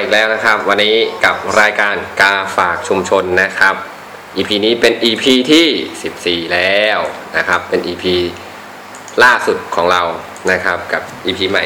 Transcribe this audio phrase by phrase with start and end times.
[0.00, 3.74] อีกแล้วนะครับ วันนี้กับรายการกาฝากชุมชนนะครับ
[4.36, 6.98] EP นี้เป็น EP ที่ 14 แล้ว
[7.36, 8.04] นะครับ เป็น EP
[9.22, 10.02] ล่าสุดของเรา
[10.50, 11.64] นะครับกับ EP ใหม่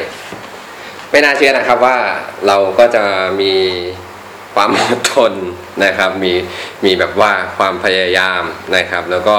[1.11, 1.97] ไม่น่าเชื่อนะครับว่า
[2.47, 3.03] เราก็จะ
[3.41, 3.53] มี
[4.55, 5.33] ความอดทน
[5.85, 6.33] นะครับ มี
[6.85, 8.41] มีแบบว่าความพยายาม
[8.75, 9.37] นะครับ แล้วก็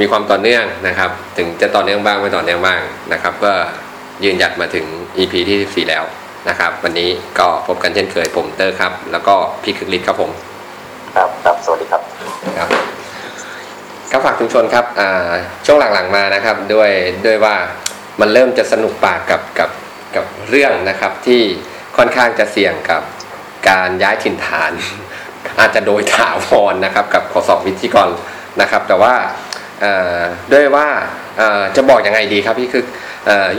[0.00, 2.80] มีความต่อเนื่องนะครับ ถึงจะต่อเนื่องบ้างไม่ต่อเนื่องบ้าง
[3.12, 3.52] นะครับ ก็
[4.24, 4.86] ยืนหยัดมาถึง
[5.18, 6.04] EP ที่ 14 แล้ว
[6.48, 10.30] นะครับ วันนี้ก็พบกันเช่นเคยผมเตอร์ครับ แล้วก็พี่คึกฤทธิ์ครับผม
[11.16, 12.02] ครับครับสวัสดีครับ
[12.58, 12.68] ครับ
[14.12, 15.32] ก็ฝากชุมชนครับอ่า
[15.66, 16.90] ช่วงหลังๆมานะครับด้วย
[17.26, 17.56] ด้วยว่า
[18.20, 19.70] มันเริ่มจะสนุกปากกับกับ
[20.16, 21.42] กับเรื่องนะครับที่
[21.96, 23.02] ค่อนข้างจะเสี่ยงกับ
[23.68, 24.72] การย้ายถิ่นฐาน
[25.60, 28.08] อาจจะโดยถาวรนะครับกับขอสอบวิธีกร
[28.60, 29.14] นะครับ แต่ว่า
[29.80, 30.18] เอ่อ
[30.52, 30.88] ด้วยว่า
[31.38, 32.90] เอ่อจะบอกยังไงดีครับพี่คือเอ่อ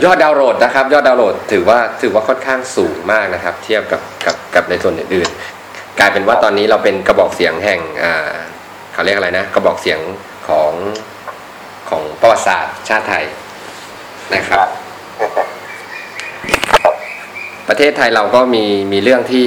[0.04, 7.80] ยอดดาวน์โหลดนะครับ ยอดดาวน์โหลดถือว่าถือว่าค่อนข้างสูงมากนะครับ เทียบกับกับกับในส่วนอื่นๆ กลายเป็นว่าตอนนี้เราเป็นกระบอกเสียงแห่ง
[8.92, 10.00] เขาเรียกอะไรนะ กระบอกเสียง
[10.48, 10.72] ของ
[11.90, 13.24] ของประวัติศาสตร์ชาติไทย
[14.34, 14.66] นะครับ
[17.68, 19.46] ประเทศไทยเราก็มีมีเรื่องที่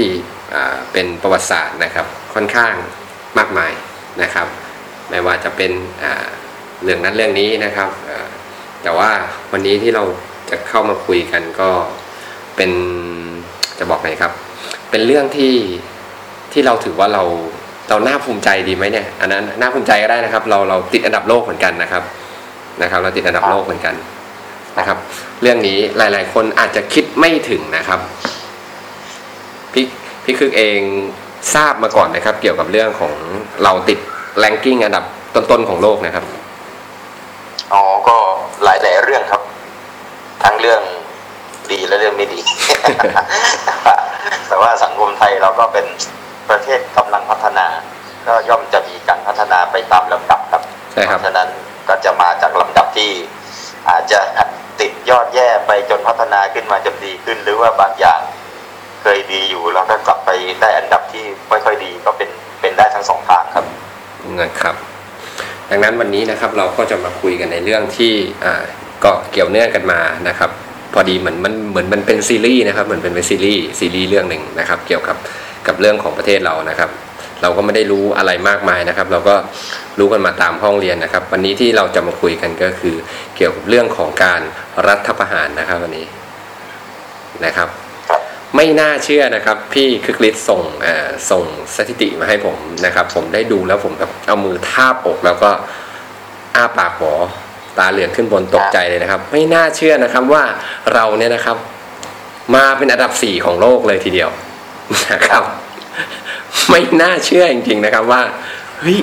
[0.94, 2.74] เป็นประวัติศาสตร์นะครับ ค่อนข้าง
[3.38, 3.72] มากมาย
[4.22, 4.48] นะครับ
[5.10, 5.72] ไม่ว่าจะเป็น
[6.84, 7.90] เรื่องนั้นเรื่องนี้นะครับ
[8.84, 9.10] แต่ว่า
[9.52, 10.04] วันนี้ที่เรา
[10.50, 11.70] จะเข้ามาคุยกันก็
[12.56, 12.72] เป็น
[13.80, 14.32] จะบอกไงครับ
[14.90, 15.56] เป็นเรื่องที่
[16.52, 17.24] ที่เราถือว่าเรา
[17.90, 22.04] เราน่าภูมิใจดีไหมเนี่ย อันนั้นน่าภูมิใจก็ได้นะครับ เราเราติดอันดับโลกเหมือนกันนะครับ
[22.82, 23.96] นะครับ เราติดอันดับโลกเหมือนกัน
[24.80, 24.98] นะครับ
[25.42, 28.00] เรื่องนี้หลาย ๆ คนอาจจะคิดไม่ถึงนะครับ
[29.74, 29.86] พี่
[30.24, 30.80] พี่คึกเอง
[31.54, 33.14] ทราบมาก่อนนะครับ เกี่ยวกับเรื่องของ
[33.64, 34.00] เราติด
[34.40, 35.04] แรงกิ้งอันดับ
[35.36, 36.26] ต้น ๆ ของโลกนะครับ
[37.74, 38.18] อ๋อก็
[38.64, 39.42] หลายหลายๆเรื่องครับ
[40.44, 40.82] ทั้งเรื่อง
[41.72, 42.42] ดีและเรื่องไม่ดี
[44.48, 45.86] แต่ว่าสังคมไทยเราก็เป็น
[46.50, 47.68] ประเทศกำลังพัฒนา
[48.28, 51.50] ก็ย่อมจะมีการพัฒนาไปตามลำดับครับใช่ครับเพราะฉะนั้น
[51.90, 53.10] ก็จะมาจากลำดับที่
[53.90, 54.20] อาจจะ
[54.80, 58.22] ติดยอดแย่ไปจนพัฒนาขึ้นมาจนดีขึ้น หรือว่าบางอย่าง
[59.02, 60.30] เคยดีอยู่แล้วก็กลับไป
[60.62, 62.30] ได้อันดับที่ไม่ค่อยดีก็เป็น
[62.62, 63.66] เป็นได้ทั้งสองทางครับ
[64.40, 64.76] นะครับ
[65.70, 68.14] ดังนั้นวันนี้นะครับเราก็จะมาคุยกันในเรื่องที่
[69.04, 70.50] ก็เกี่ยวเนื่องกันมานะครับ
[70.94, 75.18] พอดีเหมือนมันเหมือนมันเป็นซีรีส์นะครับเหมือนเป็นซีรีส์ซีรีส์เรื่องหนึ่งนะครับ เกี่ยวกับ
[75.68, 76.90] กับเรื่องของประเทศเรานะครับ
[77.42, 79.36] เราก็ไม่ได้รู้อะไรมากมายนะครับ เราก็
[80.00, 82.96] รู้กันมาตามห้องเรียนนะครับ วันนี้ที่เราจะมาคุยกันก็คือ
[83.36, 84.42] เกี่ยวกับเรื่องของการ
[84.88, 86.08] รัฐประหารนะครับวันนี้
[87.46, 87.70] นะครับ
[88.56, 90.62] ไม่น่าเชื่อนะครับ พี่คึกฤทธิ์ส่ง
[91.32, 91.44] ส่ง
[91.76, 95.52] สถิติมาให้ผมนะครับ ผมได้ดูแล้วผมแบบเอามือทาบอกแล้วก็
[96.56, 97.14] อ้าปากหวอ
[97.78, 100.44] ตาเหลือกขึ้นบนตกใจเลยนะครับ ไม่น่าเชื่อนะครับว่า
[100.94, 101.58] เราเนี่ยนะครับ
[102.56, 104.30] มาเป็นอันดับสี่ของโลกเลยทีเดียว
[105.12, 105.44] นะครับ
[106.70, 108.22] ไม่น่าเชื่อจริง ๆนะครับว่า
[108.82, 109.00] เฮ้ย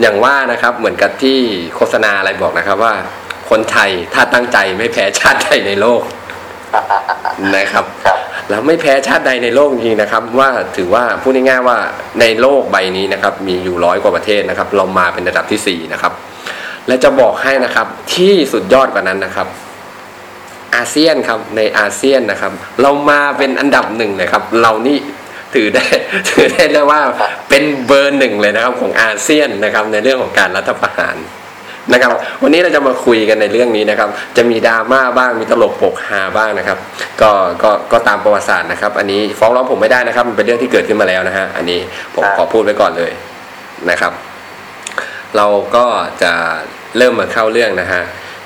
[0.00, 1.38] อย่างว่านะครับ เหมือนกับที่
[1.76, 2.94] โฆษณาอะไรบอกนะครับ ว่า
[3.50, 6.02] คนไทยถ้าตั้งใจไม่แพ้ชาติใดในโลก
[7.56, 8.17] นะครับครับ
[8.50, 11.78] แล้วไม่แพ้ชาติใดในโลกจริงนะครับ ว่าถือว่าพูดง่ายๆว่า
[12.20, 16.12] ในโลกใบนี้นะครับมีอยู่ร้อยกว่าประเทศนะครับ เรามาเป็นระดับที่สี่นะครับ
[16.86, 19.48] และจะบอกให้นะครับที่สุดยอดกว่านั้นนะครับ
[20.76, 22.52] อาเซียนครับในอาเซียนนะครับ
[22.82, 24.98] เรามาเป็นอันดับหนึ่งเลยครับ เรานี่
[25.54, 25.86] ถือได้
[26.28, 27.00] ถือได้เลยว่า
[27.48, 31.16] เป็นเบอร์หนึ่งเลยนะครับของอาเซียนนะครับในเรื่องของการรัฐประหาร
[31.92, 32.10] นะครับ
[32.42, 36.78] วันนี้เราจะมาคุยกันในเรื่องนี้นะครับ จะมีดราม่าบ้างมีตลกปกฮาบ้างนะครับ
[37.20, 37.30] ก็
[37.62, 41.80] ก็ก็ตามประวัติศาสตร์นะครับ อันนี้ฟ้องร้องผมไม่ได้นะครับ มันเป็นเรื่องที่เกิดขึ้นมาแล้วนะฮะอันนี้
[42.14, 43.12] ผมครับขอพูดไว้ก่อนเลย
[43.90, 44.12] นะครับ
[45.36, 45.84] เราก็
[46.22, 46.32] จะ
[46.96, 48.02] เริ่มมาเข้าเรื่องนะฮะ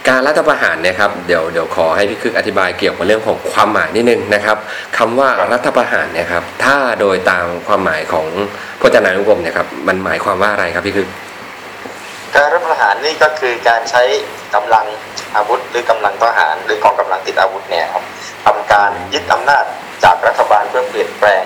[0.08, 4.56] การรัฐประหารเนี่ยครับเดี๋ยวเดี๋ยวขอให้พี่คึกอธิบายเกี่ยวกับเรื่องของความหมายนิดนึงนะครับ
[4.98, 8.26] คำว่ารัฐประหารเนี่ยครับถ้าโดยตามความหมายของ
[8.80, 11.08] พจนานุกรมเนี่ยครับมันหมายความว่าอะไรครับพี่คึก
[12.36, 14.02] การรัฐประหารนี่ก็คือการใช้
[14.54, 14.86] กำลัง
[15.36, 18.04] อาวุธ หรือกำลังทหาร หรือกองกำลังติดอาวุธเนี่ยครับ
[18.46, 19.64] ทำการยึดอำนาจ
[20.04, 21.44] จากรัฐบาลเพื่อเปลี่ยนแปลง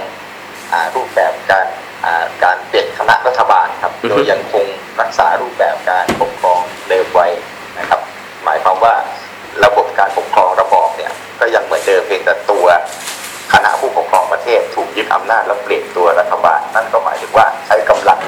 [0.72, 1.66] อ่ารูปแบบการ
[2.04, 4.66] อ่าการเปลี่ยนคณะรัฐบาลครับอือฮึโดยยังคง
[5.00, 7.26] รักษารูปแบบการปกครองเดิมไว้
[7.78, 8.00] นะครับ
[8.44, 8.94] หมายความว่า
[9.64, 12.66] ระบบการปกครองระบอบเนี่ยก็ยังเหมือนเดิมเพียงแต่ตัว
[13.52, 18.20] คณะผู้ปกครองประเทศถูกยึดอำนาจแล้วเปลี่ยนตัวรัฐบาลนั่นก็หมายถึงว่าใช้กำลัง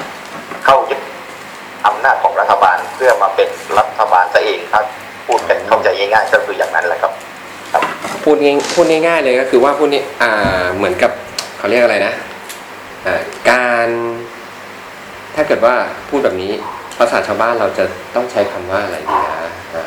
[0.65, 0.99] เข้ายึด
[1.87, 4.81] อำนาจของรัฐบาลเพื่อมาเป็นรัฐบาลซะเองถ้า
[5.27, 7.11] พูดกันเข้าใจง่ายๆก็คืออย่างนั้นแหละครับ
[7.73, 7.83] ครับ
[8.23, 10.31] พูดง่ายพูดง่ายๆเลยก็คือว่าพูดนี่อ่า
[10.75, 11.11] เหมือนกับ
[11.57, 12.13] เขาเรียกอะไรนะ
[13.07, 13.87] อ่าการ
[15.35, 15.75] ถ้าเกิดว่า
[16.09, 16.51] พูดแบบนี้
[16.97, 17.83] ภาษาชาวบ้านเราจะ
[18.15, 19.85] ต้องใช้คำว่าอะไรดีนะอ่า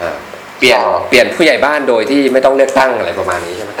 [0.00, 0.16] อ่า
[0.58, 0.78] เปลี่ยน
[1.08, 3.72] เปลี่ยนผู้ใหญ่บ้านโดยที่ไม่ต้องเลือกตั้งอะไรประมาณนี้ใช่ไหม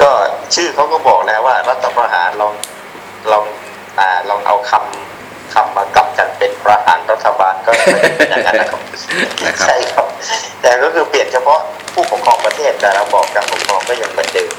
[0.00, 0.10] ก็
[0.54, 2.52] ชื่อเขาก็บอกแล้วว่ารัฐประหารลอง
[3.32, 3.44] ลอง
[3.98, 5.15] อ่าลองเอาคำ
[5.56, 8.80] คำมากลับกันเป็นประหารรัฐบาลก็เป็นอย่างนั้นนะครับ
[9.46, 10.06] นะครับใช่ครับ
[10.62, 11.60] แต่ก็คือเปลี่ยนเฉพาะ
[11.94, 14.52] ผู้ปกครองประเทศแต่ระบอบการปกครองก็ยังเหมือนเดิม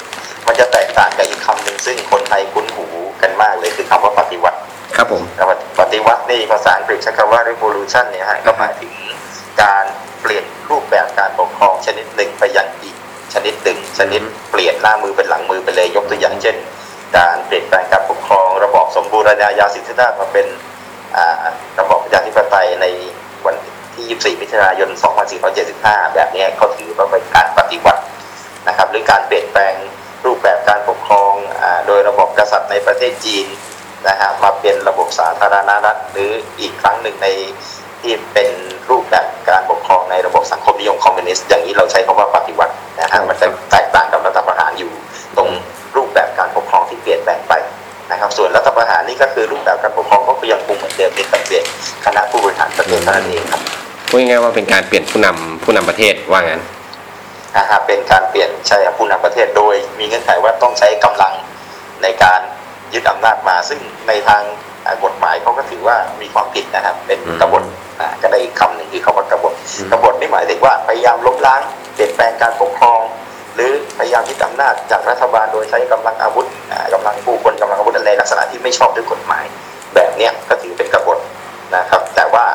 [0.45, 2.85] มันจะแตกต่างกับอีกคำหนึ่งซึ่งคนไทยคุ้นหู
[3.21, 4.57] กันมากเลยคือคำว่าปฏิวัติ
[4.95, 5.23] ครับผม
[5.79, 8.91] ปฏิวัตินี่ภาษาอังกฤษใช้คำว่า revolution เนี่ยฮะก็หมายถึง
[9.61, 9.85] การ
[10.21, 12.95] เปลี่ยนรูปแบบการปกครองชนิดหนึ่งไปยังอีก
[13.33, 14.21] ชนิดหนึ่งชนิด
[14.51, 16.55] เปลี่ยนหน้ามือเป็นหลังมือไปเลยยกตัวอย่างเช่น
[17.17, 20.75] การเปลี่ยนแปลงการปกครองระบอบสมบูรณาญาสิทธิราชย์มาเป็นอ่า
[21.79, 22.85] ระบอบประชาธิปไตยใน
[23.45, 23.55] วัน
[23.95, 24.89] ที่ 24 มิถุนายน
[25.51, 28.01] 2475 แบบนี้เขาถือว่าเป็นการปฏิวัติ
[28.67, 29.73] นะครับหรือการเปลี่ยนแปลง
[30.25, 33.47] รูปแบบการปกครองอโดยระบบกษัตริย์ในประเทศจีน
[34.07, 37.27] นะฮะมาเป็นระบบสาธารณรัฐหรืออีกครั้งหนึ่งใน
[38.01, 38.49] ที่เป็น
[38.89, 44.91] รูปแบบการปกครองในระบบสังคมนิยมคอมมิวนิสต์อย่างนี้เราใช้คำว่าปฏิวัตินะฮะมันจะแตกต่างกับรัฐประหารอยู่
[45.37, 45.49] ตรง
[45.95, 47.39] รูปแบบการปกครองที่เปลี่ยนแปลง
[48.11, 51.65] นะครับส่วนรัฐประหารนี่ก็คือรูปแบบการปกครองก็ยังคงเหมือนเดิมเป็นแต่เปลี่ยน
[52.05, 53.61] คณะผู้บริหารประเทศเท่านั้นเองครับ
[54.09, 56.61] พูดง่ายๆว่าเป็นการเปลี่ยนผู้นำผู้นำประเทศว่างั้น
[57.55, 61.33] นะฮะเป็นการเปลี่ยนใช่ครับผู้นำประเทศโดย มีเงื่อนไขว่าต้องใช้กำลัง
[62.03, 62.39] ในการ
[62.93, 64.41] ยึดอำนาจมา ซึ่งในทาง
[64.85, 67.63] อ่ากฎหมายเขาก็ถือว่ามีความผิดนะครับ เป็นอืมกบฏ
[67.99, 71.61] อ่าก็ได้อีกคำหนึ่งคือคำว่ากบฏอืมกบฏนี่หมายถึงว่าพยายามล้มล้าง
[71.95, 72.99] เปลี่ยนแปลงการปกครอง
[73.57, 79.45] หรือพยายามยึดอำนาจจากรัฐบาลโดยใช้กำลังอาวุธอ่ากำลังผู้คนกำลังอาวุธอะไรลักษณะที่ไม่ชอบด้วยกฎหมาย
[79.95, 81.19] แบบนี้ก็ถือเป็นกบฏ
[81.75, 82.45] นะครับ แต่ว่า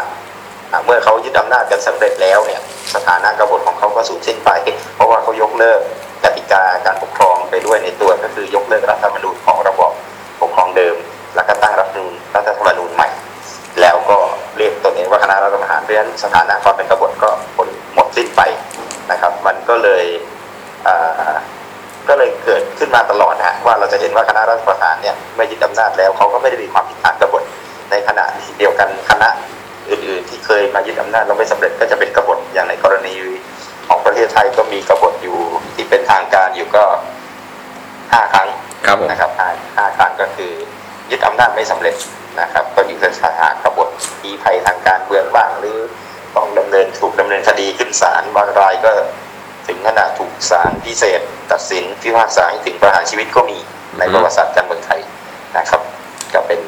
[0.84, 2.60] เมื่อเขายึดอำนาจกันสำเร็จแล้วเนี่ย
[2.94, 4.50] สถานะกบฏของเขาก็สูญสิ้นไป
[4.94, 5.80] เพราะว่าเขายกเลิก
[6.24, 9.92] กติกาการปกครองไปด้วยในตัวก็คือยกเลิกรัฐธรรมนูญของระบอบ
[10.40, 10.96] ปกครองเดิม
[11.34, 13.08] แล้วก็ตั้งรัฐธรรมนูญรัฐธรรมนูญใหม่
[13.80, 14.18] แล้วก็
[14.56, 17.30] เรียกตนเองว่าคณะรัฐประหารเพราะฉะนั้นสถานะความเป็นกบฏก็
[17.94, 18.40] หมดสิ้นไป
[19.10, 20.04] นะครับ มันก็เลย
[22.08, 27.42] ก็เลยเกิดขึ้นมาตลอดนะฮะว่าเราจะเห็นว่าคณะรัฐประหารเนี่ยเมื่อยึดอำนาจแล้วเขาก็ไม่ได้มีความผิดฐานกบฏ
[27.90, 29.28] ในขณะที่เดียวกันคณะ
[29.90, 33.14] อื่นๆ ที่เคยมายึดอำนาจเราไม่สำเร็จก็จะเป็นกบฏอย่างในกรณี
[33.88, 35.38] ของประเทศไทยก็มีกบฏอยู่
[35.74, 36.84] ที่เป็นทางการอยู่ก็
[38.12, 38.48] ห้าครั้ง
[38.86, 40.52] ครับผมนะครับห้าห้าครั้งก็คือ
[41.10, 41.96] ยึดอำนาจไม่สำเร็จ
[42.40, 43.88] นะครับ ก็อยู่ในสถานกบฏ
[44.24, 45.78] มีภัยทางการเมืองบ้างหรือ
[46.36, 48.92] ต้องดำเนินถูกดำเนินคดีขึ้นศาลบางรายก็
[49.66, 51.20] ถึงขนาดถูกศาลพิเศษ
[51.52, 53.58] ตัดสินพิพากษาให้ถึงประหารชีวิตก็มี
[53.98, 55.00] ในประวัติศาสตร์การเมืองไทย
[55.58, 55.80] นะครับ
[56.34, 56.60] ก็เป็น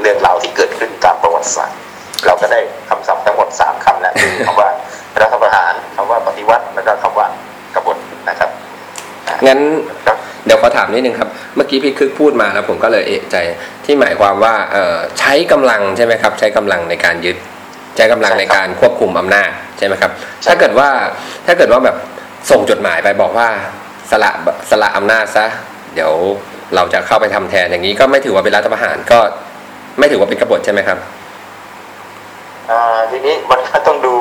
[0.00, 1.78] เรื่องราวที่เกิดขึ้นตามประวัติศาสตร์
[2.26, 4.68] เราก็ได้คำศัพท์ทั้งหมด 3คำแล้วคือคำว่า
[5.20, 7.26] รัฐประหารคำว่าปฏิวัติแล้วก็คำว่า
[7.74, 7.96] กบฏ
[8.28, 8.50] นะครับ
[9.26, 9.60] อะงั้น
[10.06, 10.16] ครับ
[10.46, 13.36] เดี๋ยวขอถามนิดนึงครับ เมื่อกี้พี่คึกพูดมาแล้วผมก็เลยเอะใจ
[13.84, 17.36] ที่หมายความว่าเอ่อใช้กำลังใช่ไหมครับ ใช้กำลังในการยึด
[17.96, 20.12] ใช้กำลังในการควบคุมอำนาจใช่ไหมครับ
[20.46, 20.88] ถ้าเกิดว่า
[21.46, 21.96] ถ้าเกิดว่าแบบ
[22.50, 23.48] ส่งจดหมายไปบอกว่า
[24.10, 24.30] สละ
[24.70, 25.46] สละอำนาจซะ
[25.94, 26.12] เดี๋ยว
[26.74, 29.18] เราจะเข้าไปทำแทนอย่างนี้ก็ไม่ถือว่าเป็นรัฐประหารก็
[29.98, 30.98] ไม่ถือว่าเป็นกบฏใช่ไหมครับ
[32.70, 34.16] อ่าทีนี้มันก็ต้องดู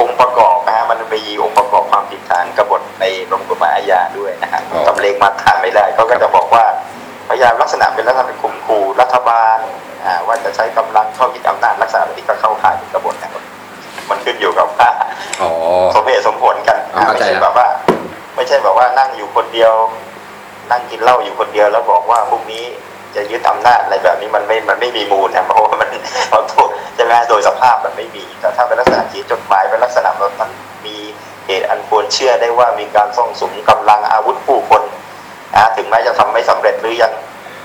[0.00, 6.64] องค์ประกอบนะฮะมันมีองค์ประกอบความผิดฐานกบฏในประมวลกฎหมายอาญาด้วยนะฮะอ๋อจำเลงมาฐานไม่ได้เขาก็จะบอกว่า
[7.28, 9.58] พยายามลักษณะเป็นลักษณะเป็นข่มขู่รัฐบาล
[10.04, 13.42] อ่าว่าจะใช้กำลังเข้ายึดอำนาจลักษณะแบบนี้ก็เข้าข่ายเป็นกบฏนะครับ
[14.10, 14.88] มันขึ้นอยู่กับว่า
[15.42, 15.50] อ๋อ
[15.94, 17.68] สมเหตุสมผลกันอ๋อเข้าไม่ใจใช่แล้ว แบบว่า
[18.36, 19.72] ไม่ใช่แบบว่านั่งอยู่คนเดียว
[20.70, 22.64] นั่งกินเหล้าอยู่คนเดียวแล้วบอกว่าพรุ่งนี้
[23.14, 25.90] จะยึดอำนาจอะไรแบบนี้มันไม่มันไม่มีมูลนะเพราะว่ามัน
[26.30, 30.50] เอาตัวใช่ไหมโดยสภาพมันไม่มีแต่ถ้าเป็นลักษณะเขียนจดหมายเป็นลักษณะแบบมัน
[30.86, 30.96] มี
[31.46, 34.82] เหตุอันควรเชื่อได้ว่ามีการซ่องสุมกำลังอาวุธผู้คน
[35.54, 37.12] นะถึงแม้จะทำไม่สำเร็จหรือยัง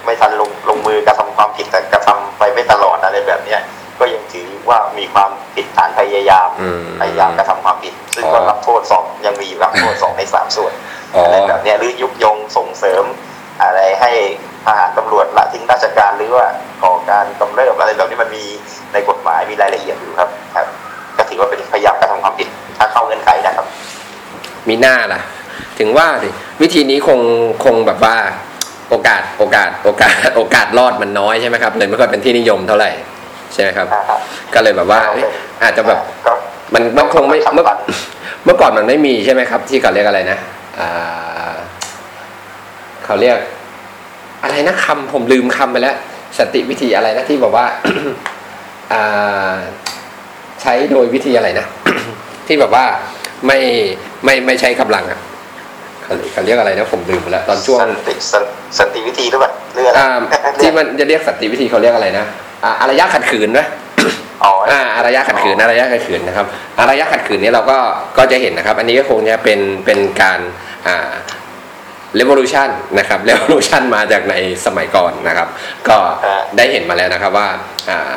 [0.06, 3.60] ไม่ทันลงลงมือกระทำความผิดแต่กระทำไปไม่ตลอดอะไรแบบเนี้ย
[4.02, 10.74] ก็ยังถือว่ามีความผิดฐานพยายามอืมพยายามกระทำความผิด ซึ่งก็อ๋อรับโทษสองยังมีอยู่รับโทษสองในสามส่วน
[11.14, 13.04] อ๋อออะไรแบบเนี้ยหรือยุยงส่งเสริม
[13.62, 14.12] อะไรให้
[14.66, 16.46] ทหารตำรวจละทิ้งราชการหรือว่า
[16.84, 18.44] ก่อการกำเริบอะไรแบบนี้มันมี
[18.94, 20.68] ในกฎหมายมีรายละเอียดอยู่ครับครับ
[21.18, 23.66] ก็ถือว่าเป็นพยายามกระทำความผิดถ้าเข้าเงื่อนไขนะครับ
[24.70, 25.22] มีหน้าล่ะ
[25.80, 26.30] ถึงว่าดิ
[26.62, 27.20] วิธีนี้คง
[27.66, 28.16] คงแบบว่า
[28.90, 32.92] โอกาสโอกาสโอกาสโอกาสรอดมันน้อยใช่ไหมครับเลยไม่ค่อยเป็นที่นิยมเท่าไหร่
[33.54, 34.18] ใช่ไหมครับอ่าฮะ
[34.54, 35.24] ก็เลยแบบว่าเอ้ย
[35.64, 36.34] อาจจะแบบก็
[36.74, 37.78] มันมันคงไม่ต้องเมื่อทำปั่น
[38.46, 40.38] เมื่อก่อนมันไม่มีใช่ไหมครับ ที่เขาเรียกอะไรนะ
[40.80, 41.54] อ่า
[43.06, 43.38] เขาเรียก
[44.44, 45.96] อะไรนะคำผมลืมคำไปแล้ว
[46.38, 47.66] สติวิธีอะไรนะที่บอกว่า
[48.94, 49.56] อ่า
[50.62, 51.66] ใช้โดยวิธีอะไรนะ
[52.48, 52.86] ที่แบบว่า
[53.48, 53.60] ไม่
[54.26, 55.20] ไม่ไม่ใช้กำลังอะ
[56.04, 58.44] เขาเขาเรียกอะไรนะผมลืมไปแล้วตอนช่วงสันติสัน
[58.78, 60.08] สันติวิธีหรือเปล่าเรื่องอะไรอ่า
[60.62, 62.26] ที่มันจะเรียกสติวิธีเขาเรียกอะไรนะ
[62.64, 63.66] อ่าอารยะขัดขืนนะ
[64.44, 66.46] อ๋ออ่าอารยะขัดขืนอารยะขัดขืนนะครับ
[66.80, 67.78] อารยะขัดขืนเนี่ยเราก็
[68.18, 70.40] ก็จะเห็นนะครับ อันนี้ก็คงจะเป็นเป็นการ
[70.88, 71.12] อ่า
[72.20, 75.48] revolution นะครับ revolution มาจากในสมัยก่อนนะครับ
[75.90, 75.98] ก็
[76.58, 77.50] ได้เห็นมาแล้วนะครับว่า
[77.90, 78.16] อ่า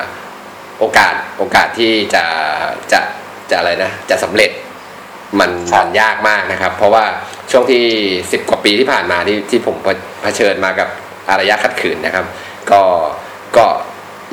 [0.80, 2.24] โอกาสโอกาสที่จะ
[2.92, 3.00] จะ
[3.50, 4.50] จะอะไรนะจะสำเร็จ
[5.40, 7.04] มันมันยากมากนะครับ เพราะว่า
[7.50, 7.84] ช่วงที่
[8.18, 9.76] 10กว่าปีที่ผ่านมาที่ที่ผม
[10.22, 10.88] เผชิญมากับ
[11.30, 12.26] อารยะขัดขืนนะครับ
[12.70, 12.82] ก็
[13.56, 13.66] ก็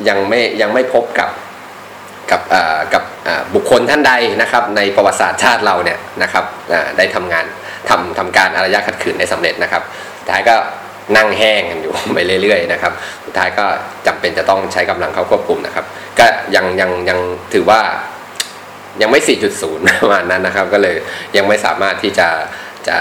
[0.08, 1.30] ยังไม่ยังไม่พบกับ
[2.30, 7.44] กับอ่ากับอ่าบุคคลท่านใดนะครับในประวัติศาสตร์ชาติเราเนี่ยนะครับอ่าได้ทำงาน
[7.88, 9.82] ทำทำการอารยะขัดขืนได้สำเร็จนะครับ
[10.18, 10.56] สุดท้ายก็
[11.16, 12.92] นั่งแห้งกันอยู่ไปเรื่อยๆนะครับ
[13.24, 13.64] สุดท้ายก็
[14.06, 15.84] จำเป็นจะต้องใช้กำลังเข้าควบคุมนะครับ
[16.18, 17.18] ก็ยังยังยัง
[17.54, 17.80] ถือว่า
[19.02, 19.20] ยังไม่
[19.60, 20.96] 4.0 ประมาณนั้นนะครับ ก็เลย
[21.36, 22.28] ยังไม่สามารถที่จะ
[22.88, 22.96] จะ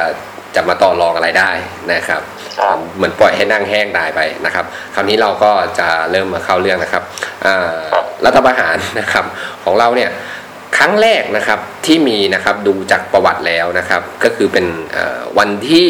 [0.55, 1.51] จะมาต่อรองอะไรได้
[1.93, 2.21] นะครับ
[2.59, 4.65] ครับเหมือนปล่อยให้นั่งแห้งตายไปนะครับ
[4.95, 7.03] คราวนี้เราก็จะเริ่มมาเข้าเรื่องนะครับ
[7.45, 7.75] อ่า
[8.25, 9.25] รัฐประหารนะครับ
[9.63, 10.11] ของเราเนี่ย
[10.77, 15.89] ครั้งแรกนะครับที่มีนะครับดูจากประวัติแล้วนะครับก็คือเป็นเอ่อวันที่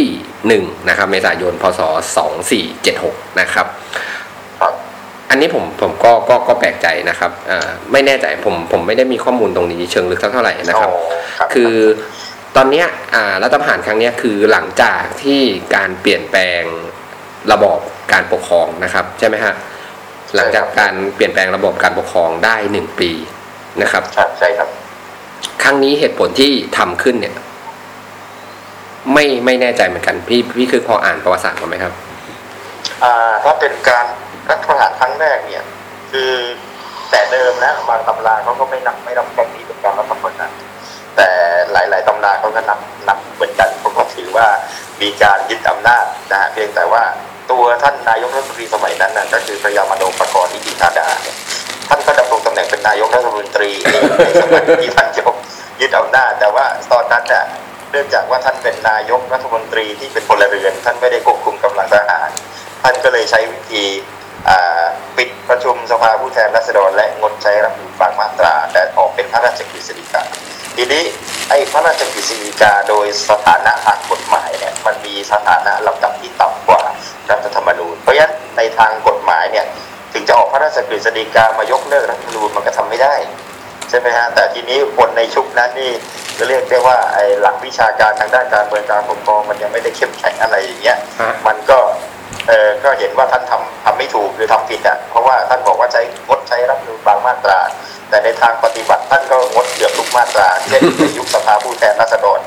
[0.71, 1.81] 1นะครับเมษายนพศ
[2.59, 3.65] 2476นะครับ
[4.61, 4.73] ครับ
[5.29, 10.99] อันนี้ผมผมก็ก็ก็แปลกใจนะครับอ่าไม่แน่ใจผมผมไม่ได้มีข้อมูลตรงนี้เชิงลึกสักเท่าไหร่นะครับอ๋อ
[11.39, 11.73] ครับคือ
[12.55, 15.41] ตอนเนี้ยอ่ารัฐประหารครั้งเนี้ยคือหลังจากที่
[15.75, 16.63] การเปลี่ยนแปลง
[17.51, 17.79] ระบอบ
[18.13, 19.53] การปกครองนะครับ ใช่ไหมฮะ
[20.35, 23.11] หลังจากการเปลี่ยนแปลงระบบการปกครองได้หนึ่งปี
[23.81, 24.69] นะครับครับใช่ครับ
[25.63, 27.35] ครั้งนี้เหตุผลที่ทำขึ้นเนี่ย
[29.13, 31.93] ไม่ไม่แน่ใจเหมือนกัน พี่พี่คือพออ่านประวัติศาสตร์มาไหมครับ
[33.03, 34.05] อ่าถ้าเป็นการ
[34.49, 35.63] รัฐประหารครั้งแรกเนี่ย
[36.11, 36.31] คือ
[37.09, 40.51] แต่เดิมนะบางตำราเขาก็ไม่นับไม่รับครั้งนี้เป็นการรัฐประหาร
[41.15, 41.29] แต่
[41.71, 44.47] หลาย ๆตำราเขาก็นับนับเหมือนกันเขาก็ถือว่า
[45.01, 47.03] มีการยึดอำนาจนะฮะเพียงแต่ว่า
[47.51, 51.07] ตัวท่านนายกรัฐมนตรีสมัยนั้นน่ะก็คือพระยามโนปกรณ์นิติธาดา
[51.89, 53.71] ท่านก็ดำรงตำแหน่งเป็นนายกรัฐมนตรี
[54.23, 55.35] ในสมัยที่ท่านยก
[55.81, 57.45] ยึดอำนาจแต่ว่าตอนนั้นน่ะ
[57.91, 62.29] เนื่องจากว่าท่านเป็นนายกรัฐมนตรีที่เป็นพลเรือน ท่านไม่ได้ควบคุมกำลังทหาร
[62.83, 63.83] ท่านก็เลยใช้วิธี
[65.17, 70.23] ปิดประชุมสภาผู้แทนราษฎรและงดใช้รัฐธรรมนูญบางมาตรา แต่ออกเป็นพระราชกฤษฎีกา
[70.83, 71.05] ทีนี้
[71.49, 76.81] ไอ้พระราชกฤษฎีกาโดยสถานะทางกฎหมายเนี่ยมันมีสถานะลำดับที่ต่ำกว่า
[77.29, 79.65] รัฐธรรมนูญ เพราะฉะนั้นในทางกฎหมายเนี่ย
[80.13, 83.15] ถึงจะออกพระราชกฤษฎีกามายกเลิกรัฐธรรมนูญมันก็ทำไม่ได้
[83.89, 85.91] ใช่ไหมฮะแต่ทีนี้คนในชุกนั้นนี่
[86.37, 91.79] จะเรียกได้ว่าไอ้หลักวิชาการทางด้านการเมืองการปกครองมันยังไม่ได้เข้มแข็งอะไรอย่างเงี้ยฮะมันก็
[92.47, 97.59] เออก็เห็นว่าท่านทำทำไม่ถูกหรือทำผิดอะเพราะว่าท่านบอกว่าใช้งดใช้รัฐธรรมนูญบางมาตรา
[98.09, 102.39] แต่ในทางปฏิบัติท่านก็งดเกือบทุกมาตราเช่นในยุคสภาผู้แทนราษฎร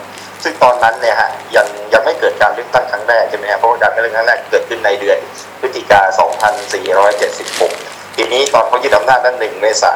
[0.42, 5.18] ซึ่งตอนนั้นเนี่ยฮะยังยังไม่เกิดการเลือกตั้งครั้งแรกใช่ไหมฮะเพราะว่าการเลือกตั้งครั้งแรกเกิดขึ้นในเดือน
[5.60, 6.00] พฤศจิกา
[7.28, 9.92] 2476 ทีนี้ตอนเขายึดอำนาจนั้นหนึ่งเมษา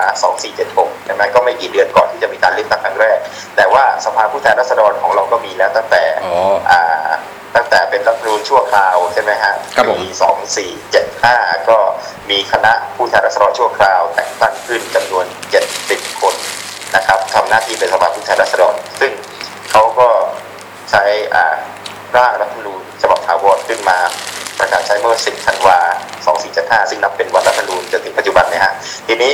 [0.53, 3.19] 2476ใช่ไหมก็ไม่กี่เดือนก่อนที่จะมีการเลือกตั้งครั้งแรก
[3.57, 6.35] แต่ว่าสภาผู้แทนราษฎรของเราก็มีแล้วตั้งแต่อ๋อ
[6.71, 6.83] อ่า
[7.55, 11.37] ตั้งแต่เป็นรัฐธรรมนูญชั่วคราวใช่ไหมฮะครับผม ปีสองสี่เจ็ดห้า
[11.69, 11.79] ก็
[12.31, 16.35] มีคณะผู้แทนราษฎรชั่วคราว แต่งตั้งขึ้นจำนวนเจ็ดสิบคน
[16.97, 19.13] นะครับทำหน้าที่เป็นสภาผู้แทนราษฎร ซึ่ง
[19.71, 20.09] เขาก็
[20.91, 21.03] ใช้
[21.35, 21.55] อ่า
[22.17, 23.99] ร่างรัฐธรรมนูญฉบับถาวรขึ้นมา
[24.59, 25.79] ประกาศใช้เมื่อ 10 ธันวา
[26.35, 28.75] 2475 ซึ่งนับเป็นวันรัฐธรรมนูญจนถึงปัจจุบันเนี่ยฮะ
[29.07, 29.33] ทีนี้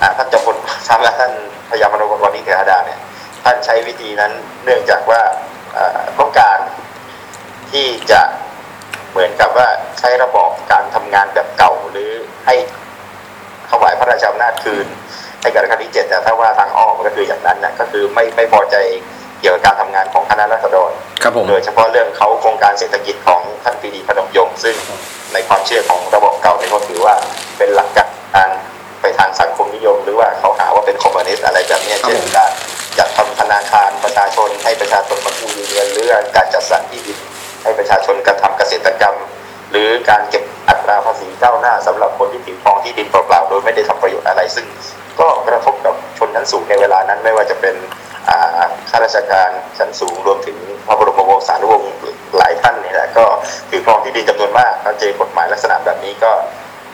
[0.00, 0.56] อ่าท่านจอมพล
[0.88, 1.32] ทำและท่าน
[1.70, 3.00] พยามโนกรวันนิเทหดาเนี่ย
[3.44, 4.32] ท่านใช้วิธีนั้น
[4.64, 5.20] เนื่องจากว่า
[5.76, 6.58] อ่าต้องการ
[7.72, 8.20] ที่จะ
[9.10, 12.10] เหมือนกับว่าใช้ระบอบการทำงานแบบเก่าหรือ
[12.46, 12.54] ให้
[13.70, 14.86] ถวายพระราชอำนาจคืน
[15.42, 18.76] ให้กับรัชกาลที่เจ็ดแต่ถ้าว่าทางอ้อมก็คืออย่างนั้นนะก็คือไม่ไม่พอใจ
[19.40, 20.90] เกี่ยวกับการทำงานของคณะรัษฎร
[21.22, 24.76] ครับผมโดยเฉพาะเรื่องเขาโครงการเศรษฐกิจของท่านปรีดีพนมยงค์ซึ่ง
[25.32, 27.14] ในความเชื่อของระบบเก่าเนี่ยก็ถือว่า
[27.58, 28.50] เป็นหลักการ
[29.00, 32.50] ไปทางสังคมนิยม หรือว่าเขาหาว่าเป็นคอมมิวนิสต์อะไรแบบเนี้ยครับเช่นผมการ
[32.98, 37.18] จัดทำธนาคารประชาชนให้ประชาชนมากู้ยืมเงินหรือการจัดสรรที่ดิน
[37.62, 39.16] ให้ประชาชนกระทำเกษตรกรรม
[39.70, 44.66] หรือการเก็บอัตราภาษีก้าวหน้าสำหรับคนที่ถือครองที่ดินเปล่าๆโดยไม่ได้ทำประโยชน์อะไรซึ่ง
[45.20, 47.74] ก็กระทบกับชนชั้นสูงในเวลานั้นไม่ว่าจะเป็น
[48.90, 51.90] ข้าราชการชั้นสูงรวมถึงพระบรมวงศานุวงศ์
[52.36, 53.24] หลายท่านนี่แหละก็
[53.70, 56.32] ถือครองที่ดินจำนวนมากก็เจอกฎหมายลักษณะแบบนี้ก็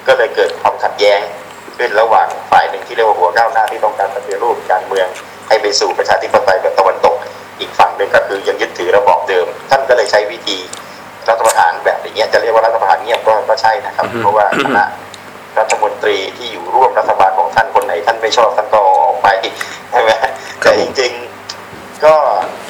[0.06, 1.20] ก็เลยเกิดความขัดแย้ง
[1.76, 5.06] ขึ้นระหว่างฝ่ายหนึ่งที่เรียกว่าหัวก้าวหน้าที่ต้องการปฏิรูปการเมือง
[5.48, 7.16] ให้ไปสู่ประชาธิปไตยแบบตะวันตก
[7.60, 10.56] อีกฝั่งหนึ่งก็คือยังยึดถือระบอบเดิม ท่านก็เลยใช้วิธี
[11.28, 14.84] รัฐประหารแบบอย่างเงี้ยจะเรียกว่ารัฐประหารเงียบก็ก็ใช่นะครับอือฮึเพราะว่าคณะ
[15.58, 19.28] รัฐมนตรีที่อยู่ร่วมรัฐบาลของท่านคนไหนท่านไม่ชอบท่านก็เอาออกไป
[19.90, 20.10] ใช่ไหม
[20.60, 21.12] แต่จริง
[21.58, 22.14] ๆ ก็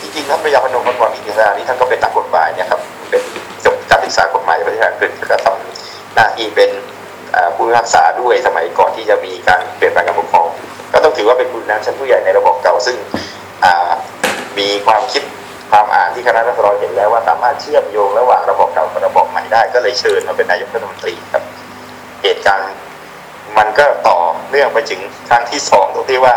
[0.00, 3.22] จริงๆท่านพระยาพนมพรวังอินทรานี่ท่านก็เป็นนักกฎหมายเนี่ยครับเป็น
[3.64, 6.70] จบการศึกษากฎหมายในประเทศอังกฤษก็ทำหน้าที่เป็น
[7.34, 10.46] อ่าผู้พิพากษาด้วยสมัยก่อนที่จะมีการเปลี่ยนแปลงการปกครอง
[10.92, 13.45] ก็ต้องถือว่าเป็นผู้นำชั้นผู้ใหญ่ในระบบเก่าซึ่งอ่า
[14.58, 15.22] มีความคิด
[15.70, 21.42] ความอ่านที่คณะรัฐมนตรีเห็นแล้วว่าสามารถเชื่อมโยงระหว่างระบบเก่ากับระบบใหม่ได้ ก็เลยเชิญมาเป็นนายกรัฐมนตรีครับ
[22.22, 22.72] เหตุการณ์
[23.58, 26.34] มันก็ต่อเนื่องไปถึงครั้งที่สองตรงที่ว่า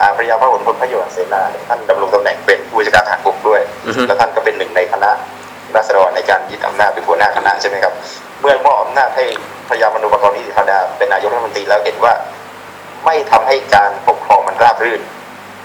[0.00, 5.10] อ่าพระยาพระหลพลพระโยชน์เสนาเนี่ยท่านดำรงตำแหน่งเป็นผู้จัดการทหารบกด้วยอือฮึแล้วท่านก็เป็นหนึ่งในคณะ
[5.76, 7.94] ราษฎรในการยึดอำนาจเป็นหัวหน้าคณะใช่ไหมครับ
[8.40, 9.24] เมื่อมอบอำนาจให้
[9.68, 12.12] พระยามนุปกรณ์นิติธาดาเป็นนายกรัฐมนตรีแล้วเห็นว่า
[13.04, 15.00] ไม่ทำให้การปกครองมันราบรื่น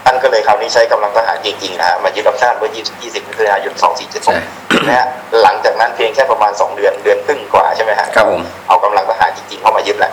[0.04, 3.88] ท่านก็เลยคราวนี้ใช้กำลังทหารจริงๆนะฮะมายึดอำนาจเมื่อ 20 มิถุนายนใช่
[4.30, 5.06] 2476นะฮะ
[5.42, 10.12] หลังจากนั้นเพียงแค่ประมาณ 2 เดือนเดือนครึ่งกว่าใช่ไหมฮะครับผมเอากำลังทหารจริงๆเข้ามายึดแหละ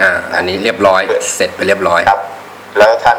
[0.00, 1.00] อ่าอันนี้เรียบร้อย
[1.36, 2.20] เสร็จไปเรียบร้อยครับ
[2.78, 3.18] แล้วท่าน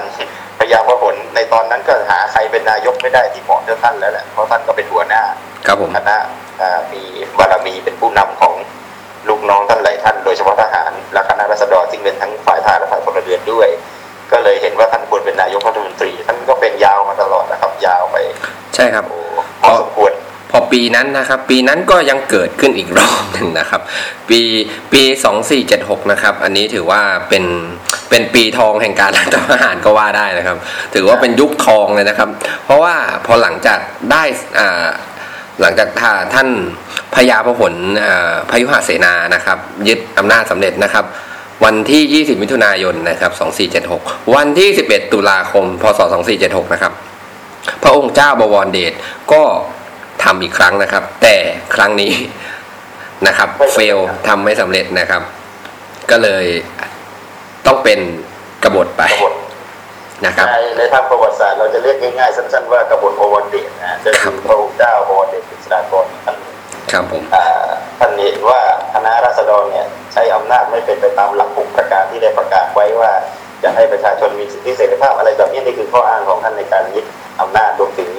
[0.60, 5.22] พยาพหลในตอนนั้นก็หาใครเป็นนายกไม่ได้ที่เหมาะกับท่านแล้วแหละเพราะท่านก็เป็นหัวหน้า
[5.68, 6.18] ครับผมคณะ
[6.62, 7.02] อ่ามี
[7.38, 8.54] บารมีเป็นผู้นำของ
[9.30, 13.68] ลูกน้องท่านหลายท่าน โดยเฉพาะทหารและคณะรัษฎรซึ่งเป็นทั้งฝ่ายทหารและฝ่ายพลเรือนด้วย
[14.32, 18.18] ก็เลยเห็นว่าท่านควรเป็นนายกรัฐมนตรี ท่านก็เป็นยาวมาตลอดนะครับ ยาวไป
[18.76, 19.20] ใช่ครับโอ้
[19.62, 20.12] พอสมควร
[20.52, 23.82] พอปีนั้นนะครับ ปีนั้นก็ยังเกิดขึ้นอีกรอบหนึ่งนะครับ
[24.30, 24.40] ปี
[24.94, 25.02] ปี
[25.58, 27.46] 2476นะครับ อันนี้ถือว่าเป็น
[28.10, 30.58] เป็นปีทองแห่งการรัฐประหารก็ว่าได้นะครับ
[30.94, 32.30] ถือว่าเป็นยุคทองเลยนะครับ
[32.66, 33.80] เพราะว่าพอหลังจาก
[34.12, 34.24] ได้
[34.60, 34.88] อ่า
[35.62, 36.48] หลังจากท่าท่าน
[37.16, 37.74] พญาพหล
[38.06, 41.06] อ่าพยุหเสนานะครับ ยึดอำนาจสำเร็จนะครับ
[41.66, 43.32] วันที่ 20 มิถุนายนนะครับ
[43.84, 46.00] 2476 วันที่ 11 ตุลาคม พศ
[46.38, 46.94] 2476 นะครับ
[47.84, 48.94] พระองค์เจ้าบวรเดช
[49.34, 49.44] ก็
[50.24, 51.36] ทำอีกครั้งนะครับ แต่
[51.76, 52.12] ครั้งนี้
[53.28, 53.98] นะครับ เฟล
[54.28, 55.22] ทำไม่สำเร็จนะครับ
[56.12, 56.46] ก็เลย
[57.66, 58.00] ต้องเป็น
[58.64, 59.34] กบฏไปกบฏ
[60.26, 66.36] นะครับในในทางประวัติศาสตร์เราจะเรียกง่ายๆสั้นๆว่ากบฏโอวันเดชนะฮะจะครัคืบอพระองค์เจ้าบวรเดชกฤษฎากรท่าน
[66.92, 67.66] ครับผมอ่า
[68.00, 68.60] ท่านเห็นว่า
[68.94, 73.12] คณะราษฎรเนี่ยใช้อำนาจไม่เป็นไปตามหลักหกประการที่ได้ประกาศไว้ว่า
[73.64, 77.06] จะให้ประชาชนมีสิทธิเสรีภาพอะไรแบบนี้นี่คือข้ออ้างของท่านในการยึด
[77.42, 78.10] อำนาจรวมถึง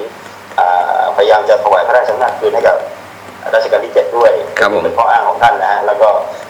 [0.59, 2.77] อ่าพยายามจะถวายพระราชอำนาจคืนให้กับ
[3.55, 6.09] รัชกาลที่เจ็ดด้วยครับผมเป็นข้ออ้างของท่านนะฮะแล้วก็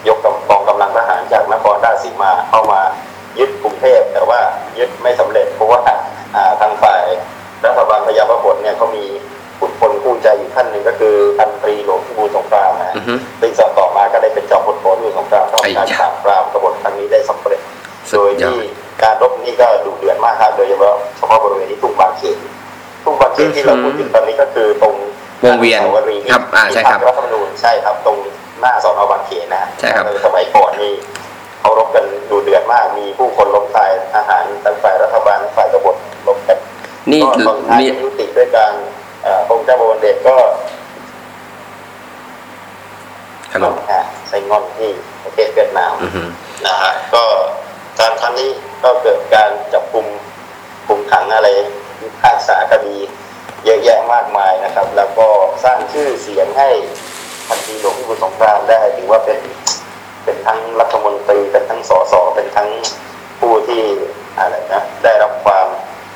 [0.09, 0.19] ยก
[0.51, 2.81] กองกำลังทหารจากนครราชสีมาเข้ามา
[3.39, 4.41] ยึดกรุงเทพแต่ว่า
[4.79, 5.81] ยึดไม่สำเร็จเพราะว่า
[6.37, 7.03] อ่าทางฝ่าย
[7.65, 9.05] รัฐบาลพยาพหลเนี่ยเขามี
[9.59, 17.61] ขุนพลคู่ใจอยู่ท่านหนึ่งก็คือพันตรีหลวงพิบูลสงครามนะฮะอือฮึซึ่งต่อมาก็ได้เป็นจอมพลโผล่สงครามต้องการไอ้ยะปราบปรามกบฏครั้งนี้ได้สำเร็จ
[18.11, 22.39] สุโดดยยอที่ดการรบนี่ก็ดุเดือดมากครับโดยเฉพาะเฉพาะบริเวณที่ทุ่งบางเขน
[23.05, 24.95] ทุ่งบางเขนที่เราพูดถึงตอนนี้ก็คือตรง
[25.45, 28.17] วงเวียนอนุสาวรีย์ครับอ่าใช่ครับที่ทำรัฐธรรมนูญใช่ครับตรง
[28.61, 30.93] หน้าสอนอบางเขนนะฮะใช่ครับสมัยก่อนนี่
[31.61, 36.59] เขารบกันดูเดือดมากมีผู้คนล้มตายทหารทั้งฝ่ายรัฐบาลทั้งฝ่ายกบฏรบกัน
[37.11, 40.37] นี่ก็ตอนท้ายนี่ก็ยุติด้วยการเอ่อ พระองค์เจ้าบวรเดชก็
[43.51, 44.91] ครับผมอ่าไซงอนที่
[45.25, 46.23] ประเทศเวียดนามอือฮึ
[46.67, 47.25] นะฮะก็
[48.01, 48.51] การครั้งนี้
[48.83, 50.07] ก็เกิดการจับกลุ่ม
[50.87, 51.49] คุมขังอะไร
[51.99, 52.97] พิพากษาคดี
[53.65, 55.27] เยอะแยะมากมายนะครับ แล้วก็
[55.65, 56.69] สร้างชื่อเสียงให้
[57.49, 59.41] พันตรีหลวงพิบูลสงครามได้ถือว่าเป็น
[60.25, 62.69] เป็นทั้งรัฐมนตรีเป็นทั้งสสเป็นทั้ง
[63.41, 63.83] ผู้ที่
[64.39, 65.67] อะไรนะได้รับความ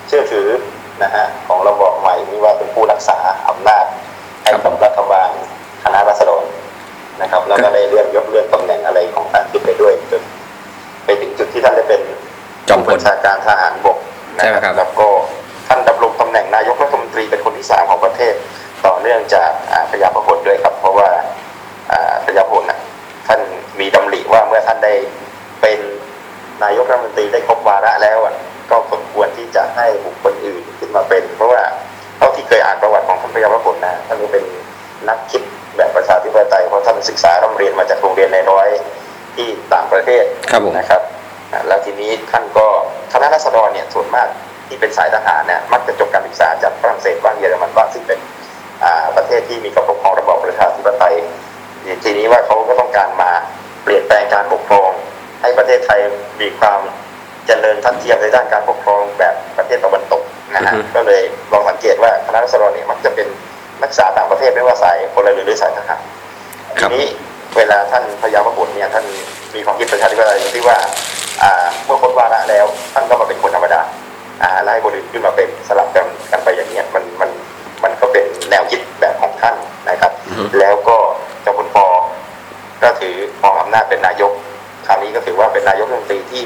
[0.09, 0.49] เชื่อถือ
[1.03, 3.17] นะฮะของระบอบใหม่นี่ว่าเป็นผู้รักษา
[3.49, 3.85] อำนาจ
[4.43, 5.31] ให้กับรัฐบาล
[5.85, 6.45] คณะรัษฎร
[7.23, 10.23] นะครับ แล้วก็ได้เลื่อนยกเลื่อนตำแหน่งอะไรของท่านขึ้นไปด้วยจน
[11.05, 12.01] ไปถึงจุดที่ท่านได้เป็น
[12.69, 13.99] จอมพผู้ลบัญชาการทหารบก
[14.37, 15.09] นะใช่ไหมครับแล้วก็
[15.69, 18.35] ท่านดำรงตำแหน่งนายกรัฐมนตรีเป็นคนที่สามของประเทศ
[18.87, 21.11] ต่อเนื่องจากอ่าพระยาประพลด้วยครับ เพราะว่า
[21.93, 22.79] อ่าพระยาพลน่ะ
[23.27, 23.41] ท่าน
[23.81, 24.95] มีดำริว่าเมื่อท่านได้
[25.63, 25.81] เป็น
[26.65, 28.35] นายกรัฐมนตรีได้ครบวาระแล้วอะ
[28.71, 31.63] ก็สมควรที่จะให้บุคคลอื่น ขึ้นมาเป็น เพราะว่า
[32.19, 34.45] เท่าที่เคยอ่านประวัติของท่านพระยาประพลนะท่านเป็น
[35.09, 35.43] นักคิด
[35.77, 38.69] แบบประชาธิปไตยเพราะท่านศึกษาร่ำเรียนมาจากโรงเรียนในร้อย
[39.37, 41.03] ที่ต่างประเทศครับผมนะครับ
[41.53, 42.67] อ่าแล้วทีนี้ท่านก็
[43.13, 44.29] คณะรัษฎรเนี่ยส่วนมาก
[44.69, 48.19] ที่เป็นสายทหารเนี่ยมักจะจบการศึกษาจากฝรั่งเศสบ้างเยอรมันบ้างซึ่งเป็น
[48.85, 51.15] อ่าประเทศที่มีการปกครองระบอบประชาธิปไตย
[52.05, 53.31] ทีนี้ว่าเขาก็ต้องการมา
[53.83, 54.91] เปลี่ยนแปลงการปกครอง
[55.41, 56.01] ให้ประเทศไทย
[56.41, 56.81] มีความ
[57.47, 60.23] เจริญทัดเทียมในด้านการปกครองแบบประเทศตะวันตก
[60.57, 63.29] นะฮะอือฮึก็เลยลองสังเกตว่าคณะรัษฎรเนี่ยมักจะเป็น
[63.83, 66.01] นักศึกษาต่างประเทศไม่ว่าสายพลเรือนหรือสายทหาร
[66.81, 67.07] ครัทีบนี้
[67.57, 69.05] เวลาท่านพยาวบุตรเนี่ยท่าน
[69.55, 70.79] มีความคิดประชาธิปไตยที่ว่า
[71.43, 73.81] อ่าเมื่อพ้นวาระแล้วท่านก็มาเป็นคนธรรมดา
[74.43, 77.31] อ่าไล่คนอื่นขึ้นมาเป็นสลับกันกันไปอย่างเนี้ยมันมัน
[77.85, 79.55] มันก็เป็นแนวคิดแบบของท่าน
[79.91, 80.97] นะครับอือฮึแล้วก็
[81.43, 81.87] เจ้าคุณปอ
[82.83, 84.33] ก็ถือครองอำนาจเป็นนายก
[84.87, 86.45] คราวนี้ก็ถือว่าเป็นนายกรัฐมนตรีที่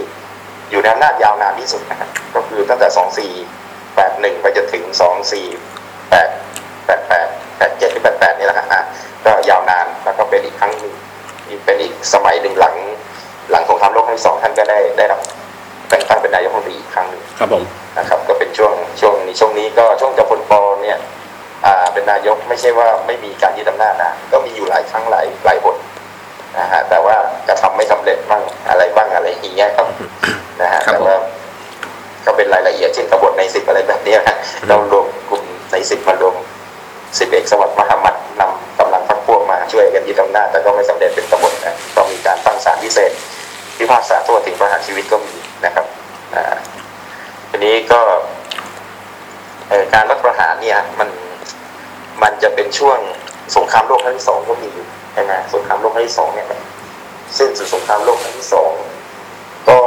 [0.70, 2.88] อยู่ในอำนาจยาวนานที่สุดนะครับก็คือตั้งแต่
[4.00, 6.10] 2481 ไปจนถึง 2488
[6.88, 8.82] 88 87หรือ88 นี่แหละครับอะ
[9.24, 10.92] ก็ยาวนานแล้วก็เป็นอีกครั้งหนึ่ง
[11.48, 12.74] อีกเป็นอีกสมัยหนึ่งหลัง
[13.50, 15.20] หลังสงครามโลกครั้งที่สองท่านก็ได้ได้รับ
[15.88, 17.62] แต่งตั้งเป็นนายกรัฐมนตรีอีกครั้งหนึ่งครับผม
[17.98, 20.98] นะครับ ก็เป็นช่วงช่วงนี้ช่วงนี้ก็ช่วงจอมพลปเนี่ย
[21.66, 25.76] อ่าเป็นนายกไม่ใช่ว่าไม่มีการยึดอำนาจนะก็มีอยู่หลายครั้งหลายหลายหน
[26.58, 27.16] นะฮะแต่ว่า
[27.48, 29.86] กระทำไม่สำเร็จบ้างอะไรบ้างอะไรอย่างเงี้ยครับ
[30.62, 31.16] นะฮะครับแต่ว่า
[32.26, 34.36] ก็เป็นรายละเอียดเช่นกบฏในสิบอะไรแบบเนี้ยนะ
[34.68, 36.34] เรารวมกลุ่มในสิบมารวม
[37.18, 43.10] สิบเอกสวัสดิ์มหามัดนำกำลังพรรคพวกมาช่วยกันยึดอำนาจแต่ก็ไม่สำเร็จเป็นกบฏนะก็มีการตั้งศาลพิเศษ
[43.76, 45.86] พิพากษาโทษถึงประหารชีวิตก็มีนะครับ
[46.34, 46.56] อ่า
[47.50, 48.00] ทีนี้ก็
[49.68, 51.08] เอ่อการรัฐประหารเนี่ยมัน
[52.22, 52.98] มันจะเป็นช่วง
[53.56, 56.58] สงครามโลกครั้งที่สองก็มีอยู่ใช่ไหมสงครามโลกครั้งที่สองเนี่ยมัน
[57.38, 58.70] สิ้นสุดสงครามโลกครั้งที่สอง
[59.68, 59.78] ก็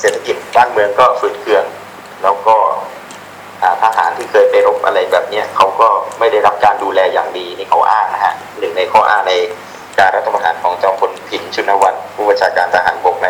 [0.00, 1.64] เศรษฐกิจบ้านเมืองก็ฝืดเคือง
[2.22, 2.56] แล้วก็
[3.62, 9.34] อ่าทหารที่เคยไปรบอะไรแบบเนี้ยเขาก็ไม่ได้รับการดูแลอย่างดีนี่เขาอ้างนะฮะหนึ่งในข้ออ้างใน
[9.98, 13.28] การรัฐประหารของจอมพลผินชุนวันผู้บัญชาการทหารบกใน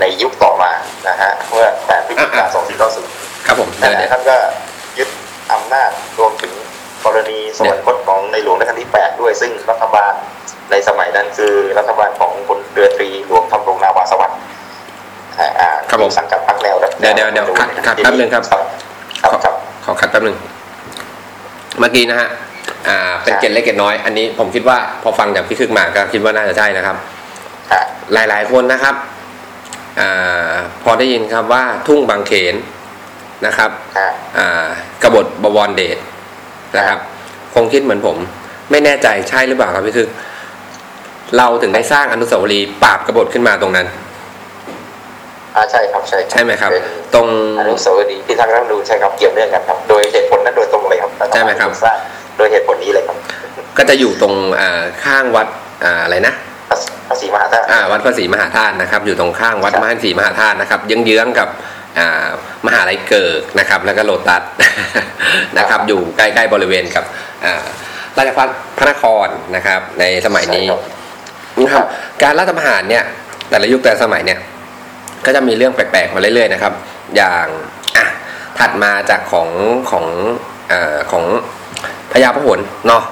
[0.00, 0.72] ในยุคต่อมา
[1.08, 2.48] นะฮะเมื่อ8พฤศจิกายน
[2.96, 4.36] 2490ครับผมนั่เดี๋นยวแหเดี๋ยวละท่านก็
[4.98, 5.08] ยึด
[5.52, 6.52] อำนาจรวมถึง
[7.04, 10.12] กรณีสวรรคตของในหลวงรัชกาลที่ 8 ด้วยซึ่งรัฐบาล
[10.70, 14.57] ในสมัยนั้นคือรัฐบาลของพลเรือตรีหลวงทำรงนาวาสวัสดิ์อ่า
[15.90, 18.52] ครับผมสังกัดพรรคแนวรัฐเดี๋ยวเดี๋ยวเดี๋ยวคัดคัดแป๊บนึงครับค
[19.24, 20.36] รับครับขอคัดแป๊บนึง
[21.80, 22.28] เมื่อกี้นะฮะ
[22.88, 26.96] อ่าเป็นเกร็ดเล็กเกร็ดน้อย อันนี้ผมคิดว่าพอฟังจากพี่คึกมาก็คิดว่าน่าจะใช่นะครับ
[27.70, 28.94] ครับหลายๆคนนะครับ
[30.00, 32.54] อ่าพอได้ยินครับว่าทุ่งบางเขน
[33.46, 34.66] นะครับครับอ่า
[35.02, 35.98] กบฏบวรเดช
[36.76, 36.98] นะครับ
[37.54, 38.16] คงคิดเหมือนผม
[38.70, 40.08] ไม่แน่ใจใช่หรือเปล่าครับพี่คึก
[41.36, 43.86] เราถึงได้สร้างอนุสาวรีย์ปราบกบฏขึ้นมาตรงนั้น
[45.56, 46.84] อ่าใช่ครับใช่ใช่ไหมครับเป็น
[47.14, 47.26] ตรง
[47.60, 51.96] อนุสาวรีย์พิทักษ์รัฐธรรมนูญใช่ครับเกี่ยวเนื่องกันครับ โดยเหตุผลนั้นโดยตรงเลยครับใช่ไหมครับสร้าง
[52.36, 53.16] โดยเหตุผลนี้เลยครับ
[53.78, 55.46] ก็จะอยู่ตรงอ่าข้างวัด
[55.84, 56.34] อ่าอะไรนะ
[57.08, 61.48] ภาษีมหาธาตุอ่าวัดพระศรีมหาธาตุนะครับ อยู่ตรงข้างวัดครับมหาศรีมหาธาตุนะครับเยื้องๆกับ
[61.98, 62.26] อ่า
[62.66, 64.42] มหาลัยเกิกนะครับ แล้วก็โลตัส
[65.58, 67.04] นะครับ อยู่ใกล้ๆบริเวณกับ
[67.44, 67.64] อ่า
[68.16, 70.80] ราชพัฒพระนครนะครับ ในสมัยนี้ใช่ครับ
[71.64, 71.86] นะครับ
[72.22, 73.04] การรัฐประหารเนี่ย
[73.50, 74.38] แต่ละยุคแต่ละสมัยเนี่ย
[75.26, 76.72] ก็จะมีเรื่องแปลกๆมาเรื่อยๆนะครับ
[77.16, 77.46] อย่าง
[77.96, 78.06] อะ
[78.58, 79.48] ถัดมาจากของ
[79.90, 80.06] ของ
[80.68, 81.24] เอ่อของ
[82.12, 83.02] พญาพหลเนาะ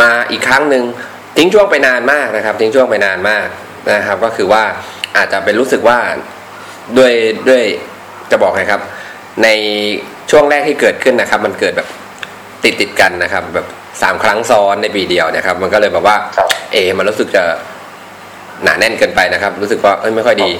[0.00, 0.84] มาอีกครั้งหนึ่ง
[1.36, 3.46] ทิ้งช่วงไปนานมากนะครับ ทิ้งช่วงไปนานมาก
[3.94, 4.62] นะครับ ก็คือว่า
[5.16, 5.98] อาจจะเป็นรู้สึกว่า
[6.98, 7.12] ด้วย
[7.48, 7.62] ด้วย
[8.30, 8.80] จะบอกไงครับ
[9.42, 9.48] ใน
[10.30, 11.88] ช่วงแรกที่เกิดขึ้นนะครับ มันเกิดแบบ
[12.64, 13.66] ติดติดๆกันนะครับ แบบ
[14.02, 17.42] สามครั้งซ้อนในปีเดียวนะครับ มันก็เลยแบบว่าครับเอ มันรู้สึกจะ
[18.62, 20.50] หนาแน่นเกินไปนะครับ รู้สึกว่าเอ้ยไม่ค่อยดี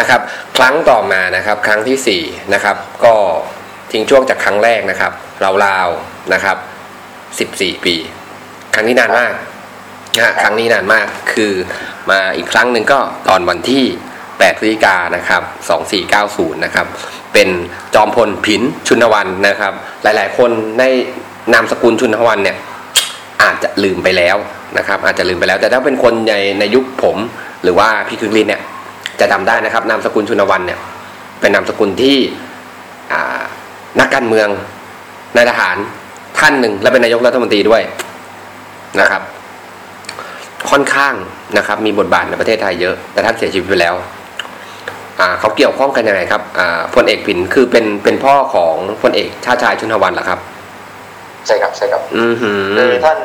[0.00, 0.20] นะครับ
[0.56, 2.22] ครั้งต่อมานะครับ ครั้งที่สี่
[2.54, 3.14] นะครับ ก็
[3.92, 5.12] ทิ้งช่วงจากครั้งแรกนะครับ
[5.64, 6.56] ราวๆนะครับ
[7.38, 7.94] สิบสี่ปี
[8.74, 9.32] ครั้งนี้นานมาก
[10.16, 11.52] นะครั้งนี้นานมากคือ
[12.10, 13.84] มาอีกครั้งหนึ่งก็ตอนวันที่
[14.22, 15.42] 8พฤศจิกานนะครับ
[16.02, 16.86] 2490นะครับ
[17.32, 17.48] เป็น
[17.94, 20.84] จอมพลผินชุนวันนะครับ หลายๆ คนใน
[21.52, 22.56] นามสกุลชุนวันเนี่ย
[23.42, 24.36] อาจจะลืมไปแล้ว
[24.78, 27.16] นะครับ อาจจะลืมไปแล้ว แต่ถ้าเป็นคนในในยุคผม
[27.62, 28.62] หรือว่าพี่คึกฤทธิ์เนี่ย
[29.20, 30.78] จะจำได้นะครับนามสกุลชุนวันเนี่ย
[31.40, 32.16] เป็นนามสกุลที่
[33.12, 33.40] อ่า
[34.00, 34.48] นักการเมือง
[35.36, 35.76] นายทหาร
[36.38, 37.82] ท่านหนึ่งและเป็นนายกรัฐมนตรีด้วย
[39.00, 39.22] นะครับ
[40.70, 41.14] ค่อนข้าง
[41.58, 43.94] นะครับ มีบทบาทในประเทศไทยเยอะ แต่ท่านเสียชีวิตไปแล้ว
[45.20, 50.38] อ่าเขาเกี่ยวข้องกันยังไงครับอ่าพลเอกผินคือเป็นเป็นพ่อของพลเอกชาติชายชุนวันเหรอครับ
[51.46, 53.18] ใช่ครับใช่ครับ อือหือคือท่าน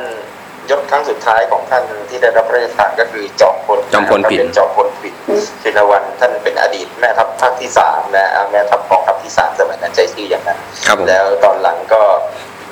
[0.70, 5.16] ยศครั้งสุดท้ายของท่านที่ได้รับพระราชทานก็คือจอมพลจอมพลผินท่านเป็นจอมพลผิน
[5.64, 12.02] ชินวันท่านเป็นอดีตแม่ทัพภาคที่สามนะแม่ทัพกองทัพที่สามสมัยนั้นใจชื่ออย่างนั้นครับผมแล้วตอนหลังก็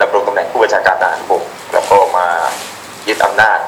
[0.01, 2.27] ดำรงตำแหน่งผู้บัญชาการทหารบกแล้วก็มา
[3.07, 3.59] ยึดอำนาจ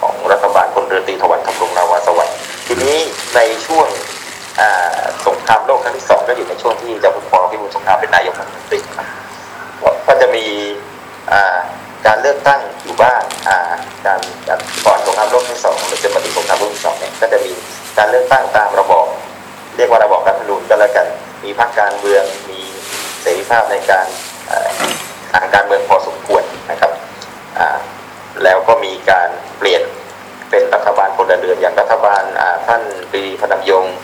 [0.00, 2.36] ของรัฐบาลพลเรือตรีถวันทำรงนาวาสวัสดิ์
[2.66, 2.96] ทีนี้
[3.34, 3.86] ในช่วง
[4.60, 9.06] อ่าสงครามโลกครั้งที่สองก็อยู่ในช่วงที่เจ้าคุณปอพิบูลสงครามเป็นนายกรัฐมนตรีครับ
[10.06, 10.44] ก็จะมี
[11.32, 11.58] อ่า
[12.06, 13.58] การเลือกตั้งอยู่บ้างอ่า
[14.06, 17.52] การการก่อนสงครามโลกครั้งที่สองหรือจะมาถึงสงครามโลกครั้งที่สองเนี่ยก็จะมี
[17.98, 19.06] การเลือกตั้งตามระบอบ
[19.76, 21.06] เรียกว่าระบอบรัฐธรรมนูญก็แล้วกัน
[21.44, 22.60] มีพรรคการเมืองมี
[23.22, 24.06] เสรีภาพในการ
[24.48, 24.68] เอ่อ
[25.32, 26.92] ทางการเมืองพอสมควรนะครับ
[27.58, 27.60] ท
[28.44, 29.82] แล้วก็มีการเปลี่ยน
[30.50, 33.94] เป็นรัฐบาลพลเรือนอย่างรัฐบาลอ่าท่านปรีพนมยงค์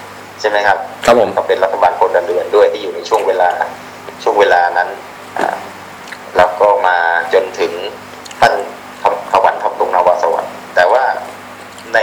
[0.40, 3.50] ใช่ไหมครับครับผมก็เป็นรัฐบาลพลเรือนด้วยที่อยู่ในช่วงเวลา
[4.22, 4.88] ช่วงเวลานั้น
[5.38, 5.56] อ่า
[6.36, 6.98] แล้วก็มา
[7.34, 7.72] จนถึง
[8.40, 8.52] ท่าน
[9.02, 11.04] ทำขวันทำตรงนาวาสวัสดิ์แต่ว่า
[11.94, 11.98] ใน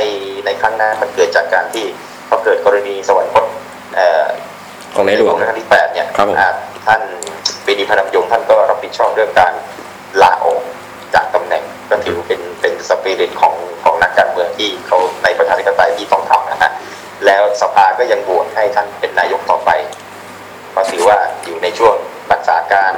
[0.45, 1.85] ในครั้งนั้นมันเกิดจากการที่
[2.27, 3.45] เขาเกิดกรณีสวรรคต
[3.95, 4.25] เอ่อ
[4.95, 6.49] ของในหลวงรัชกาลที่แปดเนี่ยครับผมอ่า
[6.87, 7.01] ท่าน
[7.65, 9.53] ปรีดีพนมยงค์ท่านก็รับผิดชอบเรื่องการ
[10.21, 10.61] ลาออก
[11.15, 16.71] จากตำแหน่งก็ถือเป็นเป็นสปิริตของของนักการเมืองที่เขาในประชาธิปไตยที่ต้องทำนะฮะ
[17.25, 19.69] แล้วสภาก็ยังโหวตให้ท่านเป็นนายกต่อไป
[20.75, 21.95] ก็ถือว่าอยู่ในช่วง
[22.31, 22.93] รักษาการ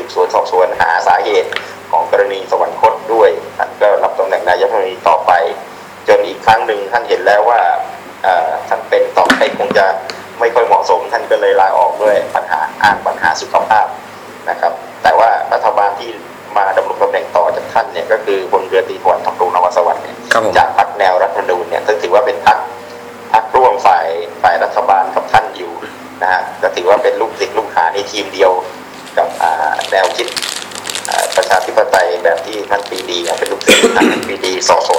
[0.00, 1.50] สืบสวนสอบสวนหาสาเหตุ
[1.92, 5.32] ของกรณีสวรรคตด้วยท่านก็รับตำแหน่งนายกรัฐมนตรีต่อไป
[6.08, 7.60] จนอีกครั้งหนึ่งท่านเห็นแล้วว่า
[8.22, 9.86] เอ่อท่านเป็นต่อไปคงจะ
[10.40, 13.86] ไม่ค่อยเหมาะสม ท่านก็เลยลาออกด้วยปัญหาอ้างปัญหาสุขภาพ
[14.50, 16.10] นะครับ แต่ว่ารัฐบาลที่
[16.56, 22.58] มาดำรงตำแหน่งต่อจากท่านเนี่ยก็คือพลเรือตรีถวันทองรงนวสวัสดิ์เนี่ยครับผมจากพรรคแนวรัฐธรรมนูญเนี่ยซึ่งถือว่าเป็นพรรค
[23.32, 24.06] พรรคร่วมฝ่าย
[24.42, 25.72] ฝ่ายรัฐบาลกับท่านอยู่
[26.22, 28.52] นะฮะก็ถือว่าเป็นลูกศิษย์ลูกหาในทีมเดียว
[29.20, 29.52] กับอ่า
[29.90, 30.28] แนวคิด
[31.08, 34.90] อ่าประชาธิปไตยแบบที่ท่านปรีดีเนี่ยเป็นลูกศิษย์ลูกหาท่านปรีดีสส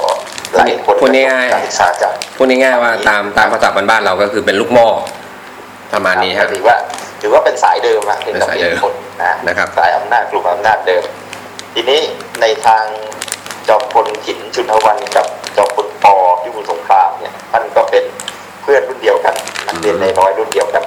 [0.56, 4.88] หลายคนพูดง่ายๆการศึกษาจากพูดง่ายๆว่าตามตามภาษาบ้านๆเราก็คือเป็นลูกหม้อ
[5.92, 6.76] ประมาณนี้ฮะถือว่า
[7.20, 11.02] ถือว่าเป็นสายเดิมอะเป็นเป็นสายเดิมคนนะนะครับสายอำนาจกลุ่มอำนาจเดิม
[11.74, 12.00] ทีนี้
[12.40, 12.84] ในทาง
[13.68, 18.04] จอมพลขินชุนทวันกับจอมพลปอยุบุญสงครามเนี่ยท่านก็เป็น
[18.62, 19.34] เพื่อนรุ่นเดียวกัน
[19.66, 20.82] นักเรียนในร้อยรุ่นเดียวกัน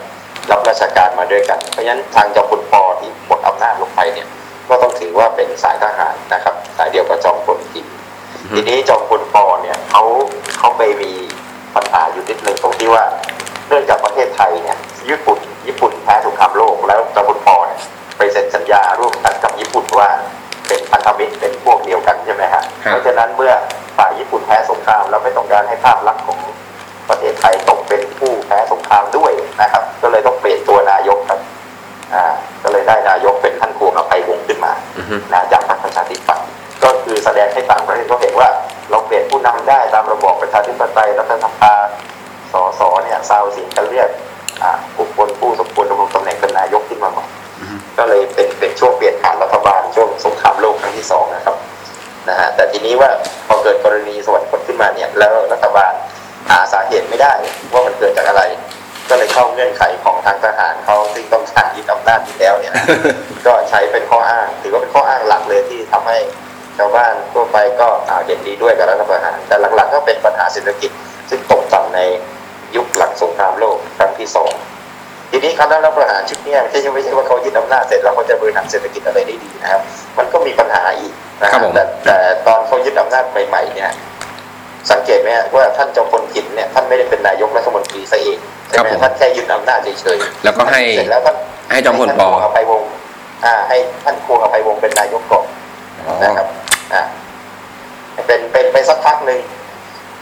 [0.52, 4.28] รับราชการมาด้วยกัน เพราะฉะนั้นทางจอมพลปอที่หมดอำนาจลงไปเนี่ย
[4.70, 7.88] ก็ต้องถือว่าเป็นสายทหารนะครับ สายเดียวกับจอมพลขิน
[8.56, 10.04] ทีนี้จอมพลปอเนี่ยเขา
[10.58, 11.12] เขาไปมี
[11.76, 13.04] ปัญหาอยู่นิดนึงตรงที่ว่า
[13.68, 14.78] เนื่องจากประเทศไทยเนี่ย
[15.10, 17.82] ญี่ปุ่นญี่ปุ่นแพ้สงครามโลกแล้วจอมพลปอเนี่ย
[18.18, 20.10] ไปเซ็นสัญญาร่วมกันกับญี่ปุ่นว่า
[20.68, 23.54] เป็นพันธมิตรเป็นพวกเดียวกันใช่ไหมฮะครับเพราะฉะนั้นเมื่อ
[23.98, 26.40] ฝ่ายญี่ปุ่นแพ้สงครามเราไม่ต้องการให้ภาพลักษณ์ของ
[27.10, 31.40] ประเทศไทยตกเป็นผู้แพ้สงครามด้วยนะครับ ก็เลยต้องเปลี่ยนตัวนายกครับ
[32.14, 32.26] อ่า
[32.64, 36.48] ก็เลยได้นายกเป็นท่านควงอภัยวงศ์ขึ้นมาอือฮึนะจากพรรคประชาธิปัตย์
[36.84, 38.50] ก็คือแสดงให้ต่างประเทศเขาเห็นว่า
[38.92, 41.74] เราเปลี่ยนผู้นำได้ตามระบอบประชาธิปไตยรัฐสภา
[42.54, 44.10] สสเนี่ยซาวเสียงกันเรียก
[44.64, 47.26] อ่าบุคคลผู้สมควรดำรงตำแหน่งเป็นนายกขึ้นมาใหม่
[47.98, 51.56] ก็เลยเป็นเป็นช่วงเปลี่ยนผ่านรัฐบาลช่วงสงครามโลกครั้งที่สองนะครับ
[52.30, 53.10] นะฮะแต่ทีนี้ว่า
[53.48, 55.94] พอเกิดกรณีสวรรคตขึ้นมาเนี่ยแล้วรัฐบาล
[56.50, 57.34] หาสาเหตุไม่ได้
[57.72, 58.44] ว่ามันเกิดจากอะไร
[59.10, 62.74] ก็เลยเข้าเงื่อนไขของทางทหารเขาซึ่งต้องการยึดอำนาจอยู่แล้วเนี่ย
[63.46, 66.18] ก็ใช้เป็นข้ออ้าง ถือว่าเป็นข้ออ้างหลักเลยที่ทำให้
[66.78, 70.92] ชาวบ้านทั่วไปก็อ่าเห็นดีด้วยกับรัฐประหาร แต่หลักๆก็เป็นปัญหาเศรษฐกิจ
[71.30, 72.00] ซึ่งตกต่ำใน
[72.76, 74.52] ยุคหลังสงครามโลกครั้งที่สอง
[75.32, 79.82] ทีนี้คณะรัฐประหารชุดเนี้ยไม่ใช่ไม่ใช่ว่าเขายึดอำนาจเสร็จแล้วเขาจะบริหารเศรษฐกิจอะไรได้ดีนะครับ
[80.18, 83.92] มันก็มีปัญหาอีกนะคครัรับบผมแต่แต่ตอนเขายึดอำนาจใหม่ๆเนี่ย
[84.92, 91.36] สังเกตไหมฮะว่าท่านจอมพลกินเนี่ยท่านไม่ได้เป็นนายกรัฐมนตรีซะเองใช่ไหมท่านแค่ยึดอำนาจเฉยๆแล้วก็ให้เสร็จแล้วท่าน
[91.72, 92.90] ให้จอมพลปอให้ท่านควงอภัยวงศ์
[93.46, 95.46] อ่า ให้ท่านควงอภัยวงศ์เป็นนายกก่อน
[96.24, 96.48] นะครับ
[96.94, 97.02] อ่า
[98.28, 99.40] เป็นเป็นไปสักพักหนึ่ง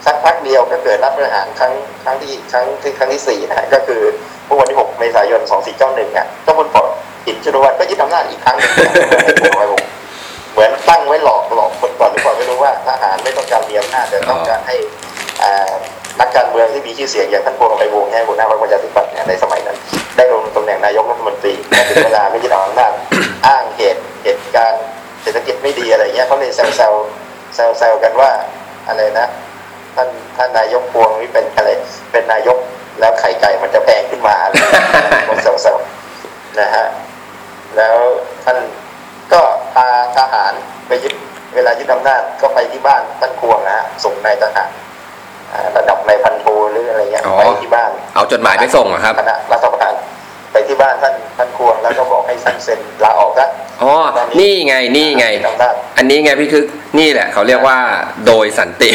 [0.06, 1.72] สักพักเดียวก็เกิดรัฐประหารครั้ง
[2.04, 4.00] ครั้งที่ครั้งที่ครั้งที่สี่นะฮะก็คือ
[4.46, 5.40] เมื่อวันที่6เมษายน
[5.78, 6.82] 2491อะเจ้าพลปอ
[7.26, 8.72] หินจุลวัฒน์ก็ยึดอำนาจอีกครั้งหนึ่ง
[9.42, 9.88] ควงอภัยวงศ์
[10.54, 14.76] เหมือนตั้งไว้หลอกหลอกคนก่อนหรือเปล่าไม่รู้ว่าทหารไม่ต้องการมีอำนาจแต่ต้องการให้
[15.42, 15.72] อ่า
[16.20, 19.76] นักการเมืองที่มีชื่อเสียงอย่างท่านพวงอภัยวงศ์เนี่ยหัวหน้าพรรคประชาธิปัตย์เนี่ยในสมัยนั้น
[20.16, 22.92] ได้ลงตำแหน่งนายกรัฐมนตรีแต่ถึงเวลาไม่ยึดอำนาจ
[23.46, 24.82] อ้างเหตุเหตุการณ์
[25.22, 26.92] เศรษฐกิจไม่ดีอะไรเงี้ยเขาเลยแซวแซว
[27.54, 28.30] แซวแซวกันว่า
[28.88, 29.26] อะไรนะ
[29.96, 31.68] ท่านท่านนายกพวงนี่เป็นอะไร
[32.12, 32.58] เป็นนายก
[33.00, 34.84] แล้วไข่ไก่มันจะแพงขึ้นมาอะไรเงี้ย
[35.28, 35.78] คนแซวแซว
[36.60, 36.86] นะฮะ
[37.76, 37.96] แล้ว
[38.44, 38.83] ท่านก็
[39.74, 40.52] พาทหาร
[40.88, 41.14] ไปยึด
[41.54, 44.70] เวลายึดอำนาจก็ไปที่บ้านท่านควงนะฮะส่งนายทหาร
[45.52, 49.94] อ่าระดับนายพันโทหรืออะไรเงี้ยอ๋อไปที่บ้าน เอาจดหมายไปส่งเหรอครับคณะรัฐประหาร
[50.52, 53.46] ไปที่บ้านท่านท่านควงแล้วก็บอกให้ท่านเซ็นลาออกซะ
[53.82, 53.92] อ๋อ
[54.40, 56.64] นี่ไงนี่ไงอำนาจอันนี้ไงพี่คือ
[56.98, 57.78] นี่แหละ เขาเรียกว่า
[58.26, 58.90] โดยสันติ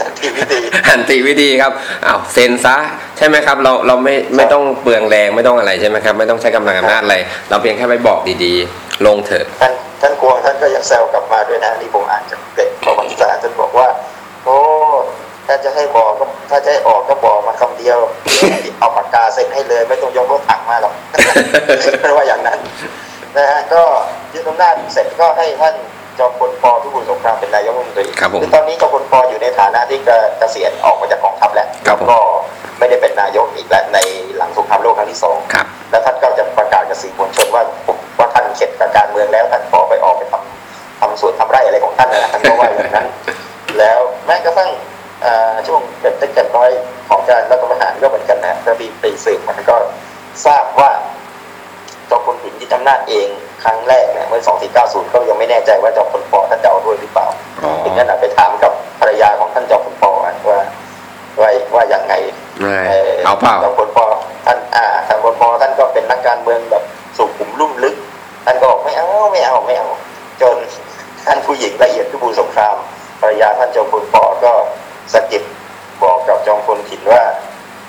[0.00, 0.60] สันติวิธี
[0.90, 1.72] สันติวิธีครับ
[2.06, 2.76] อ้าวเซ็นซะ
[3.16, 7.16] ใช่ไหมครับ เราเราไม่ไม่ต้องเปลืองแรงไม่ต้องอะไรใช่ไหมครับ ไม่ต้องใช้กำลังอำนาจอะไร
[7.48, 13.88] เราเพียงแค่ไปบอกดีๆ ลงเถอะท่านท่านควงท่านก็ยังแซวกลับมาด้วยนะนี่ผมอ่านจากเด็กประวัติศาสตร์ท่านบอกว่า
[14.44, 14.58] โอ้
[15.46, 17.98] ถ้าจะให้บอกก็ถ้าจะให้ออกก็บอกมาคำเดียว
[18.80, 20.94] เอาปากกาเซ็นให้เลย ไม่ต้องยกรถถังมาหรอก
[22.00, 22.58] เพราะว่าอย่างนั้น
[23.36, 23.82] นะฮะก็
[24.32, 25.74] ยึดอำนาจเสร็จก็ให้ท่าน
[26.18, 32.18] จอมพลปพิบูลสงครามเป็นนายกรัฐมนตรีครับผมอตอนนี้จอมพลปอยู่ในฐานะที่เกเกษียณออกมาจากกองทัพแล้วครับผมก็
[32.78, 33.98] ไม่ได้เป็นนายกอีกแล้วใน
[34.36, 37.62] หลังสงครามโลกครั้งที่สองครับแล้วท่านก็จะประกาศกับสื่อมวลชนว่า
[38.11, 43.06] ว่า ท่านเข็ดกับการเมืองแล้วท่านขอไปออกไปทำทำสวนทำไร่อะไรของท่านนะท่านก็ว่าอย่างนั้น
[43.78, 44.70] แล้วแม้กระทั่ง
[45.24, 46.70] อ่าช่วงเก็บเล็กเก็บน้อย
[47.08, 49.76] ของการรัฐประหารก็เหมือนกันนะก็มีไปสืบมันก็
[50.46, 50.90] ทราบว่า
[52.10, 53.28] จอมพลหินยึดอำนาจเอง
[53.64, 54.42] ครั้งแรกเนี่ยเมื่อ
[54.76, 57.26] 2490 ก็ยังไม่แน่ใจว่าจอมพลปท่านจะเอาด้วยหรือเปล่า
[57.62, 60.04] อ๋อถึงนั้นนะไปถามกับภรรยาของท่านจอมพลป
[60.48, 60.60] ว่า
[61.40, 62.14] ว่าว่าอย่างไง
[62.60, 62.78] ไม่
[63.24, 63.98] เอาเปล่าจอมพลป
[64.46, 66.84] ท่านอ่าท่านพลปท่านก็เป็นนักการเมืองแบบ
[67.16, 67.94] สุขุมลุ่มลึก
[68.44, 68.80] ท่านก็บอก
[69.32, 70.56] ไม่เอาไม่เอาไม่เอา จน
[71.26, 72.76] ท่านผู้หญิงละเอียดพิบูลสงคราม
[73.20, 74.52] ภรรยาท่านจอมพลปก็
[75.12, 75.42] สะกิด
[76.02, 77.22] บอกกับจอมพลขินว่า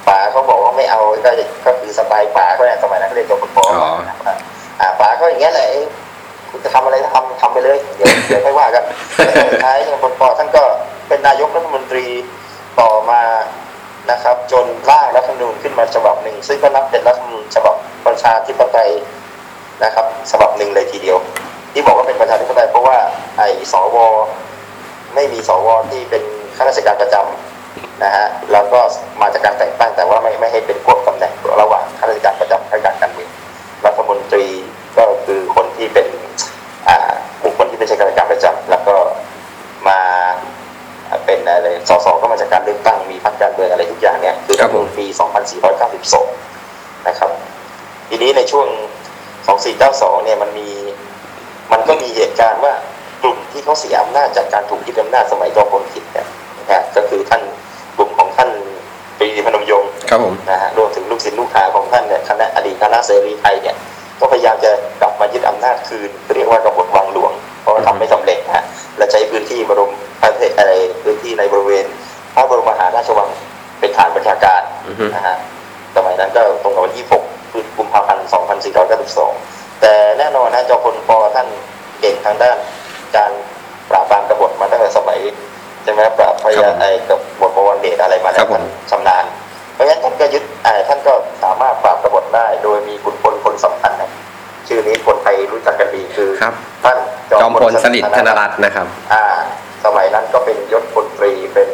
[0.07, 1.31] ป๋าเขาบอกว่าไม่เอาก็
[1.65, 3.91] ก็คือสบายป๋าเขาเนี่ยสมัยนั้นเขาเรียกจอมพลปอ๋อ
[4.79, 5.85] อ่าป๋าก็อย่างเงี้ยแหละเอ้ย
[6.49, 8.83] คุณจะทำอะไรทำทำไปเลยเดี๋ยวเดี๋ยวค่อยว่ากัน
[9.15, 10.63] แล้วสุดท้ายจอมพลปท่านก็
[11.07, 12.05] เป็นนายกรัฐมนตรี
[12.79, 13.21] ต่อมา
[14.11, 18.91] นะครับ จนร่างรัฐธรรมนูญขึ้นมาฉบับหนึ่ง ซึ่งก็นับเป็นรัฐธรรมนูญฉบับประชาธิปไตย
[19.83, 21.17] นะครับฉบับหนึ่งเลยทีเดียว
[21.73, 22.97] ที่บอกว่าเป็นประชาธิปไตยเพราะว่า
[23.37, 23.97] ไอ้สว
[25.15, 26.23] ไม่มีสวที่เป็น
[26.55, 28.79] ข้าราชการประจำนะฮะแล้วก็
[29.21, 33.29] มาจากการแต่งตั้งแต่ว่าไม่ไม่ให้เป็นพวกตำแหน่งระหว่างข้าราชการประจำข้าราชการการเมือง
[33.85, 34.45] รัฐมนตรี
[34.97, 36.07] ก็คือคนที่เป็น
[36.87, 37.11] อ่า
[37.43, 38.95] บุคคลที่ไม่ใช่ข้าราชการประจำแล้วก็
[39.87, 39.99] มา
[41.25, 45.05] เป็นอะไรสสก็มาจากการเลือกตั้งมีพรรคการเมืองอะไรทุกอย่างเนี่ยคือรัฐธรรมนูญปี
[46.27, 47.31] 2492 นะครับ
[48.09, 48.67] ทีนี้ในช่วง
[49.47, 50.69] 2492เนี่ยมันมี
[51.71, 52.73] มันก็มีเหตุการณ์ว่า
[53.23, 56.27] กลุ่มที่เขาเสียอำนาจจากการถูกยึดอำนาจสมัยจอมพลขิดเนี่ย
[56.59, 57.41] นะฮะก็คือท่าน
[57.97, 58.49] กลุ่มของท่าน
[59.17, 63.75] ปรีดีพนมยงค์ครับผมนะฮะรวมถึงลูกศิษย์ลูกหาของท่านเนี่ยคณะอดีตคณะเสรีไทยเนี่ย
[64.19, 68.63] ก็พยายามจะกลับมายึดอำนาจคืนเรียกว่ากบฏวังหลวงเพราะว่าทำไม่สำเร็จนะฮะ
[68.97, 70.71] และใช้พื้นที่บรมประเทศอะไร
[71.03, 71.85] พื้นที่ในบริเวณ
[72.35, 73.29] พระบรมมหาราชวัง
[73.79, 75.35] เป็นฐานประชาการอือฮึนะฮะ
[75.95, 77.42] สมัยนั้นก็ตรงกับวันที่6
[77.77, 78.27] กุมภาพันธ์
[79.03, 81.47] 2492 แต่แน่นอนนะจอมพลปท่าน
[82.01, 82.57] เก่งทางด้าน
[83.15, 83.31] การ
[83.89, 85.19] ปราบปรามกบฏมาตั้งแต่สมัย
[85.83, 87.11] ใช่ไหมปราบพครัยาบผมไอ้ก
[87.41, 89.25] บฏบวรเดชอะไรมาแล้ครัวบผมท่านชำนาญ
[89.73, 91.13] เพราะฉะนั้นท่านก็ยึดอ่าท่านก็
[91.43, 94.11] สามารถปราบกบฏได้ โดยมีขุนพลคนสำคัญนะ
[94.67, 96.97] ชื่อนี้คนไทยรู้จักกันดีคือครับท่าน
[97.31, 99.23] จอมพลสฤษดิ์ธนรัตน์นะครับ อ่า
[99.85, 101.67] สมัยนั้นก็เป็นยศพลตรีเป็น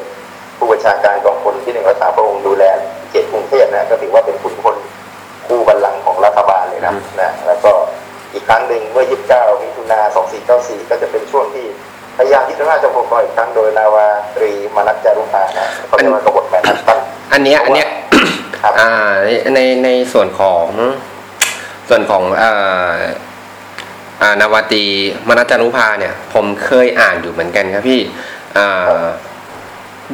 [0.57, 2.63] ผู้บัญชาการกองพลที่หนึ่งรักษาพระองค์ดูแล
[3.09, 4.75] เขตกรุงเทพนะก็ถือว่าเป็นขุนพล
[6.89, 7.71] นะอืมนะแล้วก็
[8.33, 9.99] อีกครั้งหนึ่งเมื่อ 29 มิถุนา
[10.45, 11.65] 2494 ก็จะเป็นช่วงที่
[12.17, 16.99] พยายามยึดอำนาจจอมพลปอีกครั้งโดยนาวาตรีมนัสจารุภานะเขาเรียกว่ากบฏแมนฮัตตัน
[17.33, 17.87] อันเนี้ยอันเนี้ย
[18.61, 18.91] ครับอ่า
[19.23, 20.67] ในในในส่วนของ
[21.89, 22.97] ส่วนของอ่า
[24.21, 24.83] อ่านาวาตรี
[25.27, 28.01] มนัจจารุภาเนี่ย ผมเคยอ่านอยู่เหมือนกันครับพี่
[28.57, 29.03] อ่า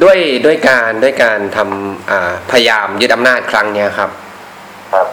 [0.02, 4.10] ด้วยด้วยการด้วยการทำอ่าพยายามยึดอำนาจครั้งเนี้ยครับ
[4.92, 5.06] ครับ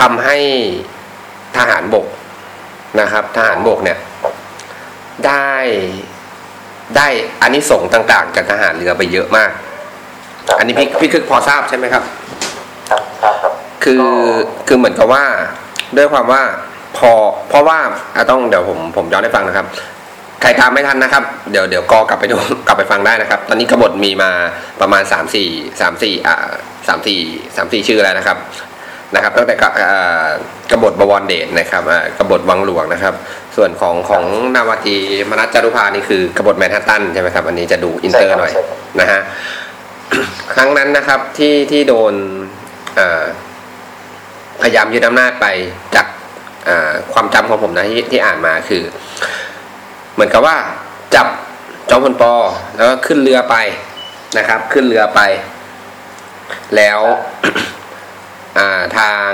[0.00, 0.36] ทำให้
[1.56, 2.06] ทหารบก
[3.00, 3.98] นะครับ ทหารบกเนี่ย
[5.26, 5.50] ได้
[6.96, 7.06] ได้
[7.40, 9.50] อานิสงส์ต่างๆจากทหารเรือไปเยอะมาก
[10.46, 12.02] ครับอันนี้พี่พี่คือพอทราบใช่ไหมครับ
[12.90, 13.52] ครับครับครับ
[13.84, 14.08] คือก็
[14.68, 15.24] คือเหมือนกับว่า
[15.96, 16.42] ด้วยความว่า
[16.96, 17.10] พอ
[17.48, 17.78] เพราะว่า
[18.14, 19.66] อะต้องเดี๋ยวผมผมย้อนให้ฟังนะครับ
[20.42, 22.36] ใครตามไม่ทันนะครับ เดี๋ยวเดี๋ยวกอกลับไปดู
[22.66, 24.30] กลับไปฟังได้นะครับ ตอนนี้กบฏมีมา
[24.80, 25.48] ประมาณสามสี่
[25.80, 26.36] สามสี่อ่า
[26.88, 27.20] สามสี่
[27.56, 28.36] สามสี่ชื่อแล้วนะครับ
[29.14, 30.28] นะครับตั้งแต่กะอ่า
[30.70, 33.14] กบฏบวรเดชนะครับอ่ากบฏวังหลวงนะครับ
[33.56, 34.22] ส่วนของของ
[34.54, 34.96] นาวาตรี
[35.30, 38.66] มนัสจารุภานี่คือกบฏแมนฮัตตันใช่ไหมครับอันนี้จะดูอินเตอร์หน่อยใช่ครับ
[39.00, 39.20] นะฮะ
[40.54, 42.14] ครั้งนั้นนะครับที่ที่โดน
[42.98, 43.24] อ่า
[44.62, 45.46] พยายามยึดอำนาจไป
[45.94, 46.06] จาก
[46.68, 48.82] อ่าความจำของผมนะที่ที่อ่านมาคือ
[50.14, 50.56] เหมือนกับว่า
[51.14, 51.26] จับ
[51.90, 52.32] จอมพลปอ
[52.76, 53.56] แล้วก็ขึ้นเรือไป
[54.38, 55.20] นะครับ ขึ้นเรือไป
[56.76, 57.00] แล้ว
[57.42, 57.56] อ่า
[58.98, 59.28] ทาง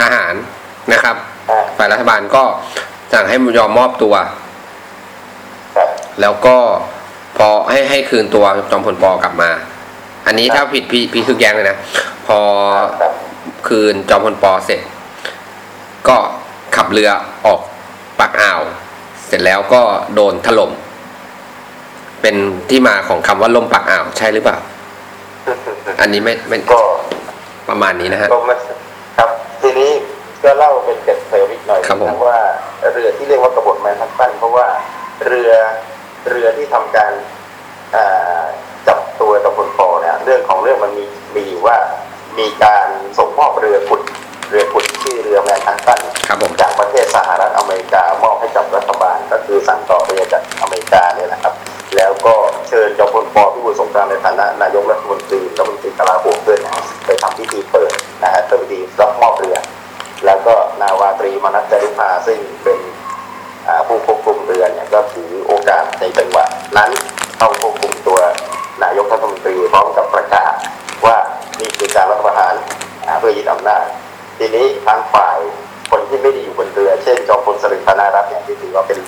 [0.00, 0.34] ทหาร
[0.92, 1.16] นะครับ
[1.50, 2.44] อ่าฝ่ายรัฐบาลก็
[3.12, 4.14] สั่งให้ยอมมอบตัว
[5.76, 5.88] ครับ
[6.20, 6.56] แล้วก็
[7.36, 9.50] พอให้ให้คืนตัวจอมพลปอกลับมา
[10.26, 11.78] อันนี้ถ้าผิดพี่พี่คือแย้งเลยนะ
[12.26, 12.38] พอ
[12.76, 12.90] ครับ
[13.68, 14.80] คืนจอมพลปอเสร็จ
[16.08, 16.16] ก็
[16.76, 17.10] ขับเรือ
[17.46, 17.60] ออก
[18.20, 18.60] ปากอ่าว
[19.26, 19.82] เสร็จแล้วก็
[20.14, 20.70] โดนถล่ม
[22.22, 22.36] เป็น
[22.70, 24.58] ที่มาของคำว่าล่มปากอ่าวใช่หรือเปล่า
[26.00, 26.78] อันนี้ไม่ไม่ก็
[27.68, 28.58] ประมาณนี้นะฮะก็มัน
[29.18, 29.28] ครับ
[29.62, 29.90] ทีนี้
[30.42, 32.40] ก็เล่าเป็นเกร็ดเสริมอีกหน่อยครับผมนะว่า
[32.92, 34.66] เรือที่เรียกว่ากบฏแมนฮัตตันเพราะว่า
[35.26, 35.52] เรือ
[36.30, 37.12] เรือที่ทำการ
[37.96, 38.42] อ่า
[38.88, 41.04] จับตัวตำรวจปอเนี่ยเรื่องของเรื่องมันมี
[41.36, 41.76] มีอยู่ว่า
[42.38, 42.86] มีการ
[43.18, 44.02] ส่งมอบเรือขุด
[44.50, 51.54] เรือขุดชื่อเรือแมนฮัตตันครับผมจากประเทศสหรัฐอเมริกามอบให้กับรัฐบาล ก็คือสั่งต่อไปจากอเมริกาเนี่ยนะครับ
[51.96, 52.34] แล้วก็
[52.68, 56.74] เชิญจอมพลปพิบูลสงครามในฐานะนายกรัฐมนตรีรัฐมนตรีกลาโหมด้วยนะ
[57.06, 57.92] ไปทำพิธีเปิด
[58.22, 59.56] นะฮะพิธีรับมอบเรือ
[60.26, 62.78] แล้วก็นาวาตรีมนัสจรุภาซึ่งเป็น
[63.86, 66.44] ผู้ควบคุมเรือเนี่ยก็ถือโอกาสในจังหวะ
[66.76, 66.90] นั้น
[67.38, 68.20] เข้าควบคุมตัว
[68.84, 70.52] นายกรัฐมนตรีพร้อมกับประกาศ
[71.06, 71.16] ว่า
[71.60, 72.54] นี่คือการรัฐประหาร
[73.20, 73.84] เพื่อยึดอำนาจ
[74.38, 75.38] ทีนี้ทางฝ่าย
[75.90, 78.98] คนที่ไม่ได้อยู่บนเรือ เช่นจอมพลสฤษดิ์ธนารัตน์เนี่ยที่ถือว่าเป็น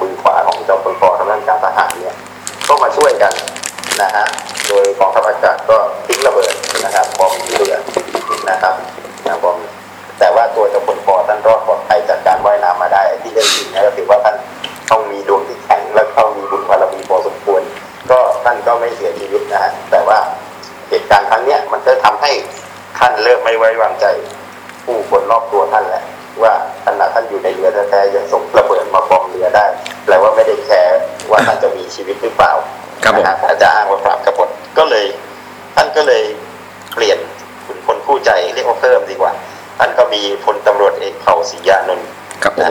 [0.00, 2.16] มือขวาของจอมพลปทางด้านการทหารเนี่ย
[2.68, 3.32] ก็มาช่วยกัน
[4.02, 4.26] นะฮะ
[4.68, 5.78] โดยกองทัพอากาศก็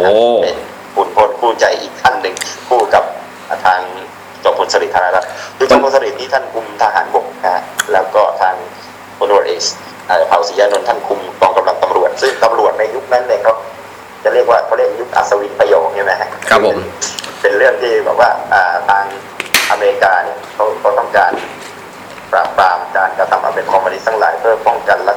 [0.07, 0.57] นะโอ้ฮะเป็น
[0.95, 2.35] ขุนพลคู่ใจอีกท่านหนึ่ง
[2.69, 3.03] คู่กับ
[3.65, 3.81] ทาง
[4.43, 8.55] จอมพลสฤษดิ์ธนารัตน์คือจอมพลสฤษดิ์นี่ท่านคุมทหารบกนะฮะแล้วก็ทาง
[9.17, 9.61] พลตำรวจเอก
[10.07, 13.53] เอ่อเผ่าศรียานนท์ท่านคุมกองกำลังตำรวจ ซึ่งตำรวจในยุคนั้นเนี่ยเขา
[14.23, 16.77] จะเรียกว่าเขาเรียกยุคอัศวินประโยคใช่ไหมฮะครับผม
[17.41, 19.03] เป็นเรื่องที่แบบว่าอ่าทาง
[19.71, 21.31] อเมริกาเนี่ยเขาเขาต้องการ
[22.31, 25.13] ปราบปรามการกระทำอันเป็นคอมมิวนิสต์ทั้งหลายเพื่อป้องกันลั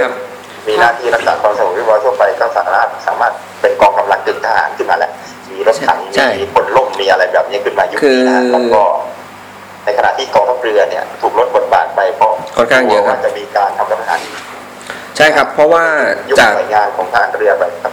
[0.00, 0.12] ครับ
[0.68, 5.12] มีหน้าที่รักษาความสงบเรียบร้อยทั่วไปก็สามารถสามารถเป็นกองกำลังกึ่งทหารขึ้นมาแล้ว
[5.50, 8.82] มีรถถังใช่มีผลล่มมีอะไรแบบนี้ขึ้นมายุคคือนี้นะฮะแล้วก็
[9.84, 14.18] ในขณะที่กองทัพเรือเนี่ยถูกลดบทบาทไปเพราะค่อนข้างเยอะครับว่าจะมีการทำรัฐประหาร
[15.16, 15.84] ใช่ครับ เพราะว่า
[16.30, 17.92] ยุคจากหน่วยงานของทหารเรือไปครับ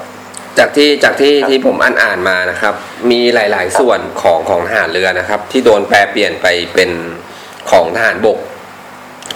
[0.59, 2.73] จากที่จากที่ที่ผมอ่านอ่านมานะครับ
[3.11, 6.91] มีหลาย ๆ ส่วนของของทหารเรือนะครับ ที่โดนแปลเปลี่ยนไปเป็น
[7.71, 8.37] ของทหารบก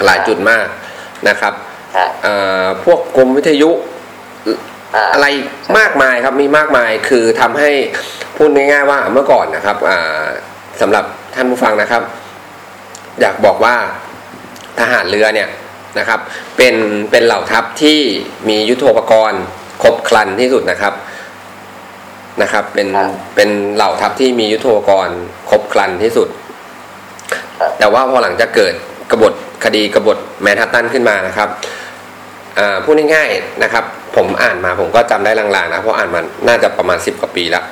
[0.05, 0.68] หลายจุดมาก
[1.30, 1.73] นะครับฮะเอ่อ
[2.84, 3.72] พวกกรมวิทยุ
[4.96, 5.28] อ่าอะไร
[5.80, 7.72] มากมายครับมีมากมายคือทำให้
[8.38, 10.26] พูดง่ายๆว่าเมื่อก่อนนะครับอ่า
[10.82, 12.04] สำหรับท่านผู้ฟังนะครับ
[13.22, 13.76] อยากบอกว่า
[14.80, 15.50] ทหารเรือเนี่ย
[16.00, 16.20] นะครับ
[16.58, 16.76] เป็น
[17.12, 18.00] เป็นเหล่าทัพที่
[18.50, 19.41] มียุทโธปกรณ์
[19.84, 20.94] ครบครันที่สุดนะครับ
[22.41, 25.20] นะครับ เป็นครับเป็นเหล่าทัพที่มียุทโธปกรณ์
[25.50, 26.28] ครบครันที่สุด
[27.60, 28.74] ครับแต่ว่าพอหลังจากเกิด
[29.12, 29.34] กบฏ
[29.64, 31.83] คดีกบฏแมนฮัตตันขึ้นมานะครับอ่า
[32.86, 33.84] พูดง่ายๆนะครับ
[34.16, 37.64] ผมอ่านมาผมก็จำได้ลางๆนะเพราะอ่านมาน่าจะประมาณสิบกว่าปีแล้ว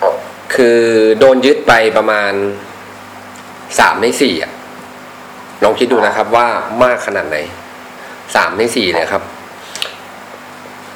[0.00, 0.12] ครับ
[0.54, 0.80] คือ
[1.18, 2.32] โดนยึดไปประมาณ
[3.78, 4.52] สามในสี่อะ
[5.64, 6.48] ลองคิดดูนะครับว่า
[6.82, 7.36] มากขนาดไหน
[8.34, 9.22] สามในสี่เลยครับ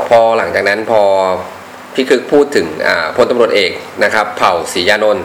[0.08, 1.02] พอหลังจากนั้นพอ
[1.94, 3.72] พี่คึกพูดถึงอ่าพลตำรวจเอก
[4.04, 5.24] นะครับ เผ่าศรียานนท์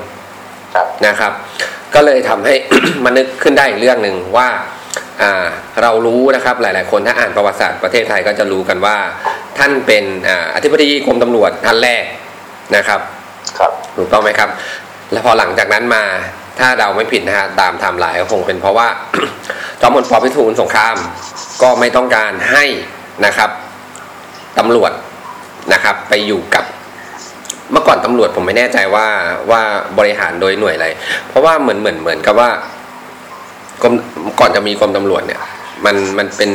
[0.76, 1.32] ครับนะครับ
[1.93, 2.53] ก็เลยทำให้
[3.03, 4.59] มันนึกขึ้นได้อีกเรื่องหนึ่งว่าอ่า
[5.82, 8.97] เรารู้นะครับหลาย ๆ คนถ้าอ่านประวัติศาสตร์ประเทศไทยก็จะรู้กันว่า
[9.57, 12.03] ท่านเป็นอ่าอธิบดีกรมตำรวจท่านแรก
[12.76, 12.99] นะครับ
[13.59, 14.49] ครับถูกต้องไหมครับ
[15.11, 16.03] แล้วพอหลังจากนั้นมา
[16.59, 18.88] ถ้าเราไม่ผิดนะฮะตามไทม์ไลน์ก็คงเป็นเพราะว่า
[19.82, 20.14] จอมพล ป.
[20.26, 20.95] พิบูลสงคราม
[21.61, 22.65] ก็ไม่ต้องการให้
[23.26, 23.49] นะครับ
[24.59, 24.91] ตำรวจ
[25.74, 26.65] นะครับ ไปอยู่กับ
[27.72, 29.07] เมื่อก่อนตำรวจผมไม่แน่ใจว่า
[29.51, 29.61] ว่า
[29.97, 30.88] บริหารโดยหน่วยอะไร
[31.30, 32.49] เพราะว่าเหมือนเหมือนเหมือนกับว่า
[33.84, 33.93] กรม
[34.39, 35.41] ก่อนจะมีกรมตำรวจเนี่ย
[35.86, 36.51] มันมันเป็น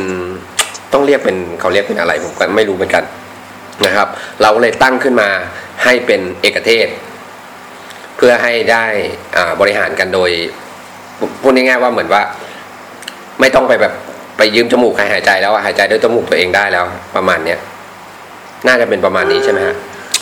[0.93, 3.03] ต้องเรียกเป็นเขาเรียกเป็นอะไรผมก็ไม่รู้เหมือนกัน
[3.85, 4.07] นะครับ
[4.41, 5.29] เราเลยตั้งขึ้นมา
[5.83, 6.87] ให้เป็นเอกเทศ
[8.17, 8.85] เพื่อให้ได้
[9.35, 10.31] อ่าบริหารกันโดย
[11.41, 12.21] พูดง่ายๆว่าเหมือนว่า
[13.39, 13.93] ไม่ต้องไปแบบ
[14.37, 17.59] ไปยืมจมูกใครหายใจแล้วอะหายใจด้วยจมูกตัวเองได้แล้ว ประมาณเนี้ย
[18.67, 19.75] น่าจะเป็นประมาณนี้ใช่ไหมฮะ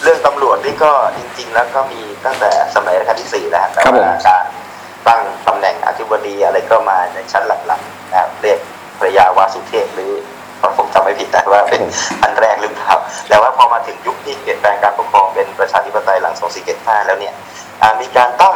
[0.03, 4.43] เรื่องตำรวจนี่ก็จริง ๆ แล้วก็มีตั้งแต่สมัยรัชกาลที่สี่แล้วแต่ครับผมว่าการ
[5.07, 8.59] ตั้งตำแหน่งอธิบดีอะไรก็มาในชั้นหลังๆนะครับเรียก
[8.97, 10.11] ภรรยาวาสุเทพหรือ
[10.77, 11.81] ผมจำไม่ผิดแต่ว่าเป็น
[12.23, 12.91] อันแรกหรือเปล่า
[13.29, 16.35] แต่ว่าพอมาถึงยุคที่เปลี่ยนแปลงการปกครองเป็นประชาธิปไตยหลัง
[16.71, 17.33] 2475 แล้วเนี่ย
[17.81, 18.55] อ่ามีการตั้ง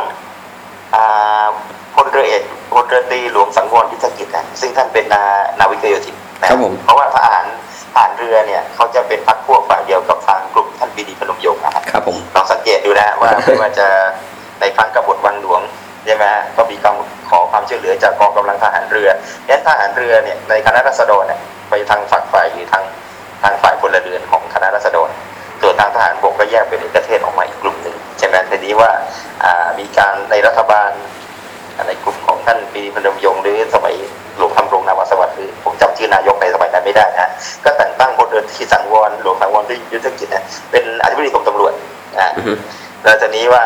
[0.96, 1.48] อ่า
[1.96, 2.44] พลเรือเอก
[2.74, 5.24] พลเรือตรีหลวงสังวรยุทธกิจนะซึ่งท่านเป็นนา
[5.60, 7.46] นาวิกโยธินนะครับผมเพราะว่าทหาร
[7.94, 13.88] ทหารเรือเนี่ยเขาจะเป็นพรรคพวกฝ่ายเดียวกับทางกลุ่มท่านปรีดีพนมยงค์นะฮะครับผมลองสังเกตดูนะว่าไม่ว่าจะ
[14.60, 15.62] ในครั้งกบฏวังหลวง
[16.06, 16.96] ใช่ไหมฮะก็มีการ
[17.30, 21.40] ขอความช่วยเหลือจากกองกำลังทหารเรือดังนั้นทหารเรือเนี่ยในคณะรัษฎรเนี่ย
[21.70, 22.84] ไปทางฝักฝ่ายหรือทาง
[23.44, 25.10] ทางฝ่ายพลเรือนของคณะรัษฎร
[25.62, 28.92] ส่วนทางทหารบกก็แยกเป็นเอกเทศออกมาอีกกลุ่มหนึ่งใช่ไหมทีนี้ว่า
[29.44, 30.92] อ่ามีการในรัฐบาล
[31.88, 33.96] ในกลุ่มของท่านปรีดีพนมยงค์หรือสมัย
[34.38, 37.30] หลวงทำรงนาวาสวัสดิ์คือผมจำชื่อนายกในสมัยนั้นไม่ได้นะ
[37.64, 41.74] ก็แต่งตั้งพลเรือที่สังวรหลวงสังวรด้วยยุทธกิจนะเป็นอธิบดีกรมตำรวจ
[42.20, 42.54] นะอือฮึ
[43.04, 43.64] แล้วตอนนี้ว่า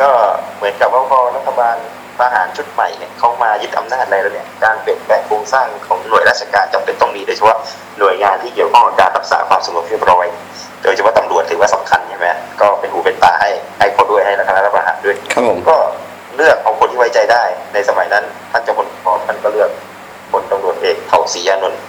[0.00, 0.10] ก็
[0.56, 1.76] เหมือนกับว่าพอรัฐบาล
[2.18, 7.58] ทหารชุดใหม่เนี่ยเขามายึดอำนาจอะไรแล้วเนี่ยการเปลี่ยนแปลงโครงสร้างของหน่วยราชการจำเป็นต้องมีโดยเฉพาะ
[7.98, 10.26] หน่วยงานที่เกี่ยวข้องกับการรักษาความสงบเรียบร้อย
[10.82, 12.28] โดยเฉพาะตำรวจถือว่าสำคัญใช่ไหม
[12.60, 15.76] ก็เป็นหูเป็นตาให้ให้เขาด้วยให้คณะรัฐประหารด้วยครับผมก็
[16.36, 17.42] เลือกเอาคนที่ไว้ใจได้
[17.74, 19.70] ในสมัยนั้นท่านเจ้าพลปท่านก็เลือก
[20.32, 21.80] พลตำรวจเอกเผ่าศรีอานนท์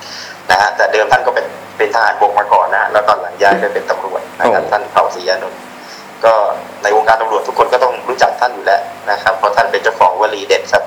[0.50, 1.46] นะฮะแต่เดิมท่านก็เป็น
[1.78, 5.60] เป็นทหารบกมาก่อนนะแล้วตอนหลังย้ายไปเป็นตำรวจนะครับโอ้ท่านเผ่าศรีอานนท์
[6.26, 6.34] ก็
[6.84, 10.84] ในวงการตำรวจทุกคนก็ต้องรู้จักท่านอยู่แล้วนะครับเพราะท่านเป็นเจ้าของวลีเด็ดครับ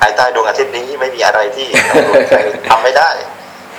[0.00, 3.10] ภายใต้ดวงอาทิตย์นี้ไม่มีอะไรที่ตำรวจไทยทำไม่ได้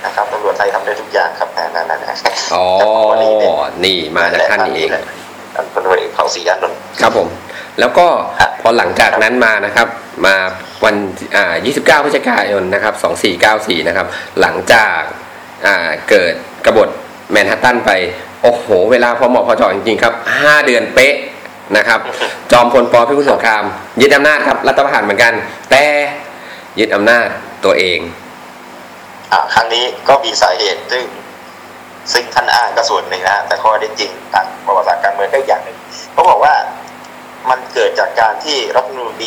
[0.04, 2.16] นะครับตำรวจไทยทำได้ทุกอย่างครับนั่นนั่นนะ
[2.54, 3.52] อ๋อเจ้าของวลีเด็ด
[3.84, 4.90] นี่มาจากท่านนี่เอง
[5.54, 7.28] ท่านพลตำรวจเอกเผ่าศรีอานนท์ครับผม
[7.80, 8.06] แล้วก็
[8.40, 9.88] ครับพอหลังจากนั้นมานะครับ
[10.26, 10.34] มา
[10.84, 10.96] วัน
[11.36, 12.94] อ่า29พฤศจิกายนนะครับ
[13.42, 14.06] 2494นะครับ
[14.40, 15.00] หลังจาก
[15.66, 16.34] อ่าเกิด
[16.64, 16.88] กบฏ
[17.30, 17.90] แมนฮัตตันไป
[18.42, 21.14] โอ้โห เวลาพอเหมาะพอเจาะจริงๆครับ5เดือนเป๊ะ
[21.76, 22.00] นะครับ
[22.52, 23.64] จอมพลปพิบูลสงคราม
[24.00, 25.32] ยึดอำนาจครับรัฐประหารเหมือนกัน
[25.70, 25.84] แต่
[26.78, 27.26] ยึดอำนาจ
[27.64, 27.98] ตัวเอง
[29.32, 31.04] อ่าครั้งนี้ก็มีสาเหตุซึ่ง
[32.12, 35.78] ซึ่งท่านอ้างก็ส่วนหนึ่งนะแต่ข้อได้จริงทางประวัติศาสตร์การเมืองก็อีกอย่างหนึ่ง
[36.12, 36.54] เขาบอกว่า
[37.50, 39.26] มันเกิดจากการที่รัฐธรรมนูญปี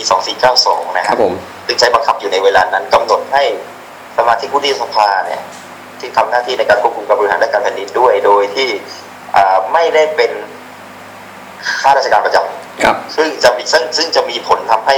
[0.50, 1.34] 2492 นะคครัรับบผม
[1.66, 3.44] ซึ่งใช้บังคับอยู่ในเวลานั้นกำหนดให้
[4.18, 5.42] สมาชิกวุฒิสภาเนี่ย
[6.02, 8.70] ที่ทำหน้าที่ในการควบคุมการบริหารและการแผ่นดินด้วย โดยที่
[9.36, 10.32] อ่าไม่ได้เป็น
[11.82, 14.98] ข้าราชการประจำครับ ซึ่งจะมีซึ่งซึ่งจะมีผลทำให้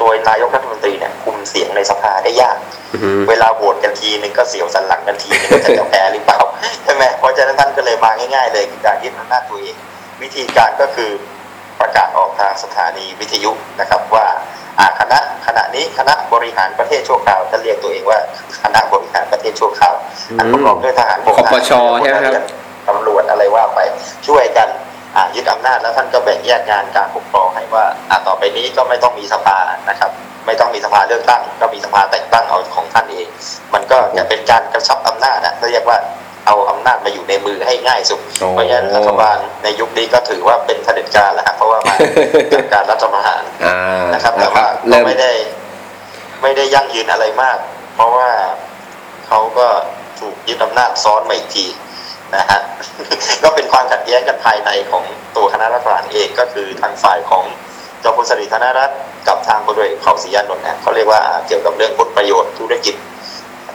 [0.00, 2.56] ตัวนายกรัฐมนตรีเนี่ยคุมเสียงในสภาได้ยาก
[2.92, 6.40] อือฮึเวลาโหวตกันทีนึงก็เสียวสันหลังกันทีนึงว่าจะจะแพ้หรือเปล่า
[6.84, 9.76] ใช่ไหมเพราะฉะนั้นท่านก็เลยมาง่าย ๆ เลยคือการยึดอำนาจตัวเอง
[10.22, 11.10] วิธีการก็คือ
[11.82, 14.26] ประกาศออกทางสถานีวิทยุนะครับว่า
[14.78, 18.18] อ่าคณะคณะนี้คณะบริหารประเทศชั่วคราวท่านเรียกตัวเองว่า
[18.62, 19.94] คณะบริหารประเทศชั่วคราว
[20.38, 21.70] อันประกอบด้วยทหารบกคปช
[22.00, 22.44] ใช่ไหมครับ
[22.88, 23.80] ตำรวจอะไรว่าไป
[24.28, 24.68] ช่วยกัน
[25.16, 29.58] อ่ายึดอำนาจแล้วท่านก็แบ่งแยกงานการปกครองให้ว่าอ่าต่อไปนี้ก็ไม่ต้องมีสภา
[29.88, 30.10] นะครับ
[30.46, 33.26] ไม่ต้องมีสภาเลือกตั้ง ก็มีสภาแต่งตั้งเอาของท่านเอง
[33.74, 35.98] มันก็จะเป็นการกระชับอำนาจนะเรียกว่า
[36.46, 41.96] เอาอำนาจมาอยู่ในมือให้ง่ายสุดโอ้เพราะฉะนั้นรัฐบาลในยุคนี้ก็ถือว่าเป็นเผด็จการแหละครับเพราะว่ามา
[42.54, 43.78] จากการรัฐประหารอ่า
[44.14, 45.32] นะครับแล้แต่วครัว่าบก็เริ่มไม่ได้
[46.42, 47.58] ไม่ได้ยั่งยืนอะไรมาก
[47.94, 48.30] เพราะว่า
[49.26, 49.66] เขาก็
[50.20, 51.66] ถูกยึดอำนาจซ้อนมาอีกที
[52.36, 52.60] นะฮะ
[53.42, 55.04] ก็เป็นความขัดแย้งกันภายในของ
[55.36, 57.44] ตัวคณะรัฐประหารเองก็คือทางฝ่ายของ
[58.02, 62.94] จอมพลสฤษดิ์ธนรัตน์กับทางพลเรือเอกเผ่าศรีอานนท์นะเขาเรียกว่าเกี่ยวกับเรื่องผลประโยชน์ธุรกิจ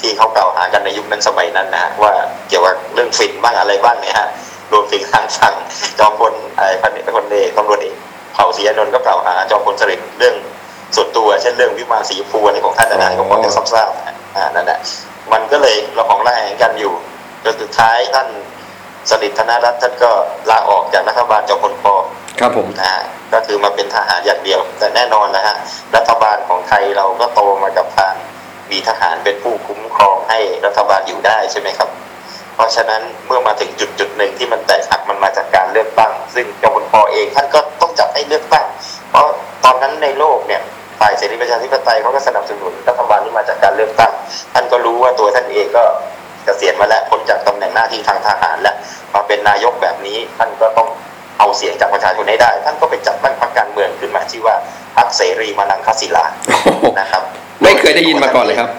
[0.01, 2.13] ที่เขากล่าวหากันในยุคนั้นสมัยนั้นนะฮะว่า
[2.47, 4.27] เกี่ยวกับเรื่องฟินบ้างอะไรบ้างเนี่ยฮะ
[4.71, 5.55] รวมถึงทางฝั่ง
[5.99, 7.95] จอมพลไอ้พันเอกพลเอกตำรวจเอก
[8.33, 10.35] เผ่าศรีอานนท์ก็กล่าวหาจอมพลสฤษดิ์เรื่อง
[10.95, 14.79] ส่วนตัวเช่นเรื่องวิมานสีชมพูอะไรของท่านนะของพลเอกซับซ้ำนะอ่านั่นแหละ
[15.33, 16.93] มันก็เลยเราของระแหงกันอยู่
[17.43, 18.27] จนสุดท้ายท่าน
[19.09, 20.11] สฤษดิ์ธนรัตน์ท่านก็
[20.49, 21.85] ลาออกจากรัฐบาลจอมพลป
[22.39, 23.01] ครับผมนะฮะ
[23.33, 25.55] ก็คือมาเป็นทหารอย่างเดียว แต่แน่นอนนะฮะ
[25.95, 28.13] รัฐบาลของไทยเราก็โตมากับทาง
[28.71, 31.89] มีทหารเป็นผู้คุ้มครองให้รัฐบาลอยู่ได้ใช่ไหมครับ
[32.55, 38.65] เพราะฉะนั้นเมื่อมาถึงจุดจุดหนึ่งที่มันแตกหักมันมาจากการเลือกตั้ง ซึ่งจอมพลปเองท่านก็ต้องจัดให้เลือกตั้ง
[39.09, 39.27] เพราะ
[39.63, 40.61] ตอนนั้นในโลกเนี่ย
[40.99, 44.11] ฝ่ายเสรีประชาธิปไตยเขาก็สนับสนุนรัฐบาลที่มาจากการเลือกตั้ง
[44.53, 45.83] ท่านก็รู้ว่าตัวท่านเองก็
[46.45, 48.75] เกษียณมาแล้วพ้นจากตำแหน่งหน้าที่ทางทหารแล้ว
[49.13, 50.89] มาเป็นนายกแบบนี้ท่านก็ต้อง
[51.39, 54.55] เอาเสียงจากประชาชนให้ได้ ท่านก็ไปจัดตั้งพรรคการเมืองขึ้นมาชื่อว่า
[54.97, 56.25] พรรคเสรีมานังคศิลา
[56.99, 57.23] นะครับ
[57.63, 58.69] ไม่เคยได้ยินมาก่อนเลยครับ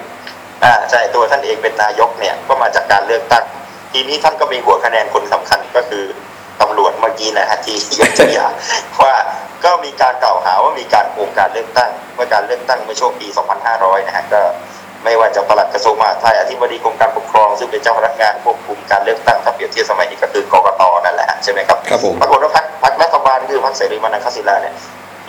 [0.65, 3.45] อ่าใช่ตัวท่านเองเป็นนายกเนี่ยก็มาจากการเลือกตั้ง
[3.93, 6.05] ทีนี้ท่านก็มีหัวคะแนนคนสำคัญก็คือ
[6.61, 8.53] ตำรวจเมื่อกี้นะฮะที่ยกตัวอย่าง
[9.03, 9.15] ว่า
[9.65, 13.27] ก็มีการกล่าวหาว่ามีการโกงการเลือกตั้ง เมื่อการเลือกตั้งเมื่อช่วงปี
[13.69, 14.41] 2500 นะฮะก็
[15.05, 24.75] ไม่ว่าจะปลัดกระทรวงมหาดไทยอธิบดีกรมการปกครอง ซึ่งเป็นเจ้าพนักงานควบคุมการเลือกตั้งถ้าเปรียบเทียบสมัยนี้ก็คือกกตนั่นแหละฮะใช่ไหมครับครับผมปรากฏว่าพรรคพรรครัฐบาลคือพรรคเสรีมานังคศิลาเนี่ย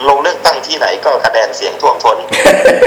[0.08, 2.18] ลงเลือกตั้งที่ไหนก็คะแนนเสียงท่วมท้น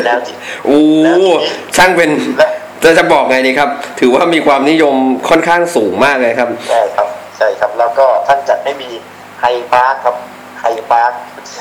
[0.07, 0.35] แล้วที่
[0.65, 2.51] โอ้แล้วทีนี้ช่างเป็นและ
[2.83, 3.69] จะจะบอกไงดีครับ
[4.01, 4.95] ถือว่ามีความนิยม
[5.29, 7.09] ค่อนข้างสูงมากเลยครับใช่ครับ
[7.39, 8.91] ใช่ครับ แล้วก็ท่านจัดให้มี
[9.41, 10.17] ไฮพาร์คครับ
[10.61, 11.13] ไฮพาร์ค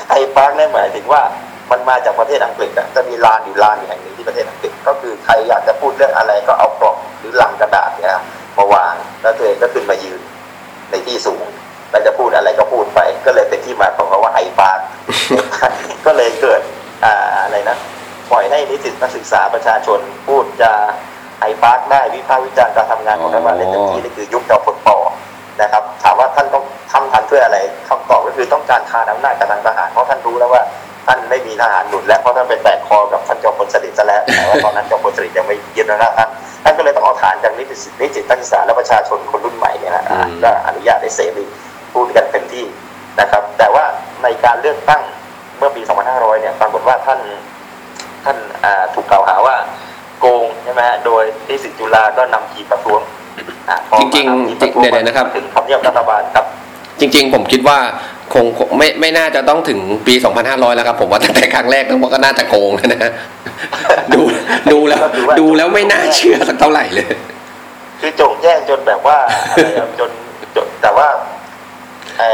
[0.08, 1.22] ไฮพาร์คนั่นหมายถึงว่า
[1.70, 8.14] มันมาจากประเทศอังกฤษอะจะมีลานอยู่ลานอยู่แห่งหนึ่งที่ประเทศอังกฤษก็คือใครอยากจะพูดเรื่องอะไรก็เอากล่องหรือลังกระดาษเนี่ย
[8.58, 10.20] มาวางแล้วตัวเองก็ขึ้นมายืน
[10.90, 11.44] ในที่สูง
[11.92, 14.78] แล้วจะพูดอะไรก็พูดไป ก็เลยเป็นที่มาของคำว่าไฮพาร์ค
[16.06, 16.60] ก็เลยเกิด
[17.04, 17.76] อ่าอะไรนะ
[18.30, 20.70] ปล่อยให้นิสิตนักศึกษาประชาชนพูดจะ
[21.40, 24.88] ไฮพาร์คได้วิพากษ์วิจารณ์การทำงานของรัฐบาลได้เต็มที่นี่คือยุคจอมพล ป.
[25.62, 30.62] นะครับ ถามว่าท่านต้องทำทันเพื่ออะไรคำตอบก็คือต้องการคานอำนาจกับทางทหารเพราะท่านรู้แล้วว่า
[31.06, 36.28] ท่านไม่มีทหารหนุนแล้วเพราะท่านไปแตกคอกับท่านจอมพลสฤษดิ์ซะแล้วแล้วแต่ว่าตอนนั้นจอมพลสฤษดิ์ยังไม่ยึดอำนาจท่าน
[36.64, 41.44] ท่านก็เลยต้องเอาฐานจากนิสิตนิสิตนักศึกษาและประชาชนคนรุ่นใหม่เนี่ยนะอืมก็อนุญาตให้เสรี
[41.92, 42.64] พูดกันเต็มที่
[43.20, 43.84] นะครับ แต่ว่า
[44.22, 45.02] ในการเลือกตั้ง
[45.58, 45.82] เมื่อปี
[46.12, 47.20] 2500 เนี่ยปรากฏว่าท่าน
[48.24, 49.56] ท่านอ่าถูกกล่าวหาว่า
[50.20, 53.00] โกงใช่ไหมฮะโดยนิสิตจุฬาก็นำทีมประท้วง
[53.68, 56.44] อะพอจริงๆมานำทีมประท้วงเดี๋ยวๆนะครับถึงทำเนียบรัฐบาลครับ
[57.00, 57.78] จริง ๆ ผมคิดว่า
[58.34, 60.14] คงคงไม่ไม่น่าจะต้องถึงปี
[60.44, 63.12] 2500 แล้วครับ ผมว่าตั้งแต่ครั้งแรกนั้นก็น่าจะโกงแล้วนะ
[64.14, 64.20] ดู
[64.72, 65.02] ดูแล้ว
[65.40, 67.06] ดูแล้วไม่น่าเชื่อสักเท่าไหร่เลย
[68.00, 69.16] คือโจงแจ้งจนแบบว่า
[69.52, 70.10] อะไรอะจน
[70.56, 71.31] จนแต่ว่าอ่อ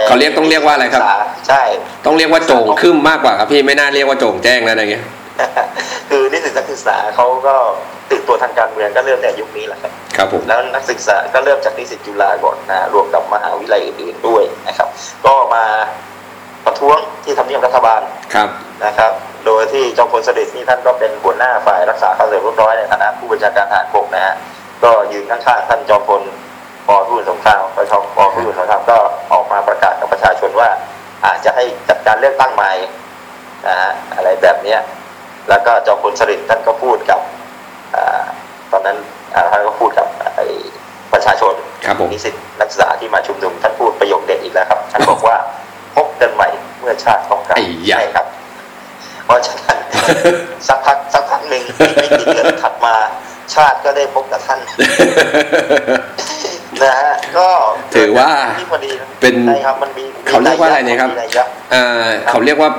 [0.08, 1.02] เขาเรียกต้องเรียกว่าอะไรครับ
[1.48, 1.62] ใช่
[2.04, 5.04] ต้องเรียกว่าโจงขึ้นมากกว่าครับพี่ไม่น่าเรียกว่าโจงแจ้งแล้วอะไรเงี้ย
[6.10, 7.54] คือนิสิตนักศึกษาเขาก็
[8.10, 14.88] ตื่นตัวทางการเมืองก็เริ่มแต่ยุคนี้แหละครับครับผมแล้วนักศึกษาก็เริ่มจากนิสิตจุฬาก่อนนะรวมกับมหาวิทยาลัยอื่นๆด้วยนะครับ
[15.26, 15.64] ก็มา
[16.66, 18.00] ประท้วงที่ทำเนียบรัฐบาล
[18.34, 18.48] ครับ
[18.84, 19.12] นะครับ
[19.46, 24.34] โดยที่จอมพลสฤษดิ์นี่ท่านก็เป็นหัวหน้าฝ่ายรักษาความสงบเรียบร้อยในฐานะผู้บัญชาการทหารบกนะฮะ
[24.84, 26.22] ก็ยืนข้างๆท่านจอมพล
[26.88, 28.98] ปพิบูลสงครามปชปพิบูลสงครามก็
[29.32, 30.68] ออกมาประกาศกับประชาชนว่า
[31.26, 32.72] อาจจะให้จัดการเลือกตั้งใหม่
[33.66, 34.80] นะฮะอะไรแบบเนี้ย
[35.48, 37.20] แล้วก็จอมพลสฤษดิ์ท่านก็พูดกับ
[37.94, 38.22] อ่า
[38.72, 38.96] ตอนนั้น
[39.34, 40.46] อ่าท่านก็พูดกับไอ้
[41.12, 45.36] ประชาชนครับผมนิสิตนักศึกษาที่มาชุมนุมท่านพูดประโยคเด็ดอีกแล้วครับท่านบอกว่า
[45.96, 48.26] พบกันใหม่เมื่อชาติต้องการไอ้ยะใช่ครับ
[49.24, 49.78] เพราะฉะนั้น
[50.68, 51.62] สักพักสักพักหนึ่ง
[51.96, 52.94] ไม่กี่เดือนถัดมา
[53.54, 54.60] ชาติก็ได้พบกับท่าน
[56.82, 57.48] นะฮะก็
[57.94, 58.28] ถือว่า
[58.60, 61.44] ที่พอดีอะเป็นใช่ครับมันมีเขาเรียกว่าอะไรเนี่ยครับมีนัยยะ
[61.74, 62.70] อ่าเขาเรียกว่า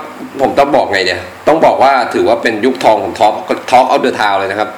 [0.41, 3.33] ผมต้องบอกไงเนี่ย ต้องบอกว่าถือว่าเป็นยุคทองของ talk
[3.71, 4.69] talk of the town เลยนะครับ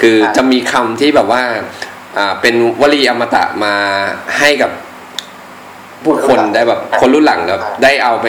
[0.00, 1.42] คือครับจะมีคำที่แบบว่า
[2.18, 3.74] อ่าเป็นวลีอมตะมา
[4.38, 4.70] ให้กับ
[6.04, 8.26] ผู้คนได้แบบคนรุ่นหลังครับได้เอาไป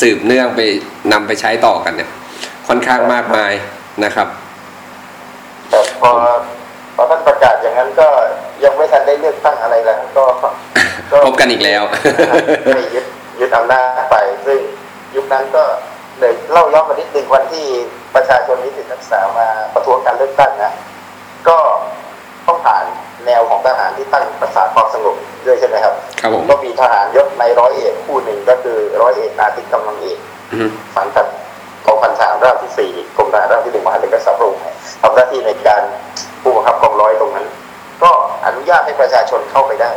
[0.00, 0.60] สืบเนื่องไป
[1.12, 2.10] นำไปใช้ต่อกันเนี่ย
[2.68, 3.52] ค่อนข้างมากมาย
[4.04, 4.28] นะครับ
[5.70, 6.10] แต่พอ
[6.96, 8.08] พอท่านประกาศอย่างนั้นก็
[8.64, 10.24] ยังไม่ทันได้เลือกตั้งอะไรแล้วก็
[11.26, 11.82] พบกันอีกแล้ว
[12.74, 13.04] ไม่ยึด
[13.40, 14.16] ยึดอำนาจไป
[14.46, 14.60] ซึ่ง
[15.16, 15.62] ยุคนั้นก็
[16.20, 17.66] เลยเล่าย้อนมานิดนึงวันที่
[18.14, 20.72] ประชาชนนิสิตนักศึกษามาประท้วงการเลือกตั้งนะ
[21.48, 21.58] ก็
[22.46, 22.84] ต้องผ่าน
[23.26, 25.16] แนวของทหารที่ตั้งรักษาความสงบ
[25.46, 30.18] ด้วยใช่ไหมครับครับผมก็มีทหารยศในร้อยเอกคู่หนึ่งก็คือร้อยเอกนาทิกกำลังเอก
[30.52, 30.66] อือฮึ
[30.96, 31.26] สังกัด
[31.86, 34.54] กองพันทหารราบที่สี่กรมทหารราบที่หนึ่งมหาดเล็กสับรง
[35.02, 35.82] ทำหน้าที่ในการ
[36.44, 37.46] ผู้บังคับกองร้อยตรงนั้น
[38.02, 38.10] ก็
[38.46, 39.90] อนุญาตให้ประชาชนเข้าไปได้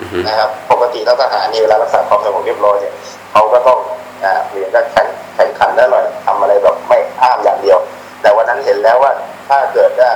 [0.00, 2.94] อือฮึนะครับ ปกติถ้าทหารนี่เวลารักษาความสงบเรียบร้อยเนี่ย
[3.32, 3.78] เขาก็ต้อง
[4.24, 7.78] อ่าเหมือนกับแข่งแข่งขันได้หน่อยทำอะไรแบบไม่ห้ามอย่างเดียว
[8.22, 9.12] แต่วันนั้นเห็นแล้วว่า
[9.48, 10.10] ถ้าเกิดว่า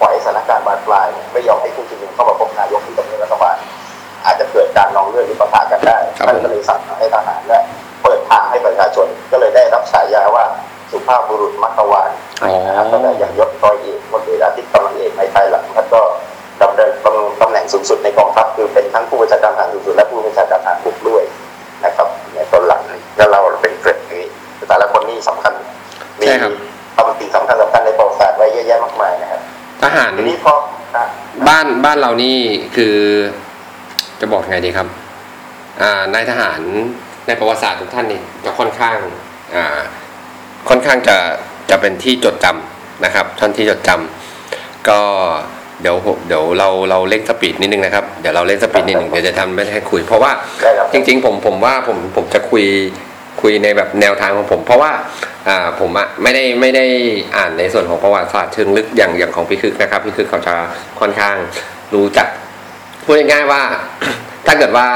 [0.00, 3.56] ปล่อยให้สถานการณ์บานปลายเนี่ยไม่ยอมให้ผู้ชุมนุมเข้ามาพบนายกที่ตำแหน่งรัฐบาล
[4.24, 7.62] อาจจะเกิดการนองเลือดหรือปะทะกันได้ครับท่านผมก็เลยสั่งให้ทหารเนี่ย
[8.02, 10.44] เปิดทางให้ประชาชนก็เลยได้รับฉายาว่า
[10.90, 12.10] สุภาพบุรุษมักกะวาน
[12.42, 16.00] อ๋อนะครับตั้งแต่ยังยศร้อยเอกพลเอกอาทิตย์กำลังเอกในภายหลังท่านก็
[16.62, 16.90] ดำเนิน
[17.40, 21.22] ตำแหน่งสูงสุดในกองทัพคือเป็นทั้งผู้บัญชาการทหารสูงสุดและผู้บัญชาการทหารบกด้วย
[21.84, 22.82] นะครับในตอนหลัง
[23.18, 24.22] ก็เราเป็นเกร็ดนี้
[24.68, 25.52] แต่ละคนนี่สำคัญ
[26.20, 26.52] มีใช่ครับ
[26.96, 29.40] ตำแหน่งสำคัญสำคัญในประวัติศาสตร์ไว้เยอะแยะมากมายนะครับ
[29.82, 30.54] ทหารทีนี้พอ
[30.94, 31.04] อะ
[31.48, 32.38] บ้านบ้านเรานี่
[32.76, 32.96] คือ
[34.20, 34.88] จะบอกไงดีครับ
[35.82, 36.60] อ่านายทหาร
[37.26, 38.98] ในประวัติศาสตร์ทุกท่านนี่จะค่อนข้าง
[39.54, 39.80] อ่า
[40.68, 41.16] ค่อนข้างจะ
[41.70, 45.00] จะเป็นที่จดจำนะครับท่านที่จดจำก็
[45.82, 52.64] เดี๋ยวผมเดี๋ยวเราเราเร่งสปีดนิดนึงนะครับเดี๋ยวเราเร่งสปีดนิดนึงเดี๋ยวจะทำไม่ให้คุย เพราะว่าได้ครับจริง ๆ ผมผมว่าผมผมจะคุย
[53.40, 54.92] คุยในแบบแนวทางของผม เพราะว่า
[55.48, 56.84] อ่าผมอะไม่ได้ไม่ได้
[57.36, 60.54] อ่านในส่วนของประวัติศาสตร์เชิงลึกอย่างอย่างของพี่คึกนะครับพี่คึกเขาจะ
[61.00, 61.36] ค่อนข้าง
[61.94, 62.28] รู้จัก
[63.04, 63.62] พูดง่ายๆว่า
[64.46, 64.86] ถ้าเกิดว่า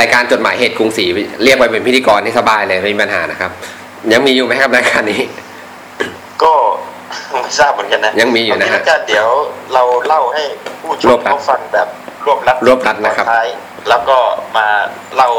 [0.00, 1.04] รายการจดหมายเหตุกรุงศรี
[1.44, 3.50] เรียกไปเป็นพิธีกรนี่สบายเลยไม่มีปัญหานะครับ
[4.12, 5.20] ยังมีอยู่ไหมครับรายการนี้
[6.42, 6.54] ก็
[7.40, 9.28] ไม่ทราบเหมือนกันนะยังมีอยู่นะฮะเาทีลการเดี๋ยว
[9.74, 10.42] เราเล่าให้
[10.80, 11.88] ผู้ชรวมบรัดเขาฟังแบบ
[12.24, 13.48] รวบรัดรวบรัดนะครับตอท้าย
[13.88, 14.16] แล้วก็
[14.56, 14.66] มา
[15.16, 15.30] เล่า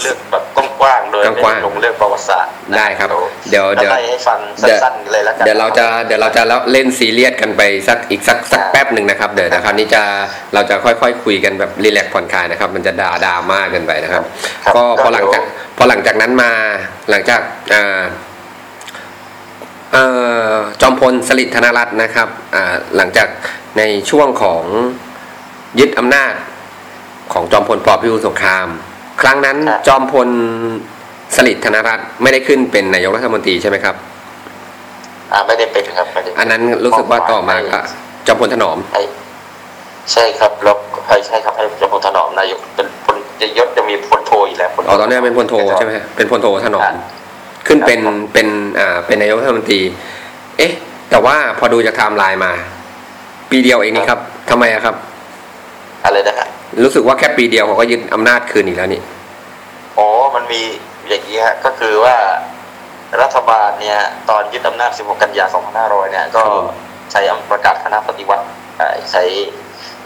[0.00, 0.44] เรื่องแบบ
[0.80, 3.08] กว้างๆโดยไม่กว้างๆลงเรื่องประวัติศาสตร์นะได้ครับ
[3.50, 6.42] เดี๋ยวเดี๋ยวเดี๋ยวไล่ให้ฟังเดี๋ยวสั้นๆเลยแล้วกันเดี๋ยวเราจะเดี๋ยวเราจะ
[6.72, 10.02] เล่นซีเรียสกันไปสักอีกสักสักแป๊บหนึ่งนะครับเดี๋ยวนะครับนี้จะ
[10.54, 14.22] เราจะค่อยๆคุยกันแบบรีแลกซ์ผ่อนคลายนะครับ มันจะด่าดราม่ากเกินไปนะครับ
[14.64, 16.52] ครับก็พอก็หลังจากเดี๋ยวพอหลังจากนั้นมา
[17.10, 17.40] หลังจาก
[17.74, 18.02] อ่า
[19.92, 20.04] เอ่
[20.50, 23.28] อจอมพลสฤษดิ์ธนรัตน์นะครับอ่าหลังจาก
[23.78, 24.64] ในช่วงของ
[25.80, 26.32] ยึดอำนาจ
[27.32, 28.66] ของจอมพลปพิบูลสงคราม
[29.22, 30.28] ครั้งนั้นครับจอมพล
[31.36, 33.94] สฤษดิ์ธนรัตน์ไม่ได้ขึ้นเป็นนายกรัฐมนตรีใช่ไหมครับ
[35.32, 37.78] อ่าไม่ได้เป็นครับไม่ได้เป็อันนั้นรู้สึกว่าต่อมาก็
[38.26, 39.02] จอมพลถนอมให้
[40.12, 40.76] ใช่ครับแล้ว
[41.08, 43.16] ให้ใช่ครับให้จอมพลถนอมนายกเป็นพล
[43.58, 46.96] ยศจะมีพลโทอยู่แล้วพลโทอ๋อตอนนี้เป็นพลโทใช่ไหมฮะเป็นพลโทถนอมครับ
[47.66, 49.80] ขึ้นเป็นครับเป็นอ่าเป็นนายกรัฐมนตรี
[50.58, 50.72] เอ๊ะ
[51.10, 52.52] แต่ว่าพอดูจากไทม์ไลน์มา
[53.50, 54.20] ปีเดียวเองนี่ครับ
[54.50, 54.96] ทำไมอะครับ
[56.04, 56.48] อะไรนะฮะ
[56.84, 59.02] รู้สึกว่าแค่ปีเดียวเขาก็ยึดอำนาจคืนอีกแล้วนี่
[59.98, 60.62] อ๋อมันมี
[61.08, 62.16] อย่างนี้ฮะก็คือว่า
[63.22, 63.98] รัฐบาลเนี่ย
[64.30, 65.46] ตอนยึดอำนาจ 16 กันยา
[65.78, 66.42] 2500 เนี่ย ก็
[67.12, 68.44] ใช้อำประกาศคณะปฏิวัติ
[68.78, 69.22] เอ่อใช้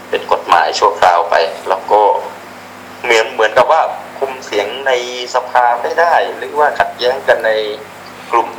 [0.09, 1.35] เป็นกฎหมายชั่วคราวไป
[1.69, 2.01] แล้วก็
[3.03, 3.81] เหมือนเหมือนกับว่า
[4.19, 4.91] คุมเสียงใน
[5.35, 7.51] สภาไม่ได้ หรือว่าขัดแย้งกันใน
[8.31, 8.49] กลุ่ม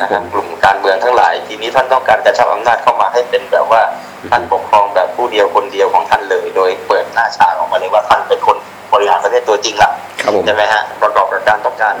[0.00, 3.82] นะฮะกลุ่มการเมืองทั้งหลาย ทีนี้ท่านต้องการกระชับอำนาจเข้ามาให้เป็นแบบว่า
[4.30, 8.56] ท่านปกครองแบบผู้เดียวคนเดียวของท่านเลย โดยเปิดหน้าฉากออกมาเลยว่าท่านเป็นคน
[8.92, 9.90] บริหารประเทศตัวจริงละ
[10.22, 11.94] ครับผมใช่ไหมฮะประกอบกับการต้องการ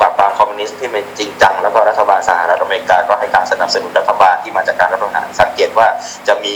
[0.00, 5.86] ปราบปรามคอมมิวนิสต์ที่เป็นจริงจังแล้วก็รัฐบาลสหรัฐอเมริกาก็ให้การสนับสนุนรัฐบาลที่มาจากการรัฐประหารสังเกตว่า
[6.28, 6.54] จะมี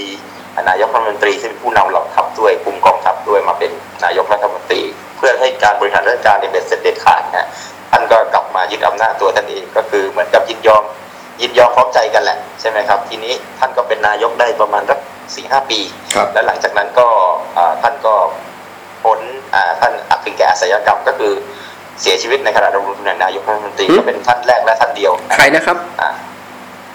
[0.68, 3.70] นายกรัฐมนตรีที่เป็นผู้นำเหล่าทัพด้วยคุมกองทัพด้วยมาเป็น
[4.05, 4.82] นายกรัฐมนตรี
[5.16, 7.47] เพื่อให้การบริหารราชการเนี่ยเป็นเสร็จเด็ดขาดนะ
[7.91, 10.84] ท่านก็กลับมายึดอำนาจตัวท่านเองก็คือเหมือนกับยินยอม
[11.43, 14.99] ยินยอมพร้อมใจกันแหละใช่ไหมครับ ทีนี้ท่านก็เป็นนายกได้ประมาณสัก
[15.34, 15.80] สี่ห้าปี
[16.14, 17.09] ครับและหลังจากนั้นก็
[17.57, 18.14] อ่าท่านก็
[19.03, 19.18] พ้น
[19.55, 21.32] อ่าท่านอักถึงแก่อาชญากรรมก็คือ
[22.01, 26.11] เสียชีวิตในขณะดำรงตำแหน่งนายกรัฐมนตรีอืมก็เป็นท่านแรกและท่านเดียวใครนะครับอ่า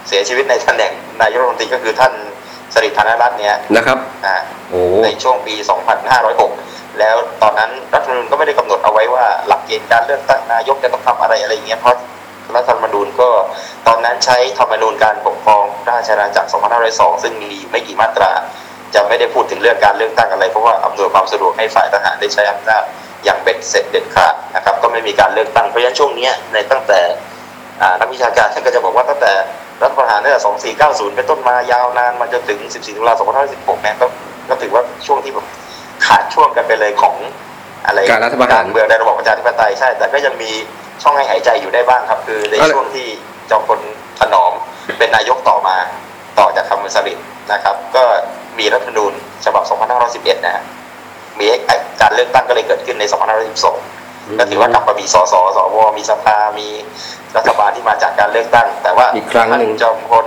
[0.07, 0.91] เสียชีวิตในตำแหน่ง
[1.21, 2.13] นายกรัฐมนตรีก็คือท่าน
[2.73, 4.35] สริธานรัตน์เนี่ยนะครับอ่า
[4.69, 5.55] โอ้ในช่วงปี
[6.23, 11.97] 2506 แล้วตอนนั้นรัฐธรรมนูญก็ไม่ได้กำหนดเอาไว้ว่าหลักเกณฑ์การเลือกตั้งนายกจะต้องทำอะไรอะไรอย่างเงี้ยเพราะ
[12.55, 13.29] รัฐธรรมนูญก็
[13.87, 16.49] ตอนนั้นใช้ธรรมนูญการปกครองราชอาณาจักร
[16.85, 18.31] 2502 ซึ่งมีไม่กี่มาตรา
[18.95, 22.83] จะไม่ได้พูดถึงเรื่องการเลือกตั้งอะไรเพราะว่าอำนวยความสะดวกให้ฝ่ายทหารได้ใช้อำนาจ
[23.25, 26.99] อย่างเบ็ดเสร็จเด็ดขาดนะครับก็ไม่มีการเลือกตั้งเพราะฉะนั้นช่วงนี้ในตั้งแต่
[27.99, 29.33] นักวิชาการท่านก็จะบอกว่าตั้งแต่
[29.81, 30.41] รัฐประหารตั้งแต่
[30.89, 33.13] 2490 เป็นต้นมายาวนานมาจนถึง 14 ตุลา
[33.47, 33.95] 2516เนี่ย
[34.49, 35.33] ก็ถือว่าช่วงที่
[36.07, 37.15] ขาดช่วงกันไปเลยของ
[37.85, 40.51] อะไรการรัฐประหาร เมืองในระบอบประชาธิปไตยใช่ แต่ก็ยังมี
[41.03, 43.07] ช่องให้หายใจอยู่ได้บ้างครับ คือในอะไรช่วงที่
[43.49, 43.79] จอมพล
[44.19, 44.51] ถนอม
[44.97, 45.77] เป็นนายกต่อมา
[46.39, 47.17] ต่อจากคำมุสลิด
[47.51, 48.03] นะครับ ก็
[48.59, 49.13] มีรัฐธรรมนูญ
[49.45, 49.63] ฉบับ
[50.03, 50.63] 2511 นะฮะ
[51.39, 51.45] มี
[52.01, 53.03] การเลือกตั้งก็เลยเกิดขึ้นใน
[53.71, 56.67] 2512 ก็ถือว่ากลับมามีสสสวมีสภา มี
[57.37, 60.25] รัฐบาลที่มาจากการเลือกตั้ง แต่ว่าอีกครั้งหนึ่งท่าจอมพล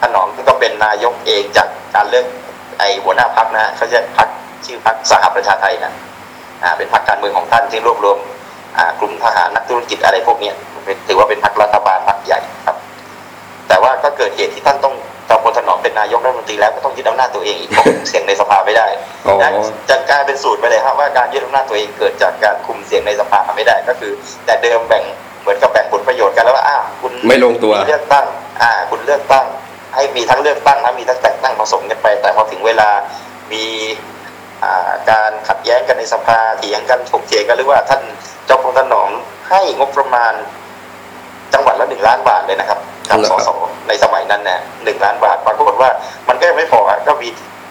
[0.00, 2.26] ถนอมก็เป็นนายกเองจากการเลือก
[2.78, 4.28] ไอหัวหน้าพักนะเขาจะพัก
[4.64, 5.92] ชื่อพักสหประชาไทยนะ
[6.62, 8.18] อ่าเป็นพักการเมืองของท่านที่รวบรวม
[8.78, 10.54] อ่ากลุ่มทหารนักธุรกิจอะไรพวกเนี้ย
[10.84, 12.76] เป็นถือว่าเป็นพักรัฐบาลพักใหญ่ครับ
[13.68, 14.94] แต่ว่าก็เกิดเหตุที่ท่านต้อง
[15.28, 18.86] จอมพลถนอมเป็นนายกรัฐมนตรีแล้วก็ต้องยึดอำนาจตัวเองอีกเพราะเสียงในสภาไม่ได้
[19.26, 19.50] อ๋อนะ
[19.90, 24.12] จะกลายเป็นสูตรไปเลยครับว่าการยึดอำนาจตัวเองเกิดจากการคุมเสียงในสภาไม่ได้ก็คือ
[24.46, 25.04] แต่เดิมแบ่ง
[25.40, 28.26] เหมือนกับแบ่งผลประโยชน์กันแล้วว่าอ้าวคุณไม่ลงตัวมีเลือกตั้ง
[28.62, 29.44] อ่า คุณเลือกตั้ง
[29.94, 32.88] ให้มีทั้งเลือกตั้งนะมีทั้งแต่งตั้งผสมกันไป แต่พอถึงเวลา
[33.52, 34.14] มีอ่า
[35.10, 38.02] การขัดแย้งกันในสภาเถียงกันถกเถียงกันหรือว่าท่าน
[38.48, 39.10] จอมพลถนอม
[39.50, 40.32] ให้งบประมาณ
[41.54, 42.78] จังหวัดละหนึ่งล้านบาทเลยนะครับ
[43.08, 45.90] กับเหรอสครับสในสมัยนั้นนะหนึ่งล้านบาทปรากฏว่า
[46.28, 47.28] มันก็ยังไม่พออะก็มี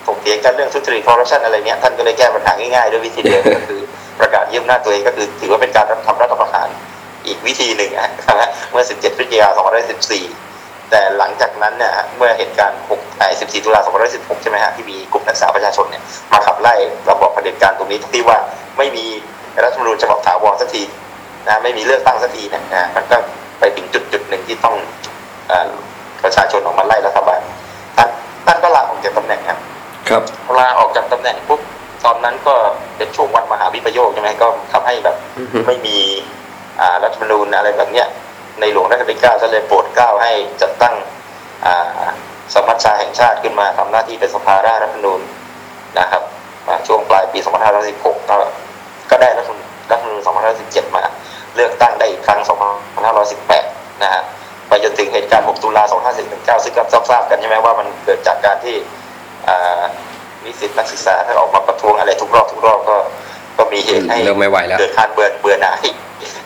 [0.08, 3.82] ถกเถียงกันเรื่องทุจริตคอร์รัปชันอะไรเนี้ยท่านก็เลยแก้ปัญหาง่ายๆด้วยวิธีเดียวก็คือ
[4.20, 6.68] ประกาศยึดอำนาจตัวเองก็คือถือว่าเป็นการทำรัฐประหาร
[7.26, 10.45] อีกวิธีหนึ่งอะนะฮะเมื่อ 17 พฤศจิกายน 2514
[10.90, 13.80] แต่หลังจากนั้นเนี่ยฮะเมื่อเหตุการณ์6ไอ้14 ตุลา
[14.12, 16.74] 2516 ใช่ไหมฮะที่มีกลุ่มนักศึกษาประชาชนเนี่ยมาขับไล่
[17.10, 18.38] ระบอบเผด็จการตรงนี้ที่ว่า
[18.78, 19.06] ไม่มี
[19.64, 20.84] รัฐธรรมนูญฉบับถาวรสักที
[21.48, 23.18] นะไม่มีเลือกตั้งสักทีเนี่ยนะมันก็
[23.60, 24.76] ไปถึงจุดจุดหนึ่งที่ต้อง
[25.48, 25.70] เอ่อ
[26.24, 27.42] ประชาชนออกมาไล่รัฐบาล
[27.98, 28.10] ท่าน
[28.46, 29.60] ท่านก็ลาออกจากตำแหน่งครับ
[30.10, 30.24] ครับ
[30.60, 31.62] ลาออกจากตำแหน่งปุ๊บ
[32.06, 32.56] ตอนนั้นก็
[32.98, 35.98] เป็นช่วงวันมหาวิปโยคใช่ไหมก็ทำให้แบบอือฮึไม่มี
[36.82, 38.08] อ่ารัฐธรรมนูญอะไรแบบเนี้ย
[38.60, 40.32] ในหลวงรัชกาลที่เก้าก็เลยโปรดเกล้าให้
[40.62, 40.96] จัดตั้ง
[41.66, 42.10] อ่า
[42.54, 45.22] สมัชชาแห่งชาติขึ้นมาทำหน้าที่เป็นสภาร่างรัฐธรรมนูญ
[46.00, 46.22] นะครับ
[46.68, 47.40] อ่าช่วงปลายปี
[47.84, 48.38] 2516 ก็
[49.12, 49.60] ก็ได้รัฐธรรม
[49.92, 50.22] รัฐธรรมนูญ
[50.60, 51.04] 2517 มา
[51.56, 52.40] เลือกตั้งได้อีกครั้ง
[53.22, 54.22] 2518 นะฮะ
[54.68, 55.84] ไปจนถึงเหตุการณ์ 6 ตุลา
[56.24, 58.76] 2519ซึ่งก็ทราบๆกันใช่ไหมว่ามันเกิดจากการที่
[59.50, 59.84] อ่า
[60.44, 62.98] นิสิตนักศึกษาถ้าออกมาประท้วงอะไรทุกรอบทุกรอบก็
[63.58, 65.86] ก็มีเหตุให้เริ่มไม่ไหวแล้วเกิดการเบื่อเบื่อหน่าย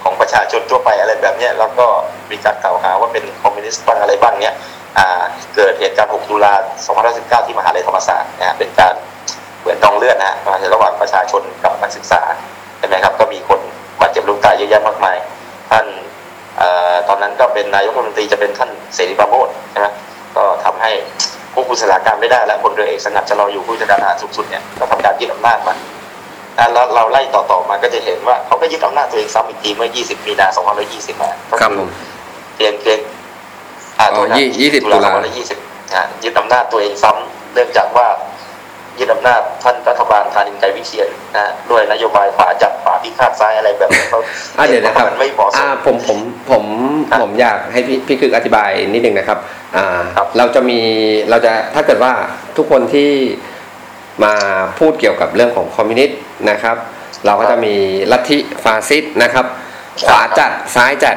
[0.03, 1.85] ของประชาชนทั่วไปอะไรแบบนี้แล้วก็
[2.31, 4.53] มีการกล่าวหาว่าเป็นคอมมิวนิสต์บ้างอะไรบ้างเนี้ย
[5.55, 6.53] เกิดเหตุการณ์ 6 ตุลา
[7.39, 8.93] 2519 ที่มหาลัยธรรมศาสตร์นะเป็นการ
[9.61, 10.35] เหมือนดองเลือดนะฮะ
[10.73, 12.21] ระหว่างประชาชนกับนักศึกษา
[12.79, 13.59] ใช่ไหมครับก็มีคน
[13.99, 15.17] บาดเจ็บลูกตายเยอะแยะมากมาย
[15.69, 15.85] ท่าน
[16.61, 16.63] อ
[17.07, 19.87] ตอนนั้นก็เป็นนายกรัฐมนตรีจะเป็นท่านเสรีปราโมทใช่ไหม
[20.35, 20.91] ก็ทำให้
[21.53, 25.73] ควบคุมสถานการณ์ไม่ได้ และพลเรือเอกสงัดจะรออยู่ผู้จัดการทหารสูงสุดเนี่ยก็ทำการยึดอำนาจมา
[26.57, 30.47] อะแล้วเราไล่ต่อๆมาก็จะเห็นว่าเขาก็ยึดอำนาจตัวเองซ้ำอีกทีเมื่อ 20 มีนา
[30.85, 31.89] 2520มาก็ครับผม
[32.55, 32.99] เพียงเพียง
[33.99, 35.11] อ่าอ๋อโทษนะยี่ยี่สิบตุลา
[35.51, 38.07] 2520นะยึดอำนาจตัวเองซ้ำเนื่องจากว่า
[38.99, 44.19] ยึดอำนาจท่านรัฐบาลธานินใจวิเชียนนะฮะด้วยนโยบายขวาจัดขวาพิฆาตซ้ายอะไรแบบนี้เขา
[44.57, 46.19] อะเดี๋ยวนะครับมันไม่เหมาะสอ่ามผมผม
[46.51, 46.63] ผม
[47.09, 49.39] ครับผมอยากให้พี่พี่คืออธิบายนิดนึงนะครับ
[49.77, 49.85] อ่า
[50.17, 50.79] ครับเราจะมี
[51.29, 52.11] เราจะถ้าเกิดว่า
[52.57, 53.09] ทุกคนที่
[54.23, 54.33] มา
[54.79, 56.75] พูดเกี่ยวกับเรื่องของคอมมิวนิสต์นะครับ
[57.25, 57.73] เราก็จะมี
[58.11, 59.45] ลัทธิฟาสซิสต์นะครับ
[60.05, 61.15] ขวาจัดซ้ายจัด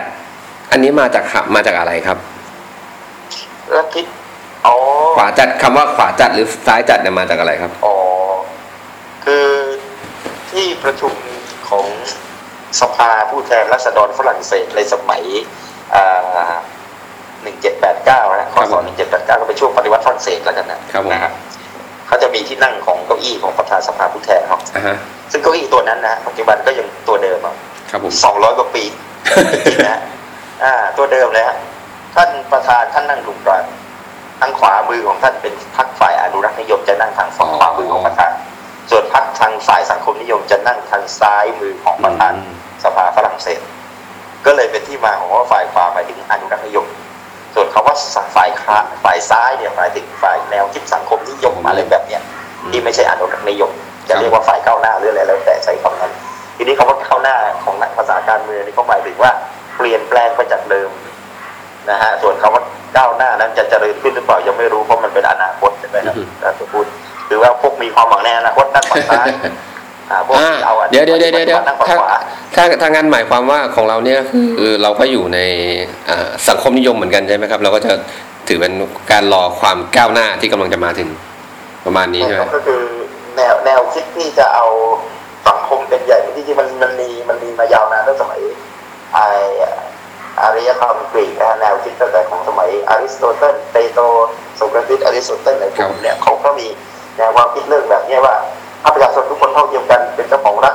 [0.71, 1.25] อันนี้มาจาก
[1.55, 2.19] มาจากอะไรครับ
[3.73, 4.05] แล้วคิด
[4.67, 4.77] อ๋อ
[5.17, 7.97] ขวาจัดคำว่าขวาจัดหรือซ้ายจัดเนี่ยมาจากอะไรครับอ๋อ
[9.25, 9.47] คือ
[10.51, 11.13] ที่ประชุม
[11.69, 11.87] ของ
[12.81, 15.23] สภาผู้แทนราษฎรฝรั่งเศสในสมัย
[17.43, 21.33] หนึ่งเจ็ดแปดเก้านะคครับศหนึ่งเจ็ดแปดเก้าก็เป็นช่วงปฏิวัติฝรั่งเศสแล้วกันนะครับผมนะฮะ
[22.13, 24.97] เขาจะมีที่นั่งของเก้าอี้ของประธานสภาผู้แทนเขาอ่าฮะ
[25.33, 27.55] ซึ่งเก้าอี้ตัวนั้นนะปัจจุบันก็ยังตัวเดิมอะ
[27.91, 28.85] ครับผมสองร้อยกว่าปี
[29.53, 30.01] จริงๆนะ
[30.65, 31.57] อ่า ตัวเดิมเลยฮะ
[32.15, 33.65] ท่านประธานท่านนั่งตรงกลาง
[34.41, 38.31] ทางขวามือของท่านเป็นพรรคฝ่ายอนุรักษ์นิยมจะนั่งทางฝั่งขวามือของประธาน
[38.91, 42.55] ส่วนพรรคทางฝ่ายสังคมนิยมจะนั่งทางซ้ายมือของประธานอืม
[42.85, 43.61] สภาฝรั่งเศส
[44.47, 46.87] ก็เลยเป็นที่มาของว่าฝ่ายขวาหมายถึงอนุรักษ์นิยม
[47.55, 47.97] ส่วนคำว่า
[48.37, 52.23] ฝ่ายขาฝ่ายซ้ายเนี่ยหมายถึงฝ่ายแนวคิดสังคมนิยมอะไรแบบเนี้ย
[52.71, 53.71] ที่ไม่ใช่อนุรักษ์นิยม
[54.09, 56.13] จะเรียกว่าฝ่ายก้าวหน้าหรืออะไรแล้วแต่ใช้คำนั้น
[56.57, 59.31] ทีนี้คำว่าก้าวหน้าของนักภาษาการเมืองนี่เขาหมายถึงว่า
[59.77, 60.91] เปลี่ยนแปลงไปจากเดิม
[61.91, 62.63] นะฮะส่วนคำว่า
[62.97, 66.85] ก้าวหน้านั้นจะเจริญขึ้นหรือเปล่ายังไม่รู้เพราะมันเป็นอนาคตใช่ไหมครับอือฮึถ้าจะพูด
[67.27, 69.27] หรือว่าพวกมีความหวังในอนาคตนั่งฝั่งซ้าย
[70.13, 72.19] อ่าพวกอ่าที่เอาอันเดี๋ยวเดี๋ยวเดี๋ยวเดี๋ยวนั่งฝั่งถ้าขวา
[72.55, 74.21] ถ้าถ้างั้นหมายความว่าของเราเนี่ย
[74.59, 75.39] คือเราก็อยู่ใน
[76.11, 77.93] อ่าสังคมนิยมเหมือนกันใช่ไหมครับ เราก็จะ
[78.49, 78.73] ถือเป็น
[79.13, 81.09] การรอความก้าวหน้าที่กำลังจะมาถึง
[81.87, 82.83] ประมาณนี้ใช่ไหมก็คือ
[83.37, 84.67] แนวแนวคิดที่จะเอา
[85.49, 88.41] สังคมเป็นใหญ่ที่จริงๆมันมันมีมันมีมายาวนานตั้งสมัย
[89.15, 89.19] ไอ
[90.43, 94.03] อารยธรรมกรีกนะฮะแนวคิดตั้งแต่ของสมัยอริสโตเติลเพลโต
[94.57, 96.67] โสเครติสอริสโตเติลอะไรพวกเนี้ยเขาก็มี
[97.17, 98.37] แนวความคิดเรื่องแบบเนี้ยว่า
[98.83, 100.75] ถ้าประชาชนทุกคนเท่าเทียมกันเป็นเจ้าของรัฐ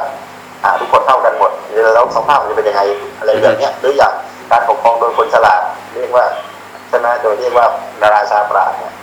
[0.64, 1.52] อ่าทุกคนเท่ากันหมด
[1.94, 2.82] แล้วสภาพมันจะเป็นยังไง
[3.20, 4.14] อะไรแบบเนี้ยหรืออย่าง
[4.52, 5.62] การปกครองโดยคนฉลาด
[5.94, 6.26] เรียกว่า
[6.90, 7.66] ใช่ไหมโดยเรียกว่า
[8.02, 8.94] นาราชาปราชญ์เนี่ย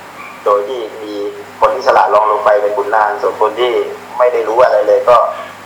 [0.44, 1.14] โดยที่มี
[1.60, 3.72] คนที่ฉลาดรองลงไปเป็นขุนนางส่วนคนที่
[4.18, 5.16] ไม่ได้รู้อะไรเลยก็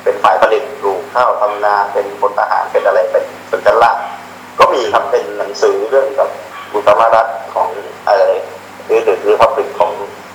[0.04, 3.92] เป็นฝ่ายผลิตปลูกข้าวทำนาเป็นพลทหารเป็นอะไรเป็นเป็นกันละ
[4.58, 6.28] ก็มีครับเป็นหนังสือเรื่องกับ
[6.72, 7.68] บุตรมารัฐของ
[8.06, 8.22] อะไร
[8.86, 9.92] หรือหรือหรือพับลิกของ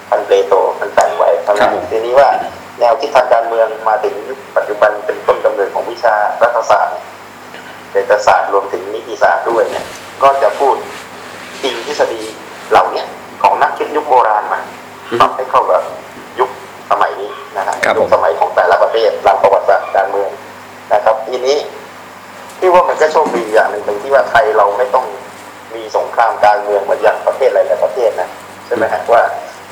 [0.10, 2.30] พันเปโตมันแต่งไว้ทั้งครันั้บนผมทีนี้ว่า
[2.80, 6.98] แนวคิดทางการเมืองมาถึงยุคปัจจุบันเป็นต้นกำเนิดของวิชารัฐศาสตร์
[7.92, 9.86] เศรษฐศาสตร์รวมถึงนิติศาสตร์ด้วยเนี่ย
[10.24, 10.76] ก็จะพูด
[11.64, 12.22] อิงทฤษฎี
[12.70, 13.08] เหล่าเนี้ย
[13.44, 14.60] ของนักคิดยุคโบราณมา
[15.20, 15.82] ปรับให้เข้ากับ
[16.40, 16.50] ยุค
[16.92, 20.30] สมัยนี้นะฮะครับผมยุคสมัยของแต่ละประเทศหลังประวัติศาสตร์การเมือง
[20.94, 21.58] นะครับทีนี้
[22.60, 25.06] ที่ว่ามันก็โชคดีอย่างหนึ่งตรงที่ว่าไทยเราไม่ต้อง
[25.76, 28.30] มีสงครามการเมืองเหมือนอย่างประเทศหลายๆประเทศนะ
[28.66, 29.22] ใช่ไหมฮะว่า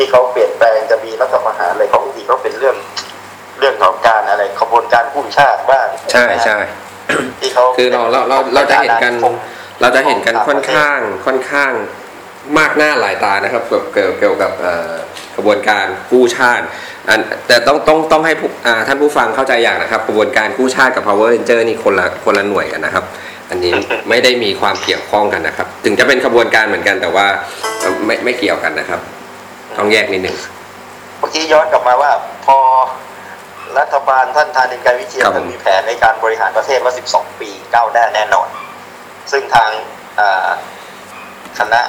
[0.02, 2.76] ที่เขาเปลี่ยนแปลงจะมีรัฐประหารอะไรเขาบางทีเขาเป็นเรื่อง
[3.60, 6.58] เรื่องของการอะไรขบวนการกู้ชาติบ้างใช่ใช่
[7.40, 9.14] ที่เขาคือเราเราเราเราจะเห็นกัน
[9.82, 11.72] เราจะเห็นกันค่อนข้างค่อนข้าง
[12.58, 14.92] มากหน้าหลายตานะครับเกี่ยวเกี่ยวเกี่ยวกับเอ่อ
[15.36, 16.66] กระบวนการกู้ชาติ
[17.10, 23.06] อันแต่ต้องต้องต้องให้ผู้อ่าท่านผู้ฟังเข้าใจอย่างนะครับกระบวนการกู้ชาติกับ power ranger นี่คนละคนละหน่วยกันนะครับ
[23.50, 23.72] อันนี้
[24.10, 27.28] ไม่ได้มีความเกี่ยวข้องกันนะครับ ถึงจะเป็นขบวนการเหมือนกันแต่ว่า
[27.80, 29.02] เอ่อไม่ไม่เกี่ยวกันนะครับ
[29.78, 30.36] ต้องแยกนิดหนึ่ง
[31.20, 32.12] เมื่อกี้ย้อนกลับมาว่า
[32.46, 32.58] พอ
[33.80, 38.48] รัฐบาลท่านธานินการวิเชียนครับผมท่านมีแผนในการบริหารประเทศว่า 12 ปีก้าวหน้าแน่นอน
[39.32, 39.72] ซึ่งทาง
[40.20, 40.50] อ่า
[41.60, 41.82] คณะ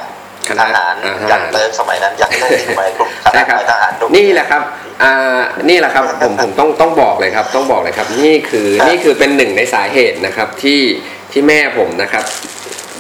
[0.49, 4.63] คทณะหารอ่ายังเติมสมัยนั้นยังเติมสมัยกลุ่มคใช่ณะครับนายทหารดุนี่แหละครับ
[5.03, 10.81] อ่านี่แหละครับผมผมต้องต้องบอกเลยครับ ต้องบอกเลยครับ นี่คือนี่คือเป็นหนึ่งในสาเหตุนะครับที่
[11.33, 12.25] ที่แม่ผมนะครับ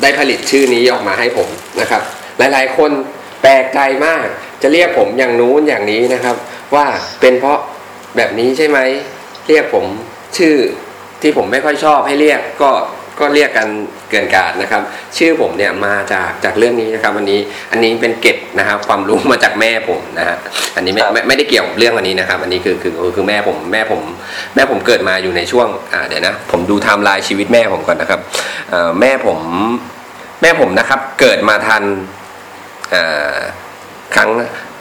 [0.03, 1.49] ได้ผลิตชื่อนี้ออกมาให้ผม
[1.81, 2.03] นะครับ
[2.39, 2.91] หลายๆ คน
[3.43, 4.27] แปลกใจมาก
[4.63, 6.37] จะเรียกผมอย่างนู้นอย่างนี้นะครับ
[6.75, 6.87] ว่า
[7.21, 7.59] เป็นเพราะ
[8.17, 8.79] แบบนี้ใช่ไหม
[9.49, 9.85] เรียกผม
[10.39, 10.57] ชื่อ
[11.23, 12.71] ที่ผมไม่ค่อยชอบให้เรียกก็
[13.21, 13.69] ก็เรียกกัน
[14.11, 14.83] เกินกาดนะครับ
[15.19, 17.41] ชื่อผมเนี่ยมาจากจากเรื่องนี้นะครับอันนี้
[17.71, 20.37] อันนี้เป็นเก็บนะครับ ความรู้มาจากแม่ผมนะฮะ
[20.77, 24.03] อันนี้ไม่ไม่ไม่ได้เกี่ยวกับเรื่องอันนี้นะครับ อันนี้คือคือคือแม่ผมแม่ผม
[24.55, 28.21] แม่ผมเกิดมาอยู่ในช่วงอ่าเดี๋ยวนะ ผมดูไทม์ไลน์ชีวิตแม่ผมก่อนนะครับ
[28.71, 29.39] เอ่อแม่ผม
[30.43, 31.83] แม่ผมนะครับ เกิดมาทัน
[32.95, 33.39] อ่า
[34.15, 34.29] ครั้ง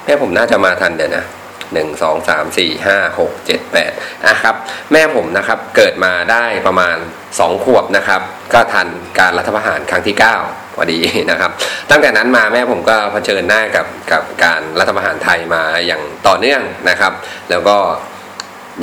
[0.05, 1.25] แม่ผมน่าจะมาทันเดี๋ยวนะ
[1.73, 3.91] หนึ่งสองสามสี่ห้าหกเจ็ดแปด
[4.27, 4.55] นะครับ
[4.91, 6.97] แม่ผมนะครับเกิดมาได้ประมาณ
[7.39, 8.21] สองขวบนะครับ
[8.53, 8.87] ก็ทัน
[9.19, 10.35] การรัฐประหารครั้งที่เก้า
[10.75, 10.99] พอดี
[11.31, 11.51] นะครับ
[11.89, 17.13] ตั้งแต่นั้นมาแม่ผมก็เผชิญหน้ากับกับการรัฐประหารไทยมาอย่างต่อเนื่องนะครับ
[17.49, 17.77] แล้วก็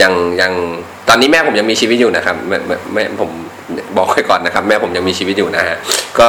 [0.03, 0.53] ยังยัง
[1.09, 3.31] ตอนนี้แม่ผมยังมีชีวิตอยู่นะครับแม่แม่แม่ผม
[3.97, 5.77] บอกไว้ก่อนนะครับ แม่ผมยังมีชีวิตอยู่นะฮะ
[6.21, 6.29] ก็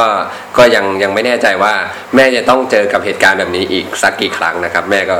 [0.58, 1.72] ก็ยังยังไม่แน่ใจว่า
[2.16, 5.18] แม่จะต้องเจอกับเหตุการณ์แบบนี้อีกสักกี่ครั้งนะครับ แม่ก็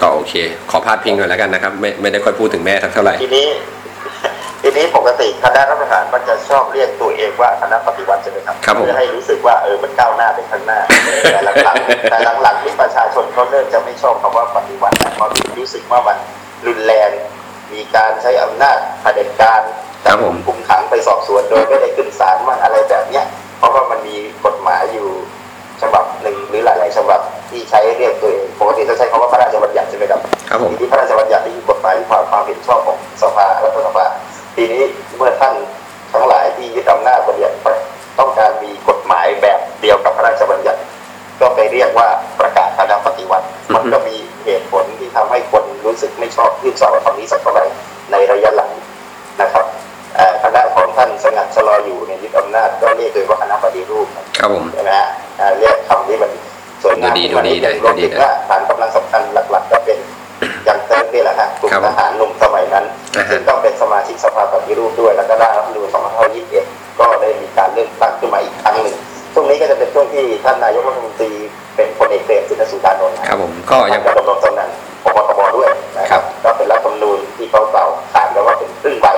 [0.00, 0.34] ก็โอเค
[0.70, 3.48] ขอพาดพิงหน่อยแล้วกันนะครับ ไม่ไม่ได้ค่อยพูดถึงแม่สักเท่าไหร่ทีนี้
[4.62, 10.80] ทีนี้ปกติคณะรัฐประหารมันจะชอบเรียกตัวเองว่าคณะปฏิวัติใช่ไหมครับครับผมเพื่อให้รู้สึกว่าเออมันก้าวหน้าไปข้างหน้า
[11.32, 15.28] แต่หลังๆแต่หลังๆที่ประชาชนเขาเริ่มจะไม่ชอบคำว่าปฏิวัติแล้วเพราะ
[15.58, 16.16] รู้สึกว่ามัน
[16.66, 17.10] รุนแรง
[17.72, 19.60] มีการใช้อำนาจเผด็จการ
[20.06, 23.24] ครับผมคุมขังไปสอบสวนโดยไม่ได้ขึ้นศาลมั่งอะไรแบบเนี้ย
[23.58, 25.08] เพราะว่ามันมีกฎหมายอยู่
[25.82, 27.20] ฉบับหนึ่งหรือหลาย ๆ ฉบับ
[27.50, 34.04] ที่ใช้เรียกตัวเองปกติจะใช้คำว่าพระราชบัญญัติใช่ไหมครับครับผมทีนี้พระราชบัญญัติที่มีกฎหมายความความเห็นชอบของสภารัฐสภา
[34.56, 34.82] ทีนี้
[35.16, 35.54] เมื่อท่าน
[36.12, 37.56] ทั้งหลายที่ยึดอำนาจบัญญัติ
[38.18, 40.80] ต้องการมีกฎหมายแบบเดียวกับพระราชบัญญัติ
[41.40, 42.08] ก็ไปเรียกว่า
[42.40, 47.64] ประกาศคณะปฏิวัติอือฮึมันก็มีเหตุผลที่ทำให้คนรู้สึกไม่ชอบยื่นสอบคำนี้สักเท่าไหร่
[48.12, 48.70] ในระยะหลัง
[49.40, 49.87] นะครับเอ่อ
[50.44, 54.06] คณะของท่านสงัดชะลออยู่ในยยึดอำนาจก็เรียกเลยว่าคณะปฏิรูป
[54.38, 55.08] ครับผมใช่ไหมฮะ
[55.40, 56.30] อ่าเรียกคำนี้มัน
[56.82, 59.98] สวยงามดูดีดูดีขึ้นมานิดนึงรวมถึงดูดีว่าฐานกำลังสำคัญหลัก ๆ ก็เป็น
[60.64, 62.84] อย่างเติมนี่แหละฮะกลุ่มครับทหารหนุ่มสมัยนั้น
[63.16, 65.88] อ่าฮะซึ่งต้องเป็นสมาชิกสภาปฏิรูปด้วยแล้วก็ร่างรัฐธรรมนูญ
[66.44, 68.96] 2521ก็ได้มีการเลือกตั้งขึ้นมาอีกครั้งหนึ่ง
[69.34, 71.30] ช่วงนี้ก็จะเป็นช่วงที่ท่านนายกรัฐมนตรี
[71.76, 74.70] เป็นพลเอกเปรมตินสุดานนท์ครับผมก็ท่ายังนก็ดำรงตำแหน่ง
[75.02, 79.06] พบตบด้วยนะคครัรับบก็เป็นรัฐธรรมนูญที่เขากล่าวขานกันว่าเป็นครึ่งใบ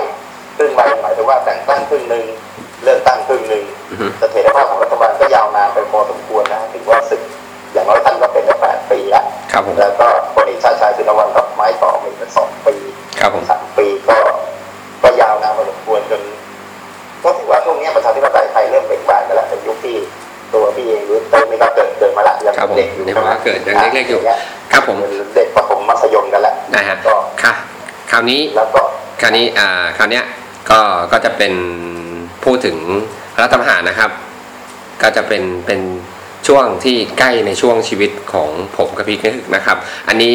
[0.61, 2.25] รึ่งใบหมายถึงว่าแต่งตั้งครึ่งหนึ่ง
[2.83, 7.21] เลือกตั้งครึ่งหนึ่งอือฮึเสถียรภาพของรัฐบาลก็ยาวนานไปพอสมควรนะถือว่าสึก
[7.73, 12.75] อย่างน้อยท่านก็เป็นมาแปดปีแล้วครับผมแล้วก็พลเอกชาติชายสุนทรวันกับไม้ต่อมาอีกเป็นสองปี
[13.19, 14.15] ครับผมสามปีก็
[15.03, 16.21] ก็ยาวนานพอสมควรจน
[17.23, 19.95] ก็ถือว่าช่วงนี้ประชาธิปไตยไทยเริ่มเบ่งบานกันแล้วเป็นยุคที่
[20.53, 24.35] ตัวพี่เองหรือเติมนี่ก็เกิดเกิดมาละยังครับผมเด็กอยู่นี่ผมว่าเกิดยังเล็กๆอยู่นี่
[24.71, 24.97] ครับผม
[25.35, 27.53] เด็กประถมมัธยมกันแล้วนะฮะก็ค่ะ
[28.11, 28.81] คราวนี้แล้วก็
[29.21, 30.23] คราวนี้อ่าคราวเนี้ย
[30.71, 31.53] ก็ก็จะเป็น
[32.43, 32.77] พูดถึง
[33.41, 34.11] รัฐประหารนะครับ
[35.01, 35.81] ก็จะเป็นเป็น
[36.47, 40.33] ช่วงที่ใกล้ในช่วงชีวิตของผมกับพี่กนึกนะครับ อันนี้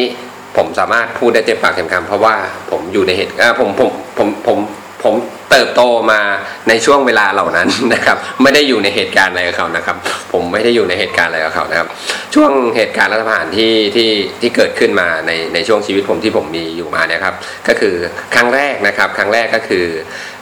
[0.57, 2.35] ผมสามารถพูดได้เต็มปากเต็มคำเพราะว่า
[2.71, 4.59] ผมอยู่ในเหตุอ่าผมผมผมผม
[5.05, 5.15] ผม
[5.57, 5.83] เติบโต
[6.13, 6.21] มา
[6.69, 9.97] ในช่วงเวลาเหล่านั้นนะครับ ไม่ได้อยู่ในเหตุการณ์อะไรกับเขานะครับ
[10.33, 11.89] ผมไม่ได้อยู่ในเหตุการณ์อะไรกับเขานะครับ
[12.35, 17.35] ช่วงเหตุการณ์รัฐประหารที่ที่ที่เกิดขึ้นมาในในช่วงชีวิตผมที่ผมมีอยู่มาเนี่ยครับ
[17.69, 17.95] ก็คือ
[18.35, 19.87] ครั้งแรกนะครับ ครั้งแรกก็คือ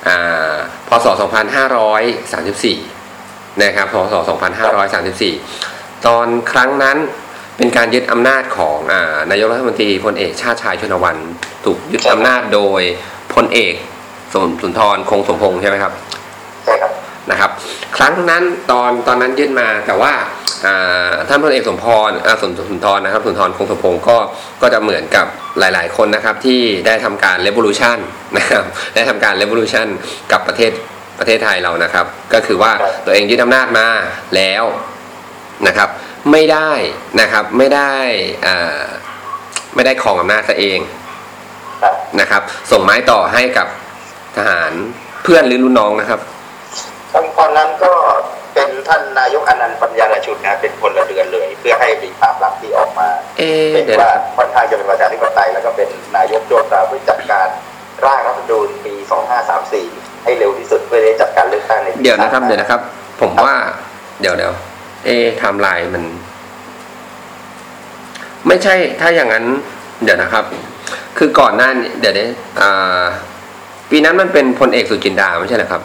[0.08, 0.54] อ่า
[0.88, 1.06] พศ
[2.74, 4.14] 2534 นะครับ พศ
[4.90, 6.96] 2534 ตอนครั้งนั้น
[7.56, 8.94] เป็นการยึดอำนาจของอ
[9.30, 11.16] นายกรัฐมนตรีพลเอกชาติชายชนวัน
[11.64, 12.82] ถูกยึดอำนาจโดย
[13.34, 13.74] พลเอก
[14.34, 15.92] สมสุนทรคงสมพงษ์ใช่ไหมครับ
[16.64, 16.92] ใช่ครับ
[17.30, 17.50] นะครับ
[17.96, 20.12] ครั้งนั้นตอนตอนนั้นยื่นมาแต่ว่า
[20.64, 24.16] อ่าท่านพลเอกสมพรอ่าสุนสุนทรนะครับสุนทรคงสมพงศ์ก็
[24.62, 25.26] ก็จะเหมือนกับ
[25.58, 27.98] หลาย ๆ คนนะครับที่ได้ทำการ revolution
[28.36, 28.64] นะครับ
[28.94, 29.86] ได้ทำการ revolution
[30.32, 30.72] กับประเทศ
[31.18, 32.72] ประเทศไทยเรานะครับ ก็คือว่า
[33.04, 33.88] ตัวเองยึดอำนาจมา
[34.36, 34.64] แล้ว
[35.66, 35.88] นะครับ
[36.32, 36.70] ไม่ได้
[37.20, 37.94] นะครับไม่ได้
[38.46, 38.82] อ่า
[39.74, 40.78] ไม่ได้ครองอำนาจตัวเอง
[41.82, 43.66] ครับนะครับ ส่งไม้ต่อให้กับ
[44.36, 44.72] ทหาร
[45.22, 46.20] เพื่อนหรือรุ่นน้องนะครับ
[47.12, 47.92] ตอนตอนนั้นก็
[48.54, 53.08] เป็นท่านนายกอนันต์ปัญญารชุนนะเป็นพลเรือนเลย เพื่อให้มีภาพลักษณ์ที่ออกมา
[53.38, 57.48] เอ๊ะเป็นเดี๋ยวว่านะครับค่อนข้างจะเป็นประชาธิปไตยแล้วก็เป็นนายกโจทย์เพื่อจัดการ
[58.04, 58.94] ร่างรัฐธรรมนูญปี
[59.58, 62.80] 2534 ให้เร็วที่สุดเพื่อได้จัดการเลือกตั้งในปีเดี๋ยวนะครับ35เดี๋ยวนะครับ
[63.20, 63.54] ผมว่า
[64.20, 64.52] เดี๋ยวเดี๋ยว
[65.04, 66.04] เอะไทม์ไลน์มัน
[68.46, 69.44] ไม่ใช่ถ้าอย่างนั้น
[70.04, 70.44] เดี๋ยวนะครับ
[71.18, 72.28] คือก่อนหน้านี้เดี๋ยวนี้
[72.60, 73.04] อ่า
[73.96, 75.82] ปีนั้นมันเป็นพลเอกสุจินดาไม่ใช่เหรอครับ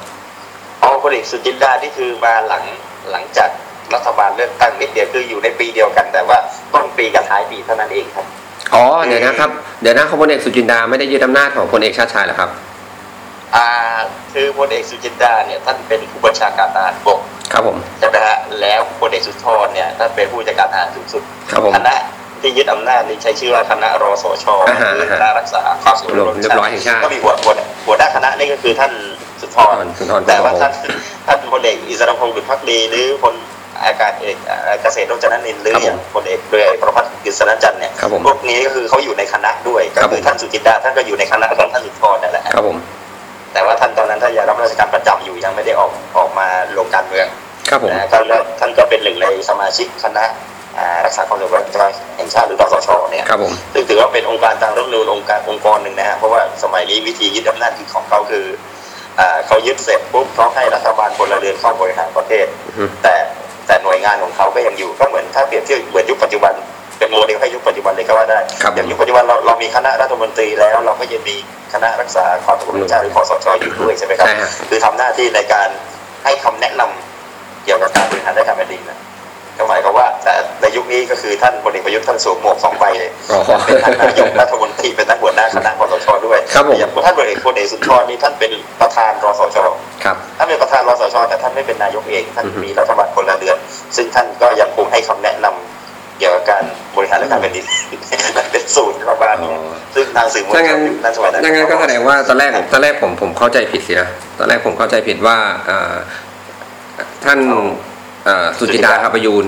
[0.83, 2.63] อ๋อพลเอกสุจินดาที่คือมาหลัง
[3.11, 3.49] หลังจาก
[3.93, 6.37] รัฐบาลเลือกตั้งนิดเดียวคืออยู่ในปีเดียวกัน แต่ว่า
[6.73, 8.25] ต้นปีกับท้ายปีเท่านั้นเองครับ
[8.73, 9.49] อ๋อเดี๋ยวนะครับ
[9.81, 12.49] เดี๋ยวนะเขาพลเอกสุจินดาไม่ได้ยึดอำนาจของพลเอกชาติชายเหรอครับ
[13.55, 13.67] อ่า
[14.33, 17.19] คือพลเอกสุจินดาเนี่ยท่านเป็นผู้บัญชาการทหารบก
[17.53, 21.97] ครับผมใช่ไหมฮะแล้วพลเอกสุนทรเนี่ยท่านเป็นผู้จัดการทหารสูงสุดครับผมคณะ
[22.41, 27.53] ที่ยึดอำนาจนี่ใช้ชื่อว่าคณะรสชอ่าฮะหรือคณะรักษาความสงบรวมเรียบร้อยแห่งชาติก็มีหัวหัว
[27.85, 28.91] หัวหน้าคณะนี่ก็คือท่าน
[29.41, 30.73] สุนทรสุนทรแต่ว่าคงท่าน
[31.27, 33.35] ท่านพลเอกอิสระพงศ์ดุจพักดีหรือพล
[33.85, 42.77] อากาศเอกเอ่อเกษตรโรจนนินทร์หรือครับผมอย่างพลเอกเรือประพัฒน์กฤษณจันทร์เนี่ยครับผมพวกนี้ก็คือเขาอยู่ในคณะด้วยครัก็บผมคือท่านสุจินดาท่านก็อยู่ในคณะของท่านสุนทรนั่นแหละครับผม
[43.53, 47.27] แต่ว่าท่านตอนนั้นท่านยังรับราชการประจำอยู่ยังไม่ได้ออกออกมาลงการเมือง
[47.69, 50.58] ครับผมนะก็แล้วท่านก็เป็นหนึ่งในสมาชิกคณะอ่า
[51.05, 51.51] รักษาความสงบ
[52.17, 58.45] แห่งชาติหรือรสชเนี่ยครับผมถือถือว่าเป็นองค์การทางรัฐธรรมนูญองค์การองค์กรหนึ่งนะฮะเพราะว่าสมัยนี้วิธียึดอำนาจของเขาคือ
[59.19, 63.15] อ่าเขายึดเสร็จปุ๊บเขาให้รัฐบาลพลเรือนเข้าบริหารประเทศอือฮึแต่
[63.67, 66.53] แต่หน่วยงานของเขาก็ยังอยู่ก็เหมือนถ้าเปรียบเทียบเหมือนยุคปัจจุบัน
[66.99, 71.35] เป็นโมเดลให้ยุคปัจจุบันเลยก็ว่าได้ครับอย่างยุคปัจจุบันเราเรามีคณะรัฐมนตรีแล้ว เราก็ยังมี
[71.73, 75.69] คณะรักษาความสงบแห่งชาติหรือคสชอยู่ด้วยใช่ไหมครับใช่ฮะคือทำหน้าที่ในการ
[76.23, 78.99] ให้คำแนะนำเกี่ยวกับการบริหารราชการแผ่นดินนะ
[79.59, 88.51] ก็หมายความว่าแต่แต่ในยุคนี้ก็คือท่านพลเอกประยุทธ์ท่านสวมหมวกสองใบเลยอ๋อเป็นท่านนายกรัฐมนตรีเป็นท่านหัวหน้าคณะคสชด้วยครับผมอย่างท่านพลเอกพลเอกสุนทรนี่ท่านเป็น
[88.81, 89.57] ประธานรสช
[90.03, 93.57] ครับท่านเป็นประธานรสชแต่ท่านไม่เป็นนายกเอง ท่านอือฮึมีรัฐบาลคนละเดือน
[93.95, 96.63] ซึ่งท่านก็ยังคงให้คำแนะนำเกี่ยวกับการ
[96.95, 97.65] บริหารราชการแผ่นดิน
[98.51, 99.51] เป็นศูนย์ประมาณนี้
[99.95, 105.37] ซึ่งทางสื่อมวลถ้าชงั้นนท่านสมัยนั้นถ้างั้นก็แสดงว่าตอนแรกตอนแรกผมผมเข้าใจผิดสินะตอนแรกผมเข้าใจผิดว่า
[105.69, 105.95] อ่า
[107.25, 107.67] ท่านอ่า
[108.57, 109.45] สุจินดาคาประยูน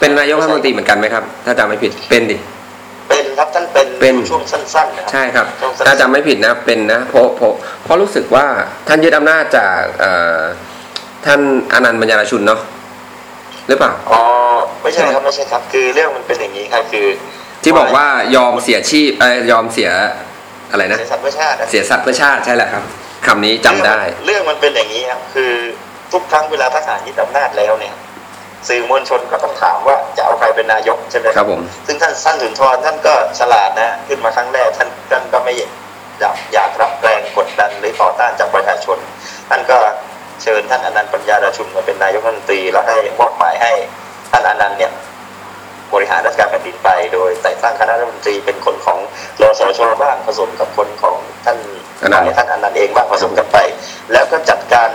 [0.00, 2.36] เป็นนายกรัฐมนตรีเหมือนกันไหมครับ ถ้าจำไม่ผิดเป็นดิ
[3.08, 7.52] เป็นครับท่านเป็นเป็นช่วงสั้นๆนะครับใช่ครับช่วงสั้นๆถ้าจำไม่ผิดนะเป็นนะเพราะเพราะ
[7.84, 8.46] เพราะรู้สึกว่า
[8.88, 10.40] ท่านยึดอำนาจจากเอ่อ
[11.26, 11.40] ท่าน
[11.72, 12.60] อนันต์ปัญญารชุนเนาะ
[13.68, 14.22] หรือเปล่าอ๋อ
[14.82, 17.06] ไม่ใช่ครับไม่ใช่ครับ คือเรื่องมันเป็นอย่างนี้ครับคือ
[17.62, 19.90] ที่บอกว่ายอมเสียชีพเอ่อยอมเสีย
[20.70, 22.84] อะไรนะเสียสัตว์เพื่อชาตินะเสียสัตว์เพื่อชาติใช่แหละครับ
[23.26, 25.52] คำนี้จำได้ เรื่องมันเป็นอย่างนี้ครับคือ
[26.12, 27.94] ทุกครั้งเวลาทหารยึดอำนาจแล้วเนี่ย
[28.68, 35.54] สื่อมวลชนก็ต้องถามว่าจะเอาใครเป็นนายกใช่ไหมครับผมซึ่งท่านท่านสุนทรท่านก็ฉลาดนะขึ้นมาครั้งแรกท่านท่านก็ไม่
[36.20, 38.98] อยากอยากรับแรงกดดันหรือต่อต้านจากประชาชน
[39.48, 39.78] ท่านก็
[40.42, 43.72] เชิญท่านอนันต์ปัญญาดาชุนมาเป็นนายกรัฐมนตรีแล้วให้มอบหมายให้
[44.30, 44.92] ท่านอนันต์เนี่ย
[45.94, 48.98] บริหารราชการแผ่นดินไป โดยแต่งตั้งคณะรัฐมนตรีเป็นคนของ
[49.40, 51.58] รสชบ้างผสมกับคนของท่าน
[52.02, 53.58] อนันต์ท่านอนันต์เองบ้างผสมกันไป
[54.12, 54.88] แล้วก็จัดการ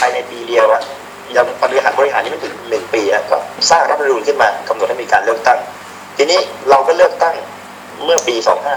[0.00, 0.82] ภายในปีเดียวอะ
[1.36, 3.36] ยังบริหารบริหารนี้ไม่ถึงหนึ่งปีอะก็
[3.70, 5.58] สร้างรัฐธรรมนูญขึ้นมากำหนดให้มีการเลือกตั้ง
[6.16, 6.40] ทีนี้
[6.70, 7.34] เราก็เลือกตั้ง
[8.04, 8.34] เมื่อปี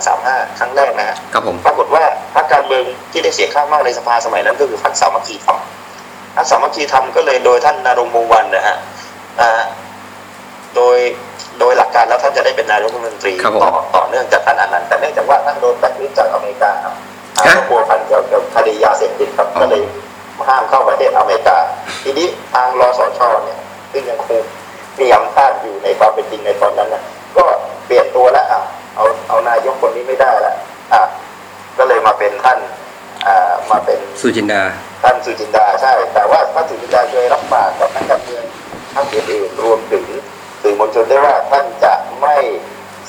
[0.08, 2.04] 2535 ครั้งแรกนะฮะครับผมปรากฏว่า
[2.36, 5.58] พรรคการเมืองที่ได้เสียงข้างมากในสภาสมัยนั้นก็คือพรรคสามัคคีธรรม
[6.36, 8.78] พรรคสามัคคีธรรมก็เลยโดยท่านนรงค์วงศ์วันนะฮะ
[9.42, 9.64] อ่า
[10.76, 10.98] โดย
[11.60, 16.94] โดยหลักการแล้วท่านจะได้เป็นนายกรัฐมนตรีครับผมต่อต่อเนื่องจากท่านอนันต์แต่เนื่องจากว่าท่านโดนแบล็คลิสต์จากอเมริกาครับ
[17.38, 19.82] ฮะอ่าพัวพันเกี่ยวกับคดียาเสพติดครับอ๋อก็เลย
[20.48, 21.58] ห้ามเข้าประเทศอเมริกา
[22.04, 23.60] ทีนี้ทางรสชเนี่ย
[23.92, 24.42] ซึ่งยังคง
[25.00, 27.04] มีอำนาจอยู่ในความเป็นจริงในตอนนั้นนะ
[27.38, 27.44] ก็
[27.86, 28.62] เปลี่ยนตัวแล้วอะ
[28.96, 30.56] เอาเอานายกคนนี้ไม่ได้แล้ว
[30.94, 31.02] อะ
[31.78, 32.60] ก็เลยมาเป็นท่าน
[33.28, 34.62] อ่ามาเป็นสุจินดา
[35.04, 38.46] ท่านสุจินดาใช่ แต่ว่าท่านสุจินดาเคยรับปากกับนักการเมือง
[38.94, 40.06] ท่านอื่นๆรวมถึง
[40.62, 42.36] สื่อมวลชนได้ว่าท่านจะไม่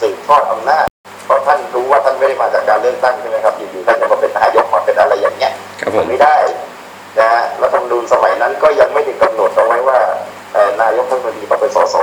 [0.00, 0.86] สืบทอดอำนาจ
[1.24, 6.36] เพราะท่านรู้ว่าท่านไม่ได้มาจากการเลือกตั้งใช่ไหมครับอยู่ๆท่านจะมาเป็นนายกมาเป็นอะไรอย่างเงี้ยครับผมนไม่ได้
[7.18, 9.98] นะฮะรัฐธรรมนูญสมัยนั้นก็ยังไม่ได้กำหนดเอาไว้ว่า
[10.52, 11.96] เอ่อนายกรัฐมนตรีต้องเป็นสส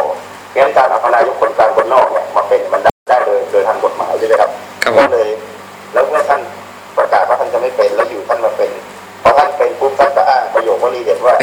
[0.56, 4.52] งั้นการเอานายกคนกลางคนนอกเนี่ยมาเป็นมันได้โดยโดยทางกฎหมายใช่ไหมครับ
[4.84, 5.30] ครับผก็มเลย
[5.94, 6.42] แล้วเมื่อท่าน
[6.98, 8.72] ประกาศว่าท่านจะไม่เป็นแล้วอยู่ท่านมาเป็น
[9.24, 11.36] พอท่านเป็นปุ๊บท่านก็อ้างประโยควลีเด็ดว่า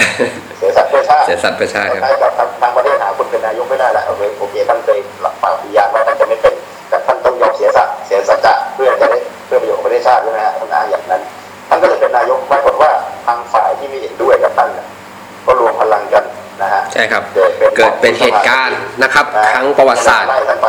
[0.59, 6.55] เสียสัตว์เพื่อชาติเสียสัตว์เพื่อชาติครับคล้ายๆกับทางทางประเทศหาคนเป็นนายกไม่ได้ละโอเคโอเคท่านเคยหลับปากปิยานว่าท่านจะไม่เป็น
[6.89, 11.23] แต่ท่านต้องยอมเสียสัตว์เสียสัจจะเพื่อจะได้เพื่อประโยชน์ของประเทศชาติใช่ไหมฮะท่านอ้างอย่างนั้น
[11.69, 12.78] ท่านก็เลยเป็นนายกปรากฏว่า
[13.29, 14.87] ทางฝ่ายที่ไม่เห็นด้วยกับท่านน่ะ
[15.47, 16.25] ก็รวมพลังกัน
[16.63, 20.69] นะฮะใช่ครับเกิดเป็นเกิดเป็นเหตุการณ์นะครับครั้งประวัติศาสตร์ไล่ท่านไป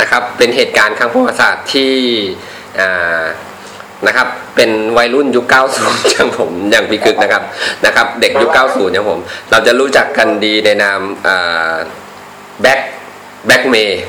[0.00, 1.92] นะครับ เป็นเหตุการณ์ครั้งประวัติศาสตร์ที่
[2.80, 3.24] อ่า
[4.06, 5.44] นะครับเป็นวัยรุ่นยุค
[5.78, 7.42] 90 อย่างผมอย่างพี่กึกนะครับ
[7.86, 9.20] นะครับ เด็กยุค 90 อย่างผม
[9.50, 11.00] เราจะรู้จักกันดีในนาม
[12.62, 12.80] แบ็ค
[13.46, 14.02] แบ็คเมย์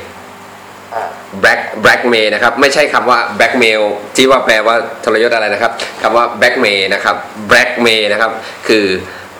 [0.96, 1.06] อ่า
[1.40, 3.82] แบล็กแบล็กเมย์นะครับ ไม่ใช่คำว่าแบล็กเมล
[4.16, 7.16] ที่ว่าแปลว่าทรยศอะไรนะครับคำว่าแบล็กเมย์นะครับ
[7.48, 8.30] แบล็กเมย์นะครับ
[8.68, 8.84] คือ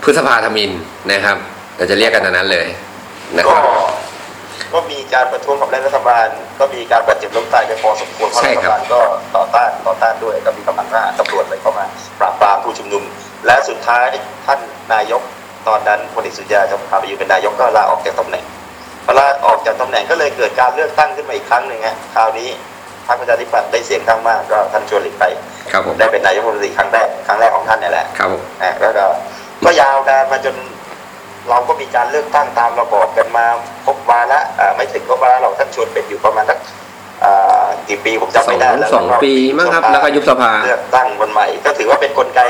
[0.03, 0.71] พฤษภาธมิน
[1.13, 1.37] นะครับ
[1.77, 2.67] เราจะเรียกกันอันนั้นเลย
[3.39, 3.63] นะคก็รับ
[4.73, 6.27] ก็มีการประท้วงกับรัฐบาล
[6.59, 9.01] ก็มีการบาดเจ็บล้มตายกันพอสมควรเพราะใช่รัคฐรับบาลก็
[9.37, 11.85] ต่อต้านต่อต้านด้วยก็มีกำลังทหารตำรวจอะไรเข้ามา
[12.21, 13.03] ปราบปรามผู้ชุมนุม
[13.47, 14.07] และสุดท้าย
[14.47, 14.61] ท่าน
[14.95, 15.23] นายก
[15.69, 18.45] ตอนนั้นพลเอกสุริยาจะพาไปอยู่เป็นนายกก็ลาออกจากตำแหน่ง
[19.07, 22.49] พอลาออกจากตำแหน่งก็เลยเกิดการเลือกตั้งขึ้นมาอีกครั้งหนึ่งฮะคราวนี้
[23.07, 25.33] พรรคประชาธิปัตย์ได้เสียงข้างมากก็ท่านชวนหลีกภัย
[25.73, 29.05] ครับผมได้เป็นนายกรัฐมนตรีครั้งแรกครั้งแรกของท่านเนี่ยแหละครับผมอะแล้วก็
[29.65, 30.57] ก็ยาวนานมาจน
[31.51, 33.47] เราก็มีการเลือกตั้งตามระบอบกันมา
[33.85, 36.59] ครบวาระอ่าไม่ถึงครบวาระเราท่านชวนเป็นอยู่ประมาณสัก
[37.25, 42.41] อ่ากี่ปีผมจำสอไม่งได้แล้วสองปีมั้งครับแล้วก็ยุบสภาเลือกตั้งวันใหม่ ก็ถือว่าเป็นกลไก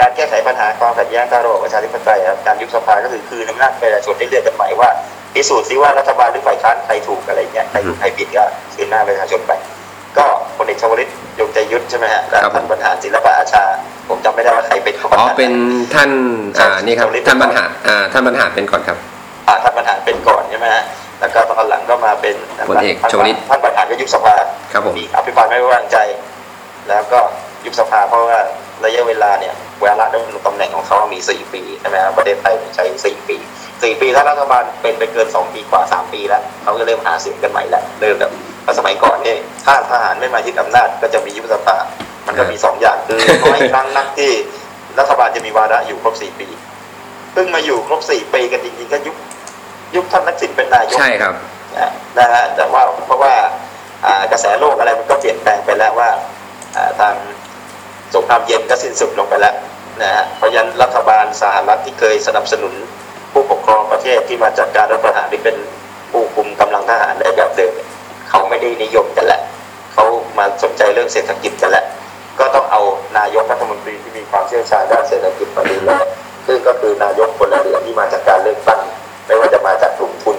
[0.00, 4.88] การแก้ไขปัญหาความขัดแย้งทางระบบประชาธิปไตยครับการยุบสภาก็คือคืนอำนาจประชาชนได้เลือกกันใหม่ว่า
[5.36, 8.44] พิสูจน์ซิว่ารัฐบาลหรือฝ่ายค้านใครถูกอะไรเงี้ยใครถูกใครผิดก็
[8.74, 9.52] คืนหน้าประชาชนไป
[10.18, 10.24] ก็
[10.56, 11.08] พลเอกชวลิต
[11.40, 13.64] ยงใจยุทธใช่ไหมฮะและครับผมท่านบรรหารศิลปะอาชา
[14.08, 15.52] ผมจำไม่ได้ว่าใครเป็นอ๋อเป็น
[15.94, 16.10] ท่าน
[16.60, 18.98] อ่านี่ครับท่านบรรหารอ่าท่านบรรหารเป็นก่อนครับ
[19.48, 20.84] อ่าท่านบรรหารเป็นก่อนใช่ไหมฮะ
[21.20, 22.36] แล้วก็ตอนหลังก็มาเป็น
[22.68, 24.34] พลเอกท่านชวลิตท่านบรรหารก็ยุบสภา
[24.72, 25.98] ครับผมมีอภิปรายไม่ไว้วางใจ
[26.88, 27.20] แล้วก็
[27.64, 28.38] ยุบสภาเพราะว่า
[28.84, 33.36] ระยะเวลาเนี่ยเวลาดำรงตำแหน่งของเขามี4ปีใช่ไหมครับประเทศไทยใช้4ปี
[33.80, 38.32] 4ปีถ้ารัฐบาลเป็นไปเกิน2ปีกว่า3ปีแล้วเขาก็เริ่มหาเสียงกันใหม่แล้วเริ่มแบบ
[38.62, 41.76] เพราะสมัยก่อนเนี่ยถ้าทหารไม่มายึดอำนาจก็จะมียุบสภา
[42.26, 44.32] มันก็มี2อย่างคือน้อยครั้งนักที่
[44.98, 46.48] รัฐบาลจะมีวาระอยู่ครบ4ปี
[47.32, 49.16] เพิ่งมาอยู่ครบ4ปีกันจริงๆก็ยุบ
[49.96, 51.34] ยุคท่านนักสินเป็นนายกใช่ครับ
[52.18, 53.34] นะฮะแต่ว่าเพราะว่า
[54.06, 56.10] อ่ากระแสโลกอะไรมันก็เปลี่ยนแปลงไปแล้วว่า
[56.76, 57.14] อ่าทาง
[58.14, 59.54] สงครามเย็นก็สิ้นสุดลงไปแล้ว
[60.02, 62.74] นะฮะเพราะฉะนั้นรัฐบาลสหรัฐที่เคยสนับสนุน
[63.38, 65.56] ผู้ปกครองประเทศที่มาจากการรัฐประหารที่เป็น
[66.10, 67.72] ผู้คุมกำลังทหารในแบบเดิม
[68.28, 69.40] เขาไม่ได้นิยมกันแหละ
[69.94, 70.04] เขา
[70.38, 71.84] มาสนใจเรื่องเศรษฐกิจกันแหละ
[72.38, 72.82] ก็ต้องเอา
[73.18, 75.90] นายกรัฐมนตรีที่มีความเชี่ยวชาญด้านเศรษฐกิจมาดูแล
[76.46, 78.80] ซึ่งก็คือนายกพลเรือนที่มาจากการเลือกตั้ง
[79.26, 80.36] ไม่ว่าจะมาจากกลุ่มทุน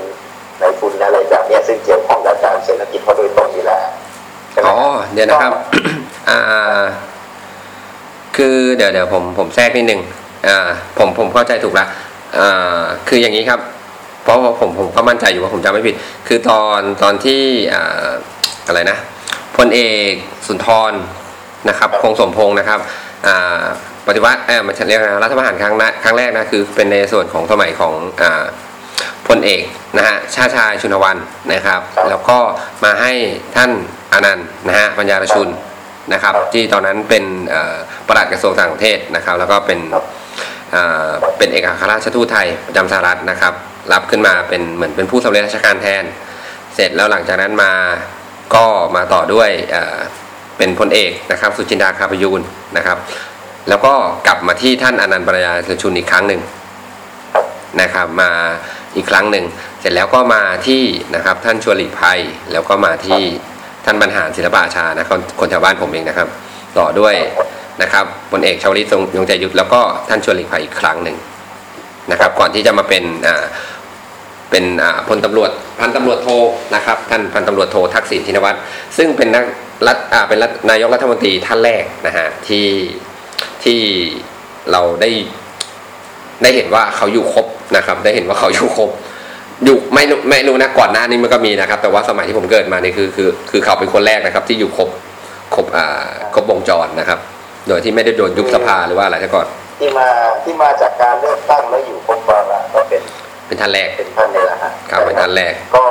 [0.59, 3.81] ในทุนอะไรแบบนี้ซึ่งเกี่ยวข้องกับการเศรษฐกิจเขาโดยตรงอยู่แล้ว
[4.65, 4.75] อ๋อ
[5.13, 5.51] เดี๋ยวนะครับ
[6.29, 6.39] อ่า
[8.37, 10.01] คือเดี๋ยวเดี๋ยวผมผมแทรกนิดนึง
[10.47, 10.57] อ่า
[10.97, 11.85] ผมผมเข้าใจถูกละ
[13.07, 13.59] คืออย่างนี้ครับ
[14.23, 15.95] เพราะผมผมก็มั่นใจอยู่ว่าผมจำไม่ผิด
[16.27, 17.41] คือตอนตอนที่
[17.73, 17.75] อ
[18.67, 18.97] อะไรนะ
[19.57, 19.81] พลเอ
[20.11, 20.13] ก
[20.47, 20.93] สุนทร
[21.69, 22.79] นะครับคงสมพงษ์นะครับ
[24.07, 28.23] ปฏิวัติเออมันจะเรียกอะไรนะรัฐประหารครั้งนะครั้งแรกนะคือเป็นในส่วนของสมัยของอ
[29.27, 29.63] พลเอก
[29.97, 31.17] นะฮะชาชายชุนวัน
[31.53, 32.37] นะครับ แล้วก็
[32.83, 33.11] มาให้
[33.55, 33.71] ท่าน
[34.13, 35.47] อนันต์นะฮะปัญญารชุน
[36.13, 37.75] นะครับ ที่ตอนนั้นเป็นเอ่อ
[38.07, 39.79] ปลัดกระทรวงต่างประเทศนะครับ แล้วก็เป็น
[41.37, 43.53] เป็นเอกอัครราชทูตไทยประจำสหรัฐนะครับ
[43.93, 46.03] รับขึ้นมาเป็นเหมือนเป็นผู้สำเร็จราชการแทน
[46.75, 47.73] เสร็จแล้วหลังจากนั้นมา
[48.55, 49.49] ก็มาต่อด้วย
[50.57, 52.41] เป็นพลเอกนะครับ สุจินดาคาพยูน
[52.77, 52.97] นะครับ
[53.69, 53.93] แล้วก็
[54.27, 56.41] กลับมาที่ท่านอนันต์ปัญญารชุนอีกครั้งหนึ่ง
[57.81, 58.31] นะครับมา
[58.95, 59.45] อีกครั้งหนึ่ง
[59.79, 60.83] เสร็จแล้วก็มาที่
[61.15, 62.19] นะครับท่านชวนหลีภัย
[62.51, 63.21] แล้วก็มาที่
[63.85, 66.27] ท่านบรรหารศิลปอาชานะคนคนแถวบ้านผมเองนะครับ
[66.77, 67.15] ต่อด้วย
[67.81, 69.79] นะครับพลเอกชวลิตทรงยงใจยุทธแล้วก็
[70.09, 71.17] ท่านชวนหลีกภัยอีกครั้งหนึ่ง
[72.11, 73.45] นะครับ ก่อนที่จะมาเป็นอ่า
[74.51, 76.29] เป็นอ่าพลตำรวจพันตำรวจโท
[76.75, 78.57] นะครับ ท่านพันตำรวจโททักษิณชินวัตร
[78.97, 79.43] ซึ่งเป็นนัก
[79.87, 80.37] รัฐอ่าเป็น
[80.69, 82.67] นายกรัฐมนตรีท่านแรกนะฮะที่
[83.63, 83.79] ที่
[84.71, 85.09] เราได้
[86.43, 87.45] ได้เห็นว่าเขาอยู่ครบ
[87.77, 88.89] นะครับ ได้เห็นว่าเขาอยู่ครบ
[89.63, 94.89] อยู่ไม่รู้ไม่รู้นะก่อนหน้านี้มันก็มีนะครับ แต่ว่าสมัยที่ผมเกิดมานี่คือคือคือเขาเป็นคนแรกนะครับ ที่อยู่ครบ
[95.55, 97.19] ครบอ่าครบวงจรนะครับ
[97.67, 99.47] โดยที่ไม่ได้โดนยุบสภาหรือว่าอะไรแต่ก่อน
[99.79, 100.07] ที่มา
[100.43, 103.01] ที่มาจากการเลือกตั้งแล้วอยู่ครบวาระก็เป็น
[103.47, 105.83] เป็นท่านแรกเป็นท่านนี่แหละฮะครับเป็นท่านแรกก็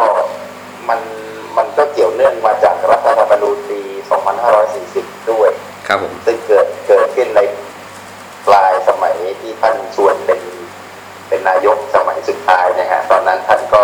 [0.88, 1.00] มัน
[1.56, 3.80] มันก็เกี่ยวเนื่องมาจากรัฐธรรมนูญปี
[4.54, 5.50] 2540 ด้วย
[5.86, 7.40] ครับผมซึ่งเกิดเกิดขึ้นใน
[8.46, 10.40] ปลายสมัยที่ท่านชวนเป็น
[11.28, 13.82] เป็นนายกสมัยสุดท้ายนะฮะตอนนั้นท่านก็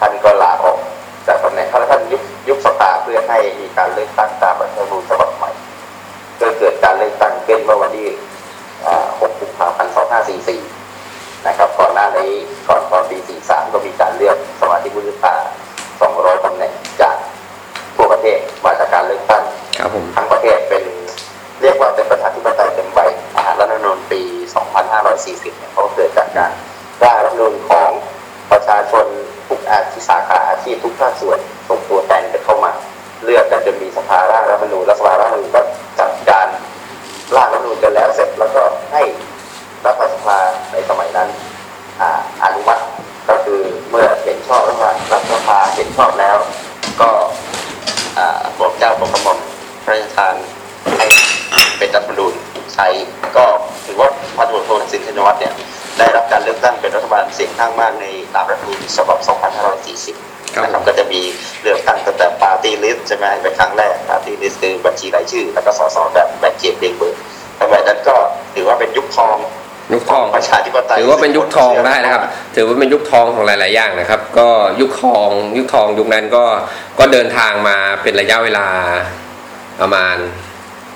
[0.00, 0.78] ท่านก็ลาออก
[1.26, 5.50] จากตำแหน่งแล้วท่านยุบยุบสภาเพื่อให้มีการเลือกตั้งตามรัฐธรรมนูญฉบับใหม่
[6.40, 8.06] ก็เกิดการเลือกตั้งขึ้นเมื่อวันที่
[8.86, 9.92] อ่า6กุมภาพันธ์
[10.68, 12.32] 2544 นะครับ ก่อนหน้านี้
[12.68, 15.34] ก่อนก่อนปี 43 ก็มีการเลือกสมาชิกวุฒิสภา
[15.90, 17.16] 200ตำแหน่งจาก
[17.96, 19.42] ทั่วประเทศมาจากการเลือกตั้ง
[19.78, 20.82] ครับผมทั้งประเทศเป็น
[21.62, 22.98] เรียกว่าเป็นประชาธิปไตยเต็มใบ
[23.34, 24.22] นะฮะรัฐธรรมนูญปี
[24.90, 26.50] 2540 เนี่ยเขาเกิดจากการ
[27.02, 27.90] ร่างรัฐธรรมนูญของ
[28.50, 29.06] ประชาชน
[29.48, 31.38] ทุกอาชีพสาขาอาชีพทุกภาคส่วน
[31.68, 32.72] ส่งตัวแทนกันเข้ามา
[33.24, 35.62] เลือกกันจนมีสภาร่างรัฐธรรมนูญและสภาร่างรัฐธรรมนูญก็
[35.98, 36.15] จัดกา
[37.34, 38.62] ร่างรัฐธรรมนูญกันแล้วเสร็จแล้วก็
[38.92, 39.02] ให้
[39.84, 40.38] รัฐสภา
[40.72, 41.28] ในสมัยนั้น
[42.44, 42.82] อนุมัติ
[43.28, 46.36] ก็คือเมื่อเห็นชอบแล้วว่ารัฐสภาเห็นชอบแล้ว
[47.00, 47.10] ก็
[48.58, 49.38] บอกเจ้าบอกกระหม่อม
[49.84, 50.34] พระราชทาน
[50.98, 51.06] ให้
[51.78, 52.32] เป็นรัฐธรรมนูญ
[52.74, 52.86] ใช้
[53.36, 53.44] ก็
[53.86, 55.54] ถือว่าพันตำรวจโททักษิณชินวัตรเนี่ย
[55.98, 61.20] ได้รับการเลือกตั้งเป็นรัฐบาลเสียงข้างมากในตามรัฐธรรมนูญฉบับ 2540 นะครับก็จะมี
[61.62, 67.20] เลือกตั้งตั้งแต่ปาร์ตี้ลิสต์ใช่ไหมเป็นครั้งแรกปาร์ตี้ลิสต์คือบัญชีรายชื่อ แล้วก็สสแบบแบ่งเขตเรียงเบอร์
[67.60, 68.16] สมัยนั้นก็
[68.54, 69.36] ถือว่าเป็นยุคทอง
[69.92, 72.22] ยุคทองประชาธิปไตยถือว่าเป็นยุคทองได้นะครับ
[72.56, 74.48] ถือว่าเป็นยุคทองของหลาย ๆ อย่างนะครับ ก็
[74.80, 75.28] ยุคทอง
[75.58, 76.44] ยุคทองยุคนั้นก็
[76.98, 78.66] ก็เดินทางมาเป็นระยะเวลา
[79.80, 80.16] ประมาณ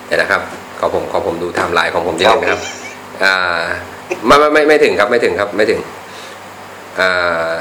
[0.06, 0.42] เดี๋ยวนะครับ
[0.78, 2.60] ขอผมขอผมดูไทม์ไลน์ของผมนิดนึงนะครับ
[3.24, 3.62] อ่า
[4.26, 5.80] ไม่ไม่ไม่ไม่ถึงครับไม่ถึงครับไม่ถึง
[7.00, 7.54] อ่า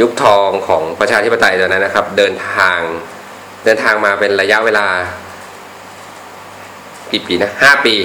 [0.00, 2.80] ยุคทองของประชาธิปไตยตอนนั้นนะครับ เดินทาง
[3.64, 4.86] เดินทางมาเป็นระยะเวลา
[7.12, 7.96] กี่ปีนะห้าปี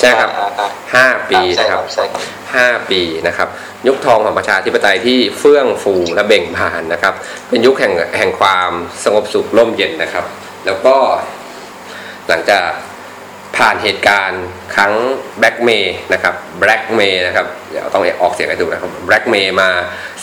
[0.00, 2.22] ใช่ครับอ่าอ่าห้าปีใช่นะคครัรับบใช่ครับ
[2.54, 3.48] ห้าปีนะครับ
[3.86, 7.14] ยุคทองของประชาธิปไตยที่เฟื่องฟูและเบ่งบานนะครับ
[7.48, 8.70] เป็นยุคแห่งแห่งความ
[9.04, 10.24] สงบสุขร่มเย็นนะครับ
[10.66, 10.96] แล้วก็
[12.28, 12.68] หลังจาก
[13.60, 14.42] ผ่านเหตุการณ์
[14.74, 14.92] ครั้ง
[15.38, 19.68] แบล็กเมย์นะครับแบล็กเมย์นะครับเดี๋ยวต้องออกเสียงให้ถูกนะครับแบล็กเมย์มา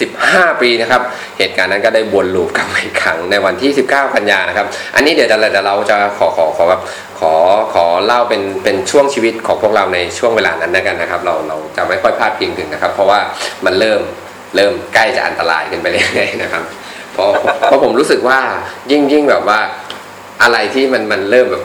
[0.04, 1.02] 15 ปีนะครับ
[1.38, 6.82] เหตุการณ์นั้นก็ได้วนลูปกลับมาอีกครั้งในวันที่ 19 กันยานะครับ อันนี้เดี๋ยวจะเดี๋ยวเราจะขอขอขอแบบ
[7.20, 7.34] ขอ
[7.74, 13.20] ขอเล่าเป็นเป็นช่วงชีวิตของพวกเราในช่วงเวลานั้นแล้วกันนะครับ เราเราจะไม่ค่อยพลาดพิงถึงนะครับ เพราะว่า
[13.66, 14.02] มันเริ่ม
[14.56, 16.64] เริ่มใกล้จะอันตรายขึ้นไปเรื่อยๆนะครับ
[17.14, 17.28] เพราะ
[17.64, 18.40] เพราะผมรู้สึกว่า
[18.92, 19.60] ยิ่งยิ่งแบบว่า
[20.44, 21.64] อะไรที่มันมันเริ่มแบบ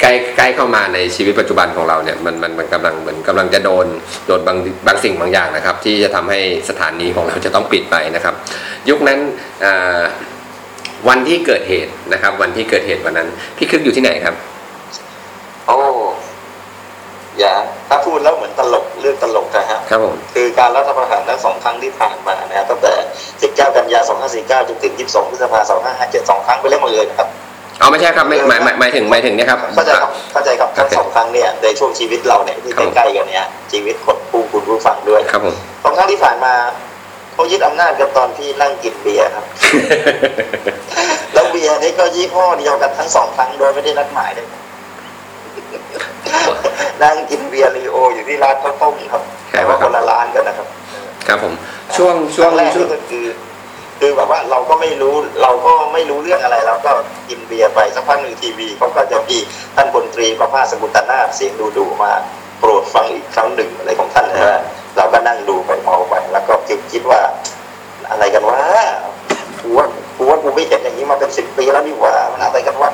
[0.00, 3.86] ใกล้ใกล้เข้ามาในชีวิตปัจจุบันของเราเนี่ยมันมันมันกำลังเหมือนกำลังจะโดน
[4.26, 4.56] โดนบาง
[4.86, 8.34] บางสิ่งบางอย่างนะครับ ที่จะทำให้สถานีของเราจะต้องปิดไปนะครับ
[8.88, 9.18] ยุคนั้น
[9.64, 10.02] อ่า
[11.08, 14.34] วันที่เกิดเหตุนะครับ วันที่เกิดเหตุวันนั้น พี่คึกอยู่ที่ไหนครับ
[15.66, 15.76] โอ้
[17.38, 17.54] อย่า
[17.88, 22.92] ถ้าพูดแล้วเหมือนตลกเรื่องตลกนะฮะครับผมคือการรัฐประหารทั้งสองครั้งที่ผ่านมานะฮะตั้งแต่
[23.32, 24.00] 19กันยา
[24.34, 27.28] 2549จนถึง22พฤษภาคม2557สองครั้งไปเล่นหมดเลยนะครับ
[27.80, 36.54] เอาไม่ใช่ครับไม่หมายหมายหมายถึงหมายถึงเนี่ยครับ เข้าใจครับเข้าใจครับทั้งโอเคสองครั้งเนี่ยในช่วงชีวิตเราเนี่ยที่ครับใกล้ๆกันเนี่ยชีวิตคนผู้คุณผู้ฟังด้วยครับผมสองครั้งที่ผ่านมา
[37.34, 39.44] เขายึดอำนาจกันตอนที่นั่งกินเบียร์ครับ
[41.34, 44.46] แล้วเบียร์นี่ก็ยี่ห้อเดียวกันทั้งสองครั้งโดยไม่ได้นัดหมายเลย
[47.02, 49.22] นั่งกินเบียร์ลีโอ อยู่ที่ร้านข้าวต้มครับ
[49.52, 50.66] แต่ว่าคนละร้านกันนะครับ
[51.28, 51.52] ครับผม
[51.96, 53.24] ช่วงช่ช่ววงงแรกช่วนี่งก็คือ
[54.06, 56.92] คือแบบว่าเราก็ไม่รู้เราก็ไม่รู้เรื่องอะไรเราก็
[57.28, 59.36] กินเบียร์ไปสักพักหนึ่งทีวีเขาก็จะมี
[59.76, 62.12] ท่านพลตรีประภาสกุลตนาเสียงดูดูๆมา
[62.60, 64.60] โปรดฟังอีกครั้งหนึ่งอะไรของท่านนะ
[64.96, 67.20] เราก็นั่งดูไปมองไปแล้วก็คิดคิดว่า
[68.10, 68.60] อะไรกันวะ
[69.60, 69.86] กูว่า
[70.16, 72.90] กูว่ากูไม่เห็นอย่างนี้มาเป็นสิบปีแล้วนี่หว่ามันอะไรกันวะ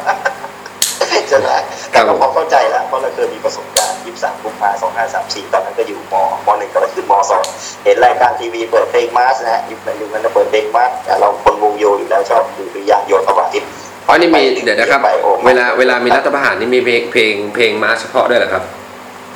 [1.28, 1.51] ใช่ไหม
[1.90, 6.14] แต่ก็พอเข้าใจแล้วเพราะเราเคยมีประสบการณ์ 23 กุมภาพันธ์2534 ตอนนั้นก็อยู่ม
[6.47, 7.44] มหนึ่งกำลังขึ้นมสอง
[7.85, 13.64] เห็นรายการทีวีเปิดเพลงมาร์ชนะฮะยุคนั้นยุคนั้นเราเปิดเพลงมาร์ชแต่เราคนวงโยอยู่แล้วชอบดูตัวอย่างโยธวาทิต
[14.06, 15.01] อ๋อนี่มีเดี๋ยวนะครับ
[15.47, 18.62] เวลาเวลามีรัฐประหารนี่มีเพลงเพลงเพลงมาเฉพาะด้วยเหรอครับ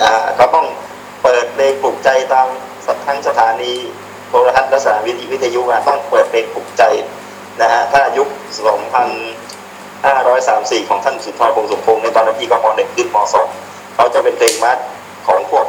[0.02, 0.66] อ่าก็ต้อง
[1.22, 2.48] เปิดเพลงปลุกใจตาม
[3.06, 3.72] ทั้งสถานี
[4.28, 6.82] โทรทัศน์และสถานีวิทยุอะต้องเปิดเพลงปลุกใจ
[7.60, 8.28] นะฮะถ้ายุค
[10.04, 13.46] 534 ของท่านสุนทรพงษ์สมพงษ์ในตอนนั้นพี่ก็มหนึ่งขึ้นมสอง
[13.94, 14.78] เขาจะเป็นเพลงมาร์ช
[15.26, 15.66] ของพวก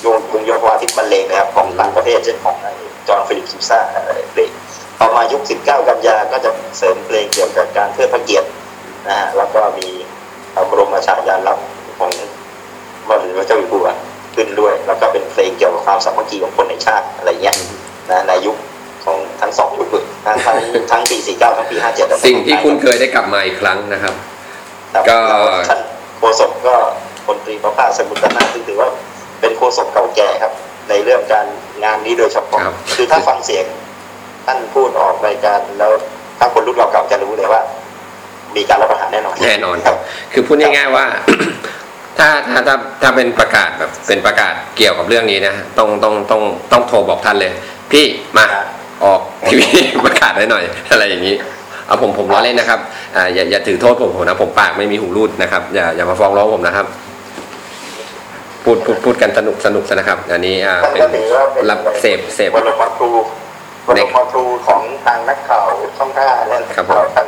[0.00, 2.56] โยนวงโยธวาทิตบรรเลงนะครับของต่างประเทศเช่นของ
[3.08, 4.50] จอห์นฟิลิปซูซ่าอะไรเพลง
[4.98, 8.48] พอมายุค 19 กันยาก็จะเสริมเพลงเกี่ยวกับการเทิดพระเกียรติ
[9.08, 9.88] นะฮะแล้วก็มี
[10.54, 11.66] พระบรมฉายาลักษณ์
[11.98, 12.10] ของ
[13.08, 13.88] มาถึงพระเจ้าอยู่หัว
[14.34, 17.56] ขึ้นด้วย แล้วก็เป็นเพลงเกี่ยวกับความสามัคคีของคนในชาติอะไรเงี้ย
[18.10, 18.56] นะในยุค
[19.08, 20.56] ของทั้งสองยุคเลยทั้งทั้ง
[20.90, 24.14] ทั้งปี49ทั้งปี57สิ่งที่คุณเคยได้กลับมาอีกครั้งนะครับ
[24.94, 25.80] ครับก็แล้วท่าน
[26.18, 26.74] โฆษกก็
[27.26, 28.88] พลตรีประภาสสมุทรนาถซึ่งถือว่า
[29.40, 30.52] เป็นโฆษกเก่าแก่ครับ
[30.88, 31.46] ในเรื่องการ
[31.84, 33.64] งานนี้โดยเฉพาะครับคือถ้าฟังเสียง
[34.46, 35.92] ท่านพูดออกรายการแล้ว
[36.38, 37.60] ถ้าคนรุ่นเราเก่าจะรู้เลยว่า
[38.56, 39.96] มีการรับประหารแน่นอนแน่นอนครับ
[40.32, 41.06] คือพูดง่ายๆว่า
[42.18, 47.52] ถ้าถ้าถ้าถ้าเป็นประกาศแบบเป็นประกาศเกี่ยวกับเรื่องนี้นะต้องต้องต้องต้องโทรบอกท่านเลย
[47.92, 48.04] พี่
[48.36, 48.44] มา
[49.04, 49.66] ออกทีวี
[50.06, 51.34] ประกาศได้หน่อย อะไรอย่างนี้
[51.86, 52.80] เอาผมผมล้อเล่นนะครับ
[53.16, 56.86] อ่าอย่าอย่าถือโทษผมผมนะผมปากไม่มีหูรูดนะครับอย่าอย่ามาฟ้องร้องผมนะครับ
[58.64, 63.10] พูดพูดพูดกันสนุกสนุกนะครับ อันนี้อ่าท่านเป็นก็ถือว่าเป็นรับเสพเสพบรมครู
[63.86, 65.66] บรมครูของทางนักข่าว
[65.98, 67.26] ช่องห้าเนี่ยครับผมข่าวทาง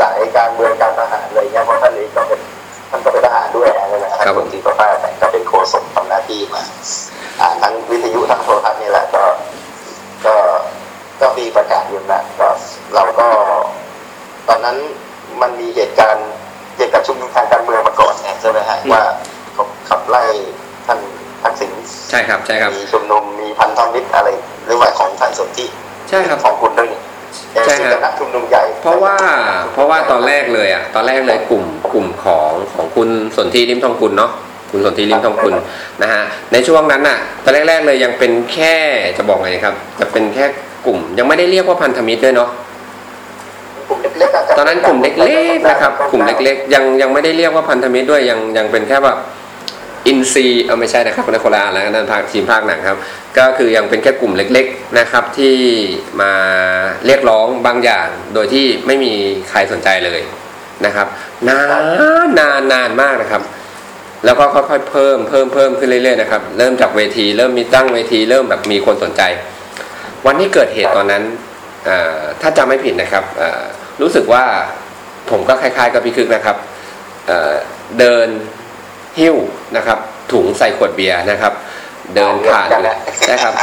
[0.00, 2.40] สายการเมืองการทหารอะไรเงี้ยเพราะท่านเองก็เป็น
[2.90, 6.62] ท่านก็เป็นทหารด้วยอะไรนะท่านคนที่ประภาสก็เป็นโฆษกทำหน้าที่มา
[7.40, 9.22] อ่าทั้งวิทยุทั้งโทรทัศน์นี่แหละก็
[10.26, 10.34] ก็
[11.20, 12.48] ก็มีประกาศอยู่นะก็
[12.94, 13.28] เราก็
[14.48, 14.76] ตอนนั้น
[15.40, 16.28] มันมีเหตุการณ์
[16.76, 19.02] เกี่ยวกับชุมนุมทางการเมืองมาก่อนไงใช่ไหมฮะว่า
[19.54, 20.22] เขาขับไล่
[20.86, 20.98] ท่าน
[21.42, 21.70] ทักษิณ
[22.10, 24.28] ใช่ครับใช่ครับมีชุมนุมมีพันธมิตรอะไร
[24.66, 25.66] หรือว่าของท่านสนธิ
[26.08, 27.00] ใช่ครับของคุณด้วยนี่
[27.66, 29.16] ใช่ครับซึ่งเป็นนักชุมนุมใหญ่เพราะว่า
[29.72, 34.30] เพราะว่าตอนแรกเลยอะตอนแรกเลยกลุ่มกลุ่มของของคุณสนธิริมทองกุลเนาะ
[34.70, 35.54] คุณสนธิริมทองกุล
[36.02, 38.76] นะฮะในช่วงนั้นน่ะตอนแรกๆเลยยังเป็นแค่
[39.16, 40.44] จะบอกไงครับ จะเป็นแค่
[40.86, 42.65] กลุ่มยังไม่ได้เรียกว่าพันธมิตรด้วยเนาะกลุ่มเล็กๆะ
[44.56, 45.12] ตอนนั้นกลุ่มเล็
[45.56, 49.18] กๆนะครับ กลุ่มเล็กๆ ยังยังไม่ได้เรียกว่าพันธมิตรด้วยยังยังเป็นแค่แบบ
[50.06, 52.98] อินซีเออไม่ใช่นะครับในโคราชแล้วนั่นภาคทีมภาคหนังครับ
[53.36, 55.54] ก็คือยังเป็นแค่กลุ่มเล็กๆนะครับที่
[56.20, 56.32] มา
[57.06, 59.12] เรียกร้องบางอย่าง โดยที่ไม่มี
[59.50, 60.20] ใครสนใจเลย
[60.86, 61.06] นะครับ
[61.48, 61.60] นา
[62.26, 63.42] นนานนานมากนะครับ
[64.24, 69.22] แล้วก็ค่อยๆเพิ่มเพิ่มเพิ่มขึ้นเรื่อยๆนะครับเริ่มจากเวที เริ่มมีตั้งเวที เริ่มแบบมีคนสนใจ
[70.26, 71.45] วันที่เกิดเหตุตอนนั้นเอ่อ
[72.40, 73.62] ถ้าจำไม่ผิดนะครับเอ่อ
[74.02, 74.44] รู้สึกว่า
[75.30, 76.56] ผมก็คล้ายๆกับพี่คึกนะครับ
[77.26, 77.54] เอ่อ
[77.98, 78.28] เดิน
[79.18, 79.36] หิ้ว
[79.76, 79.98] นะครับ
[80.32, 81.52] ถุงใส่ขวดเบียร์นะครับ
[82.14, 82.68] เดินผ่าน
[83.30, 83.54] นะครับ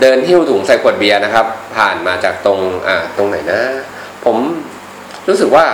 [0.00, 3.60] เดินหิ้วถุงใส่ขวดเบียร์นะครับ ผ่านมาจากตรงอ่าตรงไหนนะ
[4.24, 4.36] ผม
[5.28, 5.66] รู้สึกว่า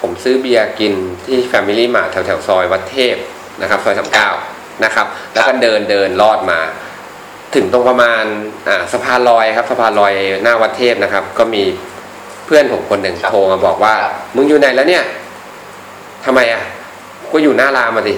[0.00, 0.92] ผมซื้อเบียร์กิน
[1.26, 3.16] ที่ Family Mart แถวแถวๆซอยวัดเทพ
[3.60, 4.30] นะครับ ซอยสามเก้า
[4.84, 6.60] นะครับ แล้วก็เดินเดินลอดมา
[7.56, 8.24] ถึงตรงประมาณ
[8.68, 10.12] อ่าสะพานลอยครับสะพานลอย
[10.42, 11.62] หน้าวัดเทพนะครับ ก็มี
[12.46, 13.94] เพื่อนผมคนหนึ่งโทรมาบอกว่า
[14.36, 15.04] มึงอยู่ไหนแล้วเนี่ย
[16.24, 16.62] ทำไมอะ
[17.32, 18.14] ก็อยู่หน้ารามมาสิ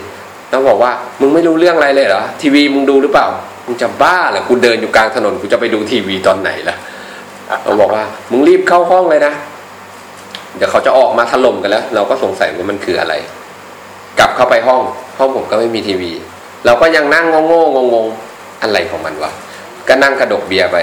[0.50, 3.26] แล้วบอกว่า มึงไม่รู้เรื่องอะไรเลยเหรอทีวีมึงดูหรือเปล่า
[3.66, 6.76] มึงจะบ้าเหรอกูเดินอยู่กลางถนนกูจะไปดูทีวีตอนไหนล่ะ
[7.64, 9.32] เราบอกว่า มึงรีบเข้าห้องเลยนะ
[10.56, 13.14] เดี๋ยวเขาจะออกมาถล่มกันแล้ว เราก็สงสัยว่ามันคืออะไร
[14.18, 14.82] กลับเข้าไปห้อง
[15.18, 16.12] ห้องผมก็ไม่มีทีวี
[16.66, 18.27] เราก็ยังนั่งโง่ๆงงๆ
[18.62, 19.30] อะไรของมันวะ
[19.88, 20.76] ก็นั่งกระดกเบียร์ไป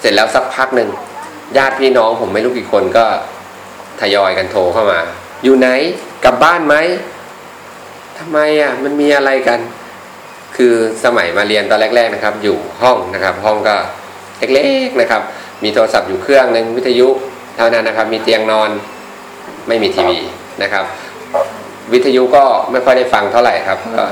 [0.00, 0.88] เสร็จแล้วสักพักหนึ่ง
[1.56, 3.04] ญาติพี่น้องผมไม่รู้กี่คนก็
[4.00, 5.00] ทยอยกันโทรเข้ามา
[5.44, 5.68] อยู่ไหน
[6.24, 6.74] กลับบ้านไหม
[8.18, 9.60] ทำไมอะมันมีอะไรกัน
[10.56, 10.74] คือ
[11.04, 13.76] สมัยมาเรียนตอนแรก ๆนะครับ อยู่ห้องนะครับ ห้องก็
[14.38, 15.22] เล็กๆนะครับ
[15.62, 17.08] มีโทรศัพท์อยู่เครื่องหนึ่งวิทยุ
[17.56, 18.70] เท่านั้นนะครับ มีเตียงนอน
[19.68, 20.18] ไม่มีทีวี
[20.62, 20.84] นะครับ
[21.92, 24.04] วิทยุก็ไม่ค่อยได้ฟังเท่าไหร่ครับก็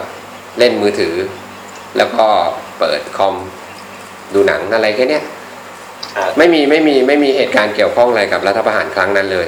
[0.58, 1.14] เล่นมือถือ
[1.98, 2.26] แล้วก็
[2.78, 3.34] เปิดคอม
[4.34, 5.24] ดูหนังอะไรแค่เนี้ย
[6.16, 9.46] ครับไม่มีไม่มีไม่มีเหตุการณ์เกี่ยวข้องอะไรกับรัฐประหารครั้งนั้นเลย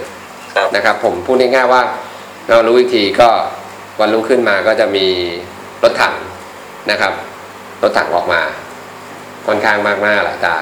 [0.57, 1.82] ครับนะครับ ผมพูดง่ายๆว่า
[2.51, 3.28] เรารู้อีกทีก็
[4.01, 5.07] วันรุ่งขึ้นมาก็จะมี
[5.82, 6.15] รถถัง
[6.90, 7.12] นะครับ
[7.82, 8.43] รถถังออกมา
[9.47, 10.57] ค่อนข้างมากมากหลายตา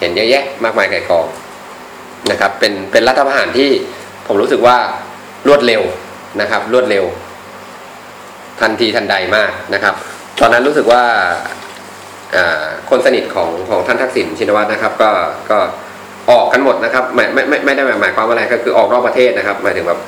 [0.00, 1.26] เห็นเยอะแยะมากมายไก่กอง
[2.30, 3.70] นะครับ เป็นเป็นรัฐประหารที่
[4.26, 4.76] ผมรู้สึกว่า
[5.46, 5.82] รวดเร็ว
[6.40, 7.04] นะครับ รวดเร็ว
[8.60, 9.94] ทันทีทันใดมากนะครับ
[10.40, 11.34] ตอนนั้นรู้สึกว่าอ่า
[12.90, 15.10] คนสนิทของของท่านทักษิณชินวัตรนะครับ ก็
[15.50, 15.58] ก็
[16.30, 20.00] ออกกันหมดนะครับไม่ไม่ไม่ไม่ได้หมายความว่าอะไรก็คือออกนอกประเทศนะครับหมายถึงแบบ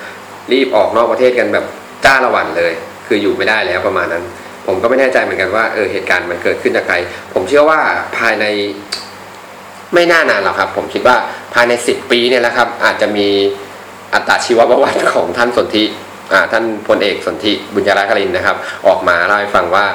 [0.53, 1.65] รีบออกนอกประเทศกันแบบ
[2.05, 2.73] จ้าละวันเลย
[3.07, 4.25] คืออยู่ไม่ได้แล้วประมาณนั้น
[4.67, 6.97] ผมก็ไม่แน่ใจเหมือนกันว่าเออเหตุการณ์มันเกิดขึ้นจากใคร
[7.35, 7.81] ผมเชื่อว่า
[8.19, 8.45] ภายใน
[9.95, 11.17] ไม่น่านานหรอกครับ ผมคิดว่า
[11.55, 13.29] ภายในสิบปีเนี่ยแหละครับ อาจจะมี
[14.15, 15.85] อัตชีวประวัติของท่านสนธิ
[16.53, 19.87] ท่านพลเอกสนธิบุญยราคลินนะครับ ออกมาเล่าให้ฟังว่า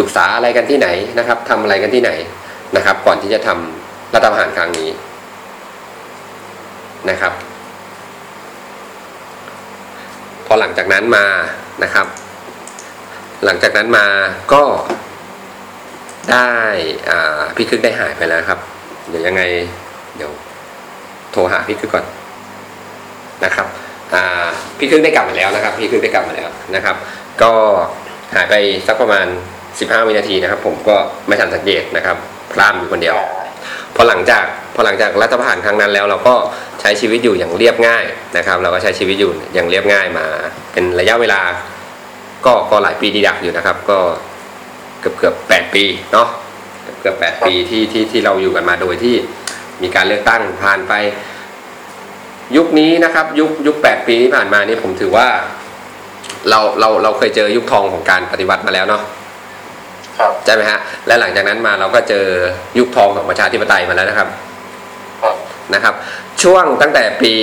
[0.00, 2.12] ปรึกษาอะไรกันที่ไหนนะครับทำอะไรกันที่ไหน
[2.76, 4.90] นะครับ ก่อนที่จะทำรัฐประหารครั้งนี้
[7.10, 7.32] นะครับ
[10.46, 11.26] พอหลังจากนั้นมา
[11.82, 12.06] นะครับ
[13.44, 14.06] หลังจากนั้นมา
[14.52, 14.62] ก็
[16.30, 16.52] ได้
[17.10, 18.58] อ่าพี่คึกได้หายไปแล้วครับ
[19.08, 19.42] เดี๋ยวยังไง
[20.16, 20.32] เดี๋ยว
[21.32, 22.06] โทรหาพี่คึกก่อน
[23.44, 23.66] นะครับ
[24.14, 24.46] อ่า
[24.78, 26.96] พี่คึกได้กลับมาแล้วนะครับ พี่คึกได้กลับมาแล้วนะครับ
[27.42, 27.52] ก็
[28.34, 28.54] หายไป
[28.86, 29.26] สักประมาณ
[29.80, 30.96] 15 วินาทีนะครับ ผมก็
[31.26, 32.16] ไม่ทันสังเกตนะครับ
[32.52, 33.16] พลาดอยู่คนเดียว
[33.96, 34.44] พอหลังจาก
[34.74, 36.34] พอหลังจากรัฐประหารครั้งนั้นแล้ว เราก็
[36.80, 38.04] ใช้ชีวิตอยู่อย่างเรียบง่าย
[38.36, 40.26] นะครับ เราก็ใช้ชีวิตอยู่อย่างเรียบง่ายมา
[40.72, 41.40] เป็นระยะเวลา
[42.46, 43.98] ก็ก็หลายปีดีดักอยู่นะครับ ก็
[45.00, 46.28] เกือบเกือบแปดปีเนาะ
[47.00, 49.16] เกือบแปดปีที่ที่ที่เราอยู่กันมาโดยที่
[49.82, 50.92] มีการเลือกตั้งผ่านไป
[52.56, 55.28] ยุคนี้นะครับ ยุคยุคแปดปีที่ผ่านมานี่ผมถือว่า
[56.50, 59.02] เราเราเราเคยเจอยุคทองของการปฏิวัติมาแล้วเนาะ
[60.44, 62.24] ใช่ไหมฮะและหลังจากนั้นมาเราก็เจอ
[62.78, 64.28] ยุคทองของประชาธิปไตยมาแล้วนะครับ
[65.22, 65.36] ครับ
[65.74, 65.94] นะครับ
[66.42, 67.34] ช่วงตั้งแต่ปี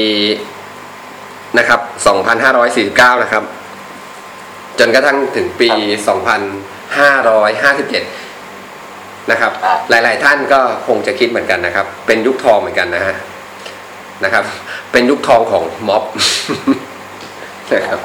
[1.57, 1.79] นะครับ
[2.51, 3.43] 2549 นะครับ
[4.79, 5.69] จนกระทั่งถึงปี
[8.45, 9.51] 2557 นะครับ
[9.89, 13.15] หลาย ๆ ท่านก็คงจะคิดเหมือนกันนะครับ เป็นยุคทองเหมือนกันนะฮะ
[14.23, 14.43] นะครับ
[14.91, 16.03] เป็นยุคทองของม็อบ
[17.73, 17.99] นะครับ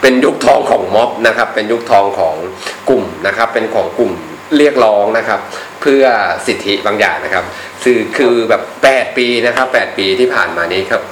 [0.00, 2.34] เป็นยุคทองของม็อบนะครับ เป็นยุคทองของ
[2.88, 4.12] กลุ่มนะครับ เป็นของกลุ่ม
[4.56, 5.40] เรียกร้องนะครับ
[5.80, 6.04] เพื่อ
[6.46, 7.44] สิทธิบางอย่างนะครับ
[7.82, 11.02] คือคือแบบแปดปีนะครับแปดปีที่ผ่านมานี้ครับ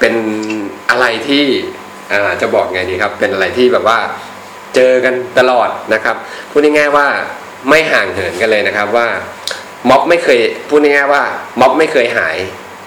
[0.00, 0.14] เป็น
[0.90, 1.44] อะไรที่
[2.40, 3.98] จะบอกไงดีครับ เป็นอะไรที่แบบว่า
[4.74, 6.16] เจอกันตลอดนะครับ
[6.50, 7.06] พูดง่ายๆว่า
[7.68, 9.06] ไม่ห่างเหินกันเลยนะครับว่า
[9.88, 11.22] ม็อบไม่เคยพูดง่ายๆว่า
[11.60, 12.36] ม็อบไม่เคยหาย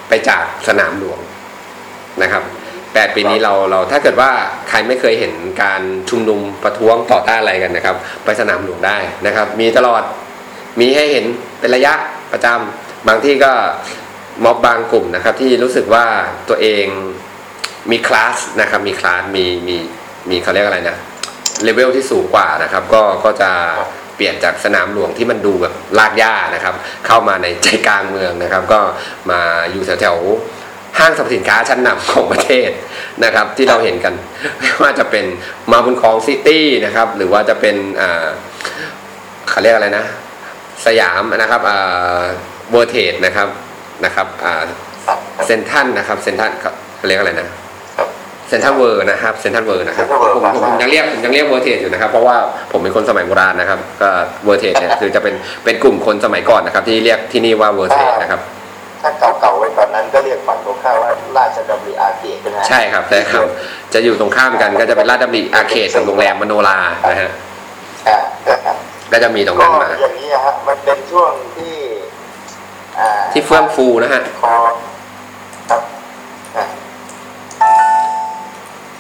[0.10, 1.20] ไปจากสนามหลวง
[2.24, 2.44] นะครับ
[2.94, 4.32] แปดปีนี้เราเราถ้าเกิดว่า
[4.70, 10.02] ใครไม่เคยเห็นการชุมนุมประท้วงต่อต้านอะไรกันนะครับ ไปสนามหลวงได้นะครับ มีตลอด
[10.80, 11.26] มีให้เห็น
[11.60, 11.94] เป็นระยะ
[12.32, 13.52] ประจำบางที่ก็
[14.44, 16.06] ม็อบบางกลุ่มนะครับ ที่รู้สึกว่า
[16.50, 16.86] ตัวเอง
[17.92, 19.78] มีคลาสนะครับ มีคลาสมีมี
[20.30, 20.98] มีเขาเรียกอะไรนะ
[21.64, 23.52] เลเวลที่สูงกว่านะครับ ก็ก็จะ
[24.16, 26.76] เปลี่ยนจากสนามหลวงที่มันดูแบบรากหญ้านะครับ
[27.08, 28.80] เข้ามาในใจกลางเมืองนะครับ ก็
[29.32, 29.42] มา
[29.72, 30.61] อยู่แถวๆ
[31.00, 32.70] ห้างสรรพสินค้าชั้นนำของประเทศ
[33.24, 34.14] นะครับ ที่เราเห็นกัน
[34.60, 35.26] ไม่ว่าจะเป็น
[35.72, 38.28] มาบุญครองซิตี้นะครับ หรือว่าจะเป็นอ่า
[39.50, 40.06] เขาเรียกอะไรนะ
[40.86, 42.24] สยามนะครับอ่า
[42.72, 43.48] World Trade นะครับ
[44.06, 44.64] นะครับอ่า
[45.08, 46.52] ครับเซนทันนะครับเซนทัน
[46.98, 48.10] เขาเรียกอะไรนะครับ
[48.48, 52.36] Central World นะครับ Central World นะครับ Central World ผมผมผมยังเรียกผมยังเรียก World Trade อยู่นะครับ เพราะว่า
[52.72, 54.10] ผมเป็นคนสมัยโบราณนะครับ ก็
[54.46, 58.42] World Trade เนี่ยคือจะเป็นเป็นกลุ่มคนสมัยก่อนนะครับ ที่เรียกที่นี่ว่า World Trade นะครับ
[59.02, 63.48] ถ้าเก่าๆไว้ตอนนั้นก็เรียกฝั่งตรงข้ามว่าราชดำริอาร์เคดใช่ไหมใช่ครับใช่ครับ
[63.94, 66.80] จะอยู่ตรงข้ามกันก็จะเป็นราชดำริอาร์เคดกับโรงแรมมโนรา
[67.10, 67.32] นะฮะ
[68.08, 68.18] อ่า
[69.12, 71.76] ก็จะมีตรงก็นั้นมาอย่างนี้ฮะมันเป็นช่วงที่
[73.00, 74.54] อ่าที่เฟื่องฟูนะฮะคอ
[75.70, 75.82] ครับ
[76.58, 76.66] อ่า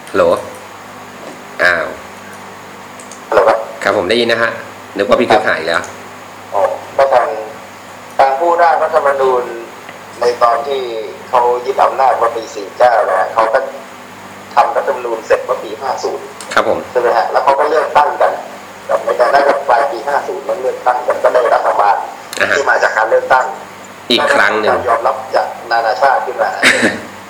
[0.09, 0.23] ฮัลโหล
[1.63, 1.85] อ้าว
[3.29, 4.51] ฮัลโหลครับครับผมได้ยินนะฮะ
[4.97, 5.79] นึกว่าพี่คือหายแล้ว
[6.53, 6.61] อ๋อ
[6.97, 7.27] ก็ทาง
[8.17, 9.43] ทางผู้ร่างรัฐธรรมนูญ
[10.21, 10.81] ในตอนที่
[11.29, 12.43] เขายึดอำนาจเมื่อปี
[12.77, 13.59] 49นะฮะเขาก็
[14.55, 15.93] ทำรัฐธรรมนูญเสร็จเมื่อปี50ครับ
[16.53, 18.31] ครับผมใช่ไหมฮะแล้วเขาก็เลือกตั้งกัน
[18.89, 21.95] กับในการได้กับปลายปี50มันเลือกตั้งกันก็ได้รัฐบาล
[22.39, 23.45] อ่าฮะที่มาจากการเลือกตั้ง
[24.11, 26.51] อีกครั้งหนึ่งการยอมรับจากนานาชาติขึ้นมา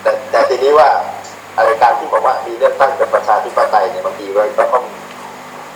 [0.02, 0.88] แต่แต่ทีนี้ว่า
[1.56, 4.84] อะไรการที่บอกว่ามีเลือกตั้งเป็นประชาธิปไตยเนี่ยบางทีเราก็ต้อง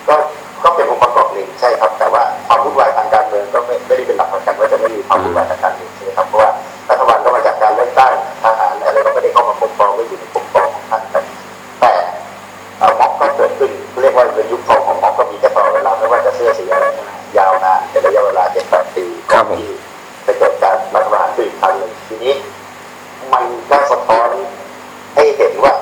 [0.09, 0.17] ก็
[0.65, 6.51] ก็เป็นองค์ประกอบหนึ่งใช่ครับ แต่ว่าความวุ่นวายทางการเมืองก็ไม่ไม่ได้เป็นหลักประกันว่าจะไม่มีความวุ่นวายทางการเมืองใช่ไหมครับเพราะว่า
[6.91, 8.13] รัฐบาลก็มาจากการเลือกตั้ง
[8.43, 11.21] ทหารอะไรก็ไม่ได้เข้ามาปกครองไม่อยู่ในปกครองของท่านแต่
[11.81, 11.93] แต่
[12.79, 13.71] เอ่อม็อบก็เกิดขึ้น
[14.01, 19.71] เรียกว่าเป็นยุคทองของม็อบก็มีกันตลอดเวลาไม่ว่าจะเสื้อสีอะไรใช่ไหมยาวนานเป็นระยะเวลาเจ็ดแปดปีครับผมที่
[20.27, 22.35] จะเกิดการรัฐประหารขึ้นอีกครั้งหนึ่งทีนี้
[23.33, 24.29] มันก็สะท้อน
[25.15, 25.75] ให้เห็นว่า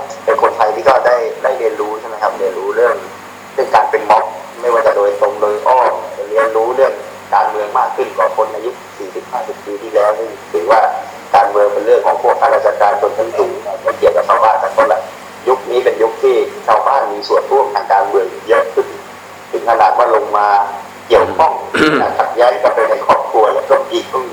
[5.11, 5.93] ยตรงโดยอ้อม
[6.29, 6.93] เรียนรู้เรื่อง
[7.35, 8.75] การเมืองมากขึ้นกว่าคนในยุค
[9.21, 10.81] 40-50 ปีที่แล้วนี่ถือว่า
[11.35, 13.53] การเมืองเป็นเรื่องของพวกข้าราชการคนชั้นสูง
[13.83, 15.01] ไม่เกี่ยวกับชาวบ้านแต่คนละ
[15.49, 16.37] ยุคนี้เป็นยุคที่
[16.67, 18.87] ชาวบ้านมีส่วนร่วมทางการเมืองเยอะขึ้น
[19.53, 20.49] ถึงขนาดว่าลงมา
[21.09, 21.53] เกี่ยวข้อง
[22.19, 24.25] ขัดแย้งกันไปในครอบครัวแล้วก็พี่คุณ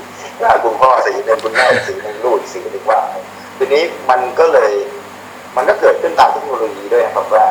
[0.64, 3.00] คุณพ่อสีหนึ่งคุณแม่สีหนึ่งลูกสีหนึ่งว่า
[3.58, 4.72] ทีนี้มันก็เลย
[5.56, 7.44] มันก็เกิดขึ้นตามเทคโนโลยีด้วยครับว่า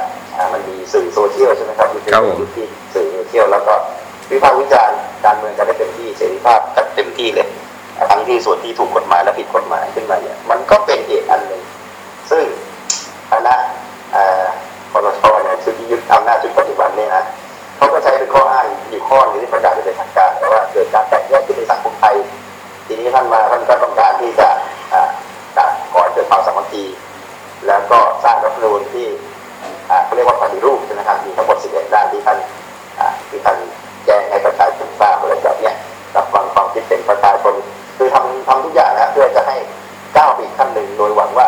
[0.53, 3.73] มันมีสื่อโซเชียลใช่ไหมครับมันเป็นครับผมยุคที่สื่อโซเชียลแล้วก็
[4.31, 7.47] วิพากษ์วิจารณ์การเมืองกันได้เต็มที่เสรีภาพกันเต็มที่เลย
[8.11, 11.63] ทั้งที่ส่วนที่ถูกกฎหมายและผิดกฎหมายขึ้นมาเนี่ยมันก็เป็นเหตุอันหนึ่ง
[12.31, 12.43] ซึ่ง
[13.31, 13.55] คณะ
[14.11, 14.43] เอ่อ
[14.91, 17.23] คอรชเนี่ยชุดที่ยึดอำนาจชุดปัจจุบันเนี่ยนะ
[17.77, 22.15] เขาก็ใช้เป็นข้ออ้างอยู่ข้อหนึงที่ประกาศเป็นทางการแต่ว่าเกิดการแตกแยกขึ้นในสังคมไทย
[22.87, 24.47] ทีนี้ท่านมาท่านก็ต้องการที่จะ
[24.93, 25.09] อ่า
[25.57, 26.83] การก่อให้เกิดความสามัคคี
[27.67, 29.30] แล้วก็สร้างรัฐธรรมนูญที่อ่า
[30.05, 32.37] เขาเรียกว่าปฏิรูปใช่ไหมครับมีทั้งหมด 11 ด้านที่ท่าน
[33.29, 33.57] ที่ท่าน
[34.05, 35.71] แจ้งให้ประชาชนทราบอะไรแบบนี้
[36.15, 37.53] รับฟังความคิดเห็นประชาชน
[37.97, 39.55] คือทำทำทุกอย่างนะเพื่อจะให้
[40.17, 41.47] ก้าวไปอีกขั้นหนึ่งโดยหวังว่า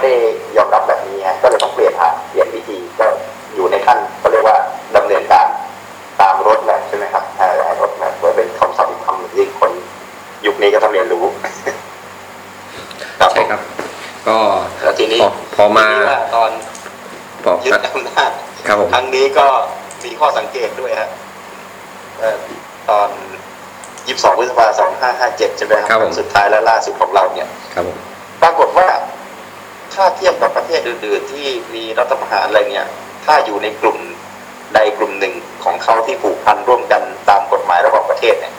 [0.00, 0.20] ไม่ได้
[0.56, 3.06] ยอมรับแบบนี้ไงก็เลยต้องเปลี่ยนทางเปลี่ยนวิธีก็
[3.54, 4.56] อยู่ในขั้นเขาเรียกว่า
[4.96, 5.46] ดำเนินการ
[6.20, 7.48] ตามรถแมพใช่ไหมครับอ่า
[7.80, 9.70] รถแมพไว้เป็นคำศัพท์อีกคำหนึ่งที่คน
[10.46, 11.24] ยุคนี้ก็ต้องเรียนรู้
[13.32, 13.60] ใช่ครับ
[14.28, 14.36] ก็
[14.82, 16.50] แล้วทีนี้พอพอมาทีนี้ว่าตอน
[17.44, 18.30] พอยึดอำนาจ
[18.66, 19.46] ครับผมครั้งนี้ก็
[20.04, 21.08] มีข้อสังเกตด้วยฮะ
[22.18, 22.36] เอ่อ
[22.90, 23.08] ตอน
[24.08, 27.98] 22พฤษภาคม2557ใช่ไหมคครัรับผมสุดท้ายและล่าสุดของเราเนี่ย ครับผม
[28.42, 28.86] ปรากฏว่า
[29.94, 32.86] ถ้าเทียบกับประเทศอื่นๆ ที่มีรัฐประหารอะไรเนี่ย
[33.24, 33.98] ถ้าอยู่ในกลุ่ม
[34.74, 35.34] ใดกลุ่มหนึ่ง
[35.64, 38.54] ของเขาที่ผูกพันร่วมกันตามกฎหมายระหว่างประเทศเนี่ย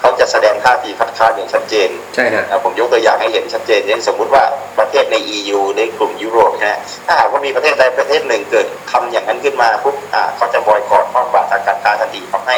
[0.00, 4.44] เขาจะแสดงท่าทีคัดค้านอย่างชัดเจนใช่ฮะอะผมยกตัวอย่างให้เห็นชัดเจนเช่นสมมุติว่า
[4.78, 12.56] ประเทศใน EU ในกลุ่มยุโรปนะฮะถ้าหากว่ามีประเทศใดประเทศหนึ่งเกิดทำอย่างนั้นขึ้นมาปุ๊บอ่าเขาจะบอยคอรข้อบาทางการค้าทันทีทำให้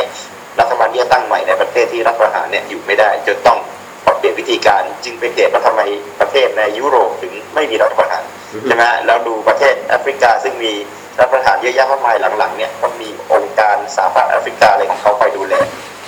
[0.61, 3.78] รัฐบาลที่จะตั้งใหม่ในประเทศที่รัฐประหารเนี่ยอยู่ไม่ได้จนต้องปรับ
[4.19, 5.81] เปลี่ยนวิธีการจึงเป็นเหตุว่าทำไม
[6.20, 8.23] ประเทศในยุโรปถึงไม่มีรัฐประหาร
[8.53, 10.73] อือฮึใช่ไหมฮะแล้วดูประเทศแอฟริกาซึ่งมี
[11.19, 15.55] รัฐประหารเยอะแยะมากมายหลังๆเนี่ยก็มีองค์การสหภาพแอฟริกาอะไรของเขาไปดูแล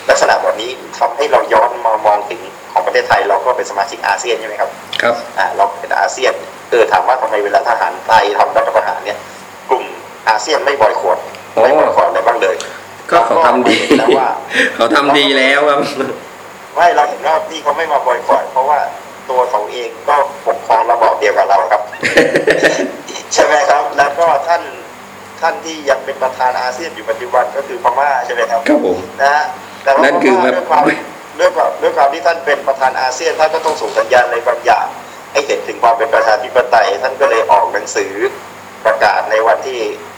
[0.08, 2.40] ลักษณะแบบนี้ทำให้เราย้อนมามองถึง
[2.72, 4.70] ของประเทศไทยเราก็เป็นสมาชิกอาเซียนใช่ไหมครับ
[5.02, 6.32] ครับอ่าเราเป็นอาเซียน
[6.70, 9.18] เออถามว่าทำไมเวลาทหารไทยทำรัฐประหารเนี่ย
[9.70, 9.84] กลุ่ม
[10.28, 11.18] อาเซียนไม่บอยคอร
[11.52, 12.56] โอ้ไม่บอยคอรอะไรบ้างเลย
[13.10, 14.28] ก็เขาทำดีแล้วว่า
[14.76, 15.80] เขาทำดีแล้วครับ
[16.74, 18.80] ไม่เราเห็นว่าที่เขาไม่มาบอยคอรเพราะว่า
[19.30, 20.16] ตัวเขาเองก็
[20.46, 21.82] ปกครองระบอบเดียวกับเราครับ
[23.32, 24.62] ใช่ไหมครับแล้วก็ท่าน
[25.40, 29.44] ท่านที่ยังเป็นประธานอาเซียนอยู่ปัจจุบันก็คือพม่าใช่ไหมครับครับผมนะฮะ
[29.82, 30.82] แต่ว่านั่นคือพม่าแบบด้วยความ
[31.40, 34.86] ด้วยความด้วยความที่ท่านเป็นประธานอาเซียนท่านก็ต้องส่งสัญญาณอะไรบางอย่าง
[35.32, 38.12] ให้เห็นถึงความเป็นประชาธิปไตยท่านก็เลยออกหนังสือ
[38.84, 40.09] ประกาศในวันที่อ่า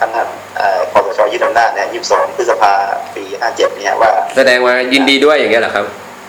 [0.00, 0.20] คณะ
[0.58, 2.72] อ่าคอสชยึดอำนาจเนี่ย22พฤษภา
[3.14, 5.84] ปี57เนี่ยว่า แสดงว่ายินดีด้วยอย่างเงี้ยเหรอครับ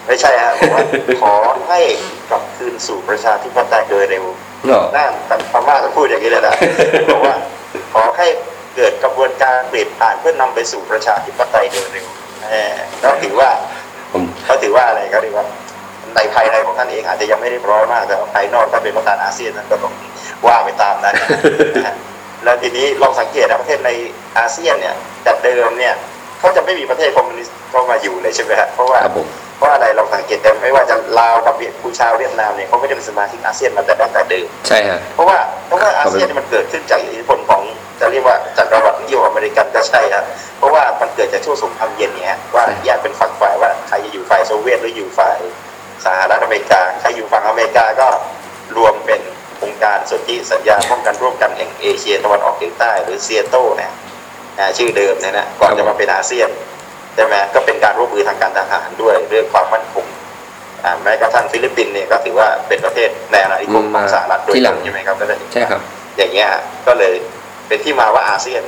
[0.07, 0.83] ไม่ใช่ฮะบอกว่า
[1.21, 1.33] ขอ
[1.69, 1.81] ให้
[2.29, 4.25] กลับคืนสู่ประชาธิปไตยโดยเร็ว
[4.65, 6.55] เหรอน่าแต่พม่าจะพูดอย่างนี้เลยนะ
[7.13, 7.35] บอกว่า
[7.93, 8.27] ขอให้
[8.75, 12.07] เกิดกระบวนการเปลี่ยนผ่านเพื่อนำไปสู่ประชาธิปไตยโดยเร็ว
[12.49, 12.55] แหม
[13.03, 13.49] ก็ถือว่า
[14.11, 15.45] ผมเขาถือว่าอะไรก็ถือว่า
[16.15, 19.93] ในภายในของท่านเองอาจจะยังไม่ได้ร้อยมากแต่ว่าภายนอกถ้าเป็นประธานอาเซียนนั้นก็ต้อง
[20.47, 21.15] ว่าไปตามนั้น
[21.75, 21.95] นะฮะ
[22.43, 23.89] แล้วทีนี้ลองสังเกตนะประเทศใน
[24.37, 25.93] อาเซียนเนี่ยแต่เดิมเนี่ย
[26.39, 35.37] เขาจะไม่มีประเทศคอมมิวนิสต์เข้ามาอยู่เลยใช่ไหมฮะเพราะว่าครับผมเพราะอะไรเราสังเกตแต่ไม่ว่าจะลาวกับเวียดกูชาเวียดนามเนี่ยเขาไม่ได้เป็นสมาชิกอาเซียนมาแต่ตั้งแต่เดิมใช่ฮะเพราะว่า
[35.67, 37.61] เพราะว่าอาเซียนเนี่ยมันเกิดขึ้นจากอิทธิพลของ
[37.99, 40.23] จะเรียกว่าจักรวรรดินิยมอเมเมริกันก็ใช่ครับ
[40.57, 45.39] เพราะว่ามันเกิดจากช่วงสงครามเย็นเนี่ยฮะว่าแยกเป็นฝักฝ่ายว่าใครจะอยู่ฝ่ายโซเวียตหรืออยู่ฝ่าย
[46.05, 48.07] สหรัฐอเมริกาใครอยู่ฝั่งอเมริกาก็
[48.77, 49.21] รวมเป็น
[49.63, 53.91] องค์การสนธิสัญญาป้องกันร่วมกันแห่งเอเชียตะวันออกเฉียงใต้ หรือ SEATO เนี่ย
[54.59, 56.49] อ่าชื่อเดิมเนี่ยนะก่อนจะมาเป็นอาเซียน
[57.15, 60.05] ใช่ไหมก็เป็นการร่วมมือทางการทหารด้วยเรื่องความมั่นคง
[60.83, 65.81] อ่าแม้กระทั่งฟิลิปปินส์เนี่ยก็ถือว่าเป็นประเทศในอาณานิคมของสหรัฐโดยที่หตลัรงงใช่ไหมครับแล้วก็ใช่ครับ
[66.17, 66.49] อย่างเงี้ย
[66.87, 67.13] ก็เลย
[67.67, 68.63] เป็นที่มาว่าอาเซียน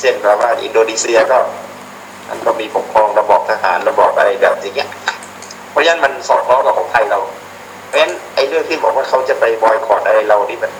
[0.00, 1.38] เช่นแปลว่าอินโดนีเซียก็
[2.28, 4.88] มันก็มีปกครองระบอบทหารระบอบอะไรแบบอย่างเงี้ย
[5.70, 7.45] เพราะฉะนั้นมันสอดคล้องกับของไทยเราเพ
[7.96, 10.72] ราะฉะนั้นไอ้เรื่องที่บอกว่าเขาจะไปบอยคอรดอะไรเรานี่มัน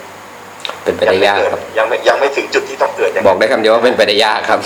[0.82, 4.60] เป็นไปยัได้ไม่ยากเกิดครับ ยังไม่ยังไม่ถึงจุดที่ต้องเกิดอย่างบอนั้กนได้คำเดียวว่าเป็นไปได้ยากครับ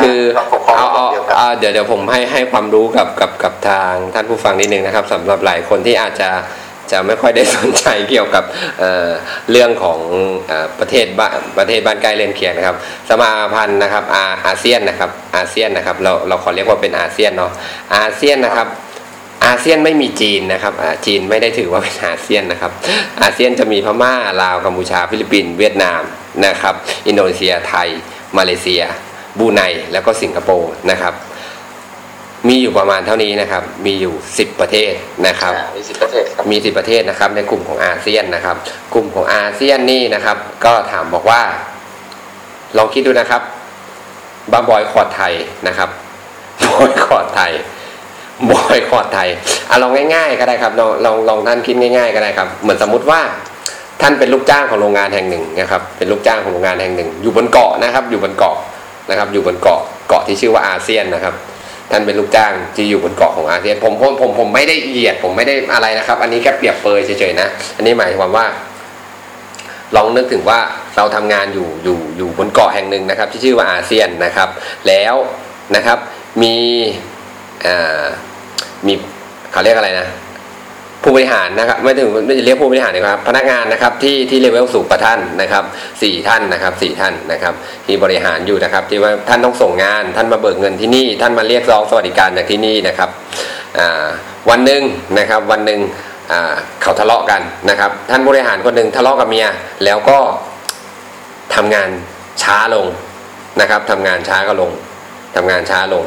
[0.00, 6.30] คือเราปกครองเอาเอาเดียวกันเอาเดี๋ยวเดี๋ยวผมให้ให้ความรู้กับกับกับทางท่านผู้ฟังนิดนึงนะครับสำหรับหลายคนที่อาจจะ
[6.92, 8.44] จะไม่ค่อยได้สนใจเกี่ยวกับ
[8.80, 9.10] เอ่อ
[9.50, 10.00] เรื่องของ
[10.48, 12.76] เอ่อประเทศบ้านประเทศบ้านใกล้เรือนเคียงนะครับ
[13.08, 17.52] สมาพันธ์นะครับอาอาเซียนนะครับอาเซียนนะครับเราเราขอเรียกว่าเป็นอาเซียนเนาะ
[17.96, 18.68] อาเซียนนะครับ
[19.46, 22.72] อาเซียนไม่มีจีนนะครับอ่าจีนไม่ได้ถือว่าเป็นอาเซียนนะครับ
[23.22, 26.02] อาเซียนจะมีพม่าลาวกัมพูชาฟิลิปปินส์เวียดนาม
[26.46, 26.74] นะครับ
[27.06, 27.88] อินโดนีเซียไทย
[28.38, 28.82] มาเลเซีย
[29.38, 29.62] บรูไน
[29.92, 31.14] แล้วก็สิงคโปร์นะครับ
[32.48, 34.92] มีอยู่ประมาณเท่านี้นะครับ มีอยู่ 10 ประเทศ
[35.26, 38.56] นะครับอ่ามีสิบประเทศครับมีสิบประเทศนะครับ ในกลุ่มของอาเซียนนะครับ
[38.94, 41.42] กลุ่มของอาเซียนนี่นะครับ ก็ถามบอกว่า
[42.76, 43.42] ลองคิดดูนะครับ
[44.52, 45.34] บาบอยคอร์ดไทย
[45.68, 45.88] นะครับ
[46.70, 47.52] บอยคอร์ดไทย
[48.50, 49.28] บอยคอร์ดไทย
[49.70, 53.20] อะลองง่าย ๆ ก็ได้ครับลองลองลองท่านคิดง่าย ๆ ก็ได้ครับ เหมือนสมมุติว่า
[54.02, 58.56] ท่านเป็นลูกจ้างของโรงงานแห่งหนึ่งนะครับ เป็นลูกจ้างของโรงงานแห่งหนึ่ง อยู่บนเกาะนะครับ อยู่บนเกาะ
[59.10, 61.34] นะครับ อยู่บนเกาะเกาะที่ชื่อว่าอาเซียนนะครับ
[61.90, 68.46] ท่านเป็นลูกจ้างที่อยู่บนเกาะของอาเซียน ผมผมผมผมไม่ได้เหยียดผมไม่ได้อะไรนะครับ อันนี้แค่เปรียบเปรยเฉยๆนะ อันนี้หมายความว่า
[69.96, 70.58] ลองนึกถึงว่า
[70.96, 74.48] เราทำงานอยู่อยู่อยู่บนเกาะแห่งหนึ่งนะครับ ที่ชื่อว่าอาเซียนนะครับ
[74.88, 75.14] แล้ว
[75.76, 75.98] นะครับ
[76.42, 76.56] มี
[78.86, 78.94] มี
[79.52, 80.08] เขาเรียกอะไรนะ
[81.02, 85.64] ผู้บริหารนะครับไม่ถึงไม่เรียกผู้บริหารนะครับ พนักงานนะครับที่ที่เลเวลสูงกว่าท่านนะครับ
[86.02, 87.54] สี่ท่านนะครับสี่ท่านนะครับ
[87.86, 93.10] ที่บริหารอยู่นะครับ ที่ว่าท่านต้องส่งงาน ท่านมาเบิกเงินที่นี่ ท่านมาเรียกร้องสวัสดิการจากที่นี่นะครับ
[94.50, 94.82] วันหนึ่ง
[95.18, 95.80] นะครับวันหนึ่ง
[96.82, 99.48] เขาทะเลาะกันนะครับ ท่านบริหารคนหนึ่งทะเลาะกับเมีย
[99.84, 100.18] แล้วก็
[101.54, 101.88] ทำงาน
[102.42, 102.86] ช้าลง
[103.60, 104.70] นะครับทำงานช้าก็ลง
[105.36, 106.04] ทำงานช้าลง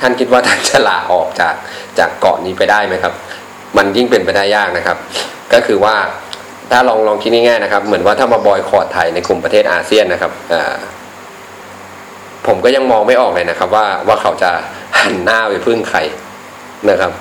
[0.00, 1.54] ท่านคิดว่าท่านจะลาออกจาก
[1.98, 3.14] จากเกาะนี้ไปได้ไหมครับ
[3.76, 4.96] มันยิ่งเป็นไปได้ยากนะครับ
[5.52, 5.96] ก็คือว่า
[6.72, 10.32] ถ้าลองลองคิดง่ายๆนะครับ เหมือนว่าถ้ามาบอยคอร์ดไทยในกลุ่มประเทศอาเซียนนะครับ
[12.46, 14.50] ผมก็ยังมองไม่ออกเลยนะครับ ว่าว่าเขาจะ
[15.00, 15.98] หันหน้าไปพึ่งใคร
[16.90, 17.12] นะครับ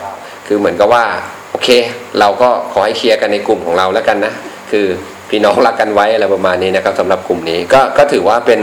[0.47, 1.03] คือเหมือนกับว่า
[1.51, 1.69] โอเค
[2.19, 4.33] เราก็ขอให้เคลียร์กันในกลุ่มของเราแล้วกันนะ
[4.71, 4.85] คือ
[5.29, 8.61] พี่น้องรักกันไว้อะไรประมาณนี้นะครับสำหรับกลุ่มนี้ก็ก็ถือว่าเป็น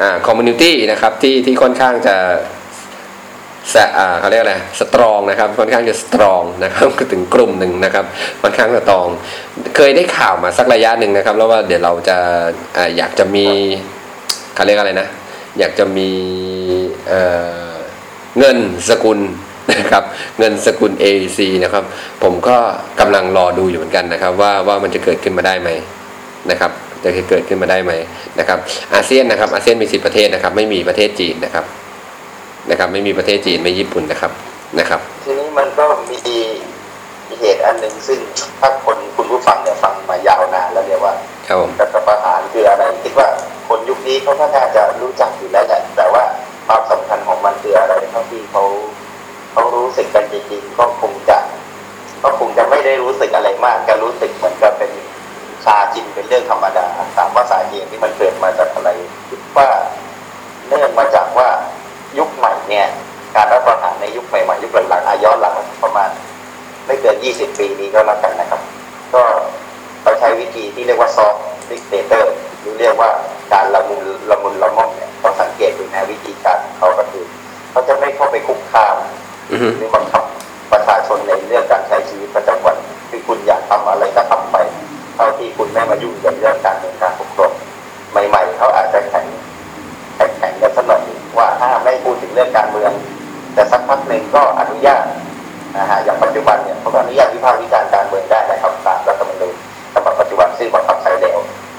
[0.00, 2.16] อ่า community นะครับที่ที่ค่อนข้างจะ
[3.72, 3.84] สะ
[4.20, 8.04] เขาเรียกอะไร strong นะครับค่อนข้างจะ strong นะครับถึงกลุ่มหนึ่งนะครับ
[8.42, 9.06] ค่อนข้าง strong
[9.76, 12.16] เคยได้ข่าวมาสักระยะหนึ่งนะครับ แล้วว่าเดี๋ยวเราจะ
[12.76, 13.46] ออยากจะมี
[14.54, 15.08] เขาเรียกอะไรนะ
[15.58, 16.10] อยากจะมี
[17.08, 18.58] เเงิน
[18.88, 19.18] สกุล
[19.72, 20.04] นะครับ
[20.38, 21.84] เงินสกุล AEC นะครับ
[22.22, 22.56] ผมก็
[23.00, 25.70] กำลังรอดูอยู่เหมือนกันนะครับ ว่าว่ามันจะเกิดขึ้นมาได้ไหม
[26.50, 26.70] นะครับ
[27.04, 27.92] จะเกิดขึ้นมาได้ไหม
[28.38, 28.58] นะครับ
[28.94, 31.64] อาเซียนนะครับอาเซียนมีสิบประเทศนะครับ ไม่มีประเทศจีนนะครับ
[32.70, 34.32] นะครับ ไม่มีประเทศจีนไม่ญี่ปุ่นนะครับ
[34.78, 36.18] นะครับ ทีนี้มันก็มี
[37.38, 38.18] เหตุอันหนึ่งซึ่ง
[38.60, 41.14] ถ้าคนคุณผู้ฟังเนี่ยฟังมายาวนานแล้วเรียกว่า
[41.46, 43.28] ครับผมรัฐประหารคืออะไรคิดว่า
[43.68, 46.24] คนยุคนี้เขาก็น่าจะรู้จักอยู่แล้วแหละแต่ว่า
[46.66, 48.64] ความสำคัญของมันคืออะไรเท่าที่เขา
[49.52, 51.38] เขารู้สึกกันจริงๆก็คงจะ
[52.22, 54.90] ก็คงจะไม่ได้รู้สึกอะไรมากจะรู้สึกเหมือนกับเป็น
[55.64, 56.86] ชาจินเป็นเรื่องธรรมดา
[57.16, 58.90] ถามว่าสาเหตุที่มันเกิดมาจากอะไร
[59.28, 59.68] คิดว่า
[60.66, 61.48] เนื่องมาจากว่า
[62.18, 62.86] ยุคใหม่เนี่ย
[63.34, 65.54] การรัฐประหารในยุคใหม่ๆยุคหลังๆอาย้อนหลัง
[65.84, 66.10] ประมาณ
[66.86, 68.60] ไม่เกิน 20 ปีนี้ก็แล้วกันนะครับ
[69.14, 69.22] ก็
[70.02, 73.10] เขาใช้วิธีที่เรียกว่า soft dictator หรือเรียกว่า
[73.52, 77.24] การละมุนละมุนละม่อมเนี่ยต้องสังเกตดูนะวิธีการของเขาก็คือ
[77.70, 78.96] เขาจะไม่เข้าไปคุกคาม
[79.50, 80.24] อือฮึหรือบังคับ
[80.72, 82.76] ประชาชนในเรื่องการใช้ชีวิตประจำวัน
[83.10, 84.56] ที่คุณอยากทำอะไรก็ทำไป
[85.16, 87.52] เท่าที่คุณไม่มายุ่งกับเรื่องการเมืองการปกครอง
[88.10, 89.26] ใหม่ ๆเขาอาจจะแข่ง
[90.16, 91.02] แข่งแข่งกันสักหน่อย
[91.38, 92.92] ว่าถ้าไม่พูดถึง เรื่องการเมือง
[93.54, 95.04] แต่สักพักหนึ่งก็อนุญาต
[95.76, 99.54] นะฮะอย่างปัจจุบันเนี่ยเขาก็อนุญาตวิพากษ์วิจารณ์การเมืองได้นะครับตามรัฐธรรมนูญ
[99.94, 101.38] ฉบับปัจจุบันซึ่งบังคับใช้แล้ว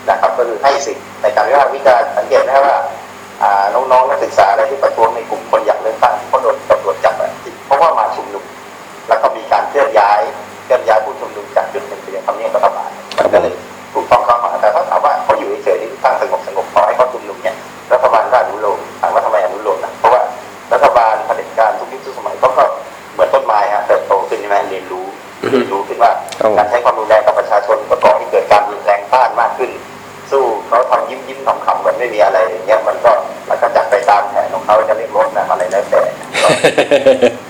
[0.09, 2.77] นะครับก็คือให้สิทธิ์ในการวิพากษ์วิจารณ์สังเกตนะว่า
[3.43, 7.31] อ่าน้องๆนักศึกษาอะไรที่ประท้วงในกลุ่มคนอยากเลือกตั้งเขาโดนตำรวจจับอะ
[7.65, 8.43] เพราะว่ามาชุมนุม
[9.07, 10.21] แล้วก็มีการเคลื่อนย้าย
[10.65, 13.53] เคลื่อนย้ายผู้ชุมนุมจากจุดหนึ่งไปยังทำเนียบรัฐบาลมันก็เลย
[13.93, 17.55] ถูกต้องเข้ามาแต่ถ้าถามว่าเขาอยู่เฉยๆนี่ตั้งสงบสงบๆขอให้เขาชุมนุมเนี่ย
[17.89, 18.11] ครับผม
[26.57, 29.71] การใช้ความรุนแรงกับประชาชนก็ก่อให้เกิดการรุนแรงต้านมากขึ้น
[30.31, 33.11] สู้เขาทำยิ้มยิ้มขำๆเหมือนไม่มีอะไรอย่างเงี้ยมันก็
[33.49, 36.01] มันก็จัดไปตามแผนของเขาจะเรียกรถนะอะไรแล้วแต่
[36.43, 36.47] ก็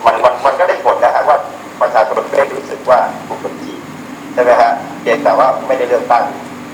[0.06, 1.38] มันมันมันก็ได้ผลนะฮะว่า
[1.82, 3.78] ประชาชนไม่ได้รู้สึกว่าถูกกดขี่
[4.34, 6.24] ใช่ไหมฮะเพียงแต่ว่าไม่ได้เลือกตั้ง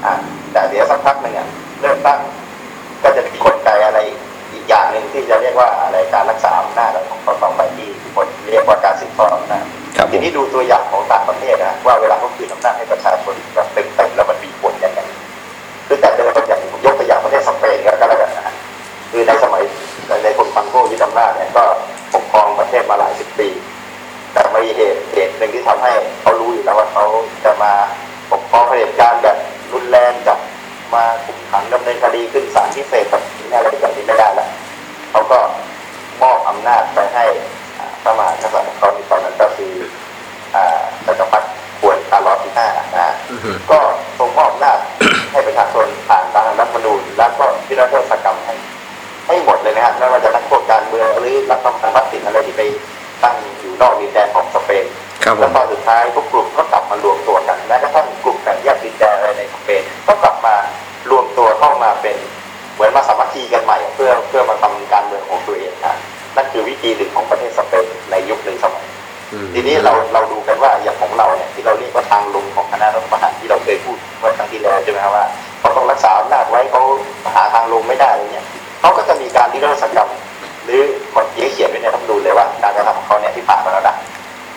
[0.06, 0.14] อ่า
[0.54, 1.48] แต่เดี๋ยวสักพักหนึ่งอะ
[1.82, 2.20] เลือกตั้ง
[3.04, 4.00] ก็จะมีกลไกอะไร
[4.54, 9.66] อีกอย่างหนึ่งที่จะเรียกว่าอะไรการรักษาอำนาจของเขาต่อไปที่คนเรียกว่าการสืบทอดอำนาจ
[9.98, 10.84] ครับผทีมนี้ดูตัวอย่าง
[11.86, 15.00] ว่าเวลาเขาคืนอำนาจให้ประชาชนแบบเต็มๆแล้วมันมีผลยังไง
[15.88, 18.56] คือแต่เดิมก็อย่างผมยกตัวอย่างประเทศสเปนก็แล้วกันนะ
[19.12, 19.64] คือในสมัย
[20.24, 21.64] ในคนฟังโก้ยึดอำนาจเนี่ยก็
[22.14, 23.50] ปกครองประเทศมาหลายสิบปี
[24.34, 25.92] แต่ม่เหตุเหตุหนึ่งที่ทำให้
[26.22, 27.06] เขารู้อยู่แล้วว่าเขา
[27.44, 27.74] จะมา
[28.32, 29.38] ปกครองเผด็จการแบบ
[29.74, 30.40] รุนแรงจับ
[30.94, 34.50] มาคุมขังดำเนินคดีขึ้นศาลพิเศษแบบนี้อะไรแบบนี้ไม่ได้แล้ว
[35.12, 35.40] เขาก็
[36.22, 37.26] มอบอำนาจไปให้
[43.72, 43.80] ก็
[44.18, 44.78] ทรงมอบอำนาจ
[45.32, 48.56] ให้ประชาชนผ่านตามรัฐธรรมนูญแล้วก็พิรัตศกรรมให้
[49.28, 52.62] ให้หมดเลยนะฮะไม่ว่าจะนักโทษการเมืองหรือรัฐธรรมนูญสินอะไรที่ไป
[53.24, 54.86] ตั้งอยู่นอกดินแดนของสเปน
[55.24, 60.56] ครับผแล้วมตอนสุดท้ายทุกกลุ่มก็กลับมารวมตัวกันแม้กระทั่งกลุ่มแบ่งแยกดินแดนอะไรในสเปนก็กลับมา
[61.12, 62.18] รวมตัวเข้ามาเป็น
[62.76, 65.96] เหมือนมาสามัคคีกันใหม่เพื่อเพื่อมาทำการเมืองของตัวเองนะ
[66.36, 68.91] นั่นคือวิธีหนึ่งของประเทศสเปนในยุคหนึ่งสมัยอืม
[69.54, 75.26] ทีนี้เราเราดูกันว่าอย่างของเราเนี่ยที่เราเรียกว่าทางลงของคณะรัฐประหารที่เราเคยพูดเมื่อครั้งที่แล้วใช่ไหมครับว่า
[75.60, 76.82] เขาต้องรักษาอำนาจไว้เขา
[77.36, 78.46] หาทางลงไม่ได้อะไรเนี่ย
[78.82, 80.10] เขาก็จะมีการนิรโทษกรรม
[80.66, 80.82] หรือ
[81.16, 83.96] กฎเขียเขียนไว้ในรัฐมนูญเลยว่าการกระทำของเขาเนี่ยที่ผ่านมาแล้วนะ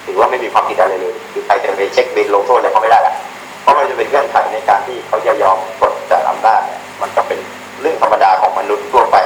[0.05, 3.15] ถือว่าไม่มีความผิดอะไรเลยคือใครจะไปเช็คบินลงโทษอะไรเขาไม่ได้ละ
[3.63, 7.39] เพราะมันจะเป็นเงื่อนไขในการที่เขาจะยอมกดจากอำนาจเนี่ยมันก็เป็น
[7.81, 9.17] เรื่องธรรมดาของมนุษย์ทั่วไป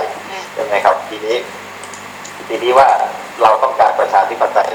[0.55, 1.37] ใช่ไหมครับทีนี้
[2.49, 2.89] ทีนี้ว่า
[3.43, 4.73] เราต้องการประชาธิปไตย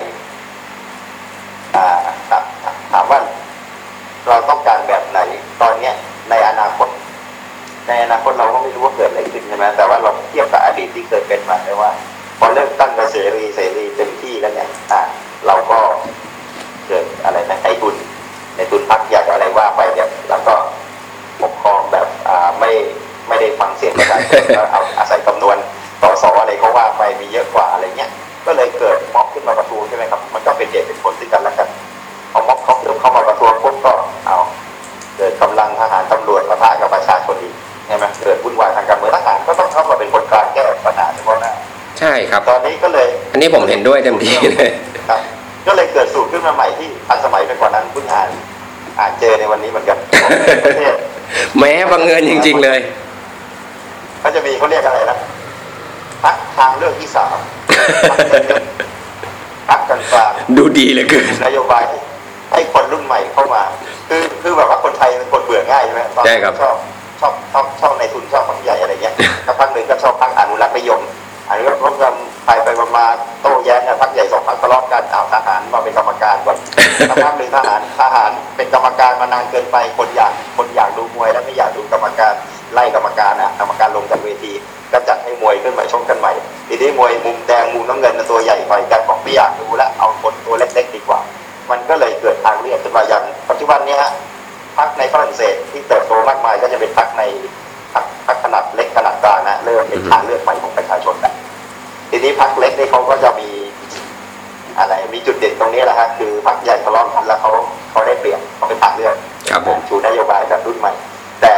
[2.92, 3.20] ถามว่า
[4.28, 5.20] เราต้องการแบบไหน
[5.62, 5.96] ตอนเนี้ย
[6.30, 6.88] ในอนาคต
[7.88, 11.92] ในอนาคตเราก็ไม่รู้ว่าเกิดอะไรขึ้นใช่ไหมแต่ว่าเราเทียบกับอดีตที่เคยเป็นมาได้ว่า
[12.40, 15.02] พอเริ่มตั้งกระเสรีเสรีเต็มที่แล้วเนี่ยอ่า
[15.48, 15.80] เราก็
[16.88, 17.96] เกิดอะไรนะไอ้ทุน
[18.56, 20.54] ในทุนพักอยากอะไรว่าไปเนี่ยแล้วก็
[21.42, 22.72] ปกครองแบบอ่าไม่
[23.28, 25.58] ไม่ได้ฟังเสียงประชาชนแล้วเอาอาศัยจำนวน
[26.02, 28.12] สสออะไรเขาว่าไปมีเยอะกว่าอะไรเงี้ย
[28.46, 31.53] ก็เลยเกิดม็อบขึ้นมาประท้วงใช่ไหมครับ มันก็เป็นเหตุเป็นผลซึ่งกันและ
[36.12, 37.54] ตำรวจปะทะกับประชาชนอีก
[37.88, 41.52] ใช่ไหมเกิดวุ่นวายทางการเมืองทหารก็ต้องเข้ามาเป็นคนกลางแก้ปัญหาเฉพาะหน้า
[42.00, 44.70] ใช่ครับ ตอนนี้ก็เลย อันนี้ผมเห็นด้วยเต็มที่เลย
[45.10, 45.20] ครับ
[45.68, 48.30] ก็เลยเกิดสูตรขึ้นมาใหม่ที่ทันสมัยไปกว่านั้นเพิ่งอ่าน
[49.00, 49.98] อ่านเจอในวันนี้เหมือนกัน
[50.66, 50.96] ประเทศ
[51.60, 52.80] แม้บังเอิญจริง ๆเลย
[54.20, 55.18] เขาจะมีเขาเรียกอะไรนะ
[56.24, 57.38] พักทางเลือกที่สาม
[59.70, 60.00] พักกลา
[60.30, 61.84] งๆดูดีเหลยเกินนโยบาย
[62.52, 63.62] ให้คนรุ่นใหม่เข้ามา
[64.10, 66.76] คือคือแบบว่าคนไทยเป็นคนเบื่อง่ายใช่ไหมตอนใช่ครับ ชอบ
[67.22, 69.16] ชอบชอบชอบในทุนชอบพักใหญ่อะไรเงี้ย
[69.46, 71.02] ถ้าพักหนึ่งก็ชอบพักอนุรักษ์นิยม
[71.48, 72.14] อันนี้ก็ร่วมกัน
[72.46, 72.68] ไปไป
[72.98, 76.58] มาๆโต้แย้งกันพักใหญ่สองพักทะเลาะกันเอาทหารมาเป็นกรรมการก่อน
[77.10, 82.34] ถ้าพักหนึ่งทหารทหารเป็นกรรมการมานานเกินไปคนอยากคนอยากดูมวยแล้วไม่อยากดูกรรมการ
[82.74, 84.52] ไล่กรรมการอะกรรมการลงจากเวที
[84.92, 86.34] ก็จัดให้มวยขึ้นมาชกกันใหม่
[86.68, 91.20] ทีนี้มวยมุมแดงมุมน้ำเงินตัวใหญ่ไปกันบอกไม่อยากดูแล้วเอาคนตัวเล็กๆดีกว่า
[91.72, 94.12] มันก็เลยเกิดทางเลือกขึ้นมาอย่างปัจจุบันเนี้ยฮะ
[94.78, 97.24] พรรคในฝรั่งเศสที่เติบโตมากมายก็จะเป็นพรรคใน
[97.94, 101.34] พรรคพรรคขนาดเล็กขนาดกลางนะเริ่มเป็นทางเลือกใหม่ของประชาชนแล้ว
[102.10, 103.50] ทีนี้พรรคเล็กนี่เขาก็จะมี
[104.80, 107.52] อะไรมีจุดเด่นตรงนี้แหละฮะคือพรรคใหญ่ทะเลาะกันแล้วเขา
[107.92, 109.16] เขาได้เปรียบเขาเป็นทางเลือก
[109.50, 110.92] ครับผมชูนโยบายแบบรุ่นใหม่
[111.42, 111.54] แต่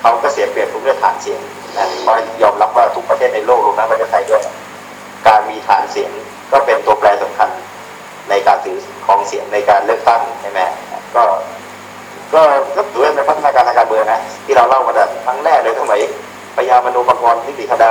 [0.00, 1.40] เขาก็เสียเปรียบทุกเรื่องฐานเสียง
[1.78, 4.42] นะเพราะยอมรับว่าทุกประเทศในโลกรวมทั้งประเทศไทยด้วย
[5.26, 6.10] การมีฐานเสียง
[6.52, 7.48] ก็เป็นตัวแปรสำคัญ
[8.30, 8.76] ในการถือ
[9.06, 10.60] ของเสียงในการเลือกตั้งใช่ไหม
[11.16, 11.24] ก็
[12.34, 12.42] ก็
[12.76, 16.00] ก็ถือว่าเป็นพัฒนาการทางการเมืองนะที่เราเล่ามาแต่ครั้งแรกเลยสมัย
[16.56, 17.90] พญามโนปกรณ์นิติคดา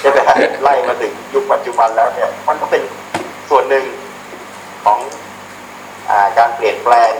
[0.00, 2.82] ใช่ไหมฮะไล่มาถึงยุคปัจจุบันแล้วเนี่ยมันก็เป็น
[3.48, 3.84] ส่วนหนึ่ง
[4.84, 4.98] ของ
[6.10, 7.12] อ่าการเปลี่ยนแปลง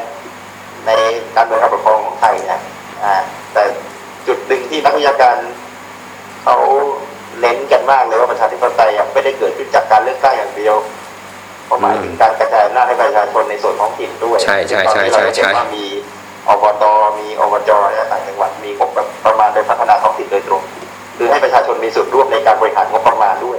[0.86, 0.90] ใน
[1.36, 2.60] การเมืองการปกครองของไทยนะ
[3.04, 3.14] อ่า
[3.52, 3.62] แต่
[4.26, 5.36] จุดหนึ่งที่นักวิชาการ
[6.42, 6.56] เขา
[7.40, 10.76] เน้นกันมากเลยว่าประชาธิปไตยไม่ได้เกิดขึ้นจากการเลือกตั้งอย่างเดียว
[11.66, 15.86] เขาหมายถึงการกระจายอำนาจให้ประชาชนในส่วนท้องถิ่นด้วยใช่ใช่ใช่ตอนนี้เราใช่เห็นว่ามี
[16.48, 16.84] อบต
[17.18, 18.90] มีอบจและต่างจังหวัดมีงบ
[19.26, 20.62] ประมาณไปพัฒนาท้องถิ่นโดยตรง
[21.16, 23.58] คือให้ประชาชนมีส่วนร่วมในการบริหารงบประมาณด้วย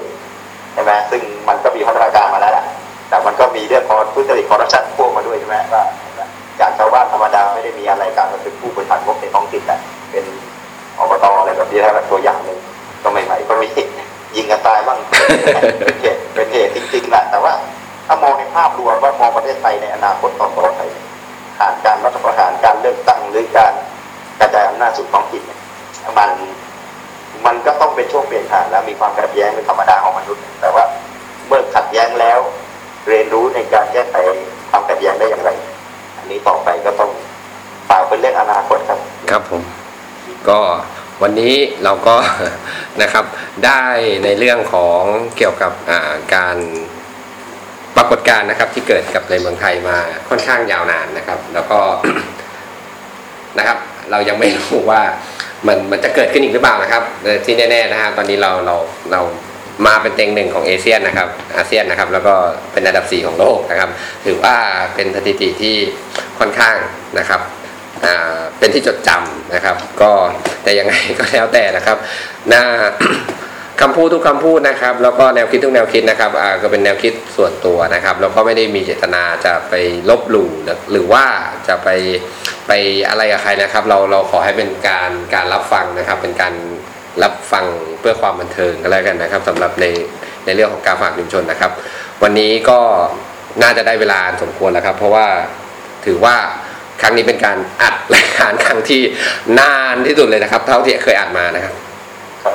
[0.73, 2.65] ใช่ไหมซึ่งมันก็มีพัฒนาการมาแล้วแหละ
[3.09, 5.83] แต่มันก็มีเรื่องของทุจริตคอร์รัปชันพ่วงมาด้วยใช่ไหมว่า
[6.59, 9.77] จากชาวบ้านธรรมดาไม่ได้มีอะไรการมาเป็นผู้บริหารงบในท้องถิ่นแต่
[10.11, 10.25] เป็น
[10.99, 12.59] อบตอะไรแบบนี้แล้วตัวอย่างหนึ่ง
[13.03, 13.67] ก็ใหม่ๆก็มี
[14.35, 14.97] ยิงกันตายบ้าง
[15.85, 17.53] เป็นเหตุเป็นเหตุจริงๆแหละแต่ว่า
[18.05, 20.81] ถ้ามองในภาพรวมว่ามองประเทศไทยในอนาคตต่อไป
[21.57, 23.73] ผ่านการรัฐประหารการเลือกตั้งหรือการ
[24.39, 25.43] กระจายอำนาจสู่ท้องถิ่น
[26.17, 26.31] มัน
[27.45, 30.83] มันก็ต้องเป็นช่วงเปลี่ยนผ่านแล้วมีความขัดแย้งเป็นธรรมดาของมนุษย์ แต่ว่า
[31.47, 32.39] เมื่อขัดแย้งแล้ว
[33.07, 34.15] เรียนรู้ในการแก้ไข
[34.69, 35.51] ความขัดแย้งได้อย่างไร
[36.17, 37.11] อันนี้ต่อไปก็ต้อง
[37.89, 38.99] ฝากเป็นเรื่องอนาคตครับ
[39.29, 39.63] ครับผม
[40.49, 40.59] ก็
[41.21, 42.15] วันนี้เราก็
[43.01, 43.25] นะครับ
[43.65, 43.83] ได้
[44.23, 45.01] ในเรื่องของ
[45.37, 45.71] เกี่ยวกับ
[46.35, 46.57] การ
[47.97, 49.97] ปรากฏการณ์นะครับที่เกิดกับในเมืองไทยมา
[50.29, 51.79] ค่อนข้างยาวนานนะครับ แล้วก็
[53.59, 53.77] นะครับ
[54.11, 55.01] เรายังไม่รู้ว่า
[55.67, 57.03] มันมันจะเกิดขึ้นอีกหรือเปล่านะครับ
[57.45, 58.75] ที่แน่ๆนะฮะตอนนี้เราเรา
[59.11, 59.21] เรา
[59.87, 62.33] มาเป็นเต็งหนึ่งของเอเชียนะครับอาเซียนนะครับ แล้วก็
[62.73, 63.89] เป็นอันดับสี่ของโลกนะครับ
[64.25, 64.55] ถือว่า
[64.95, 65.75] เป็นสถิติที่
[66.39, 66.75] ค่อนข้าง
[67.19, 67.41] นะครับ
[68.59, 70.11] เป็นที่จดจำนะครับ ก็
[70.63, 71.97] แต่ยังไงก็แล้วแต่นะครับ
[72.49, 72.63] หน้า
[73.81, 79.73] คำพูดทุกคำพูดนะครับ แล้วก็แนวคิดทุกแนวคิดนะครับอ่าก็เป็นแนวคิดส่วนตัวนะครับแล้วก็ไม่ได้มีเจตนาจะไป
[80.09, 80.49] ลบหลู่
[80.91, 81.25] หรือว่า
[81.67, 81.89] จะไป
[82.67, 82.71] ไป
[83.09, 86.53] อะไรกับใครนะครับ เราเราขอให้เป็นการการรับฟังนะครับ เป็นการ
[87.23, 87.65] รับฟัง
[87.99, 89.85] เพื่อความบันเทิงก็แล้วกันนะครับสำหรับใน
[90.45, 91.71] ในเรื่องของการฝากชุมชนนะครับ
[92.23, 92.79] วันนี้ก็
[93.61, 95.27] น่าจะได้เวลาสมควรแล้วครับ เพราะว่า
[96.05, 96.35] ถือว่า
[97.01, 99.01] ครั้งนี้เป็นการอัดรายการครั้งที่
[99.59, 101.73] นานที่สุดเลยนะครับ เท่าที่เคยอัดมานะครับ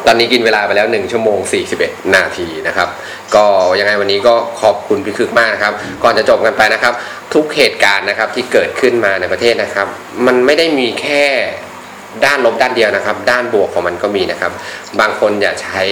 [0.06, 1.38] ตอนนี้กินเวลาไปแล้ว 1 ชั่วโมง
[1.76, 2.88] 41 นาทีนะครับ
[3.34, 3.44] ก็
[3.78, 5.72] ยังไงวันนี้ก็ขอบคุณพี่คึกมากนะครับ
[6.02, 6.92] ก่อนจะจบกันไปนะครับ
[7.34, 9.86] ทุกเหตุการณ์นะครับที่เกิดขึ้นมาในประเทศนะครับ
[10.26, 11.24] มันไม่ได้มีแค่
[12.24, 14.52] ด้านลบด้านเดียวนะครับ ด้านบวกของมันก็มีนะครับ
[15.00, 15.82] บางคนอย่าใช้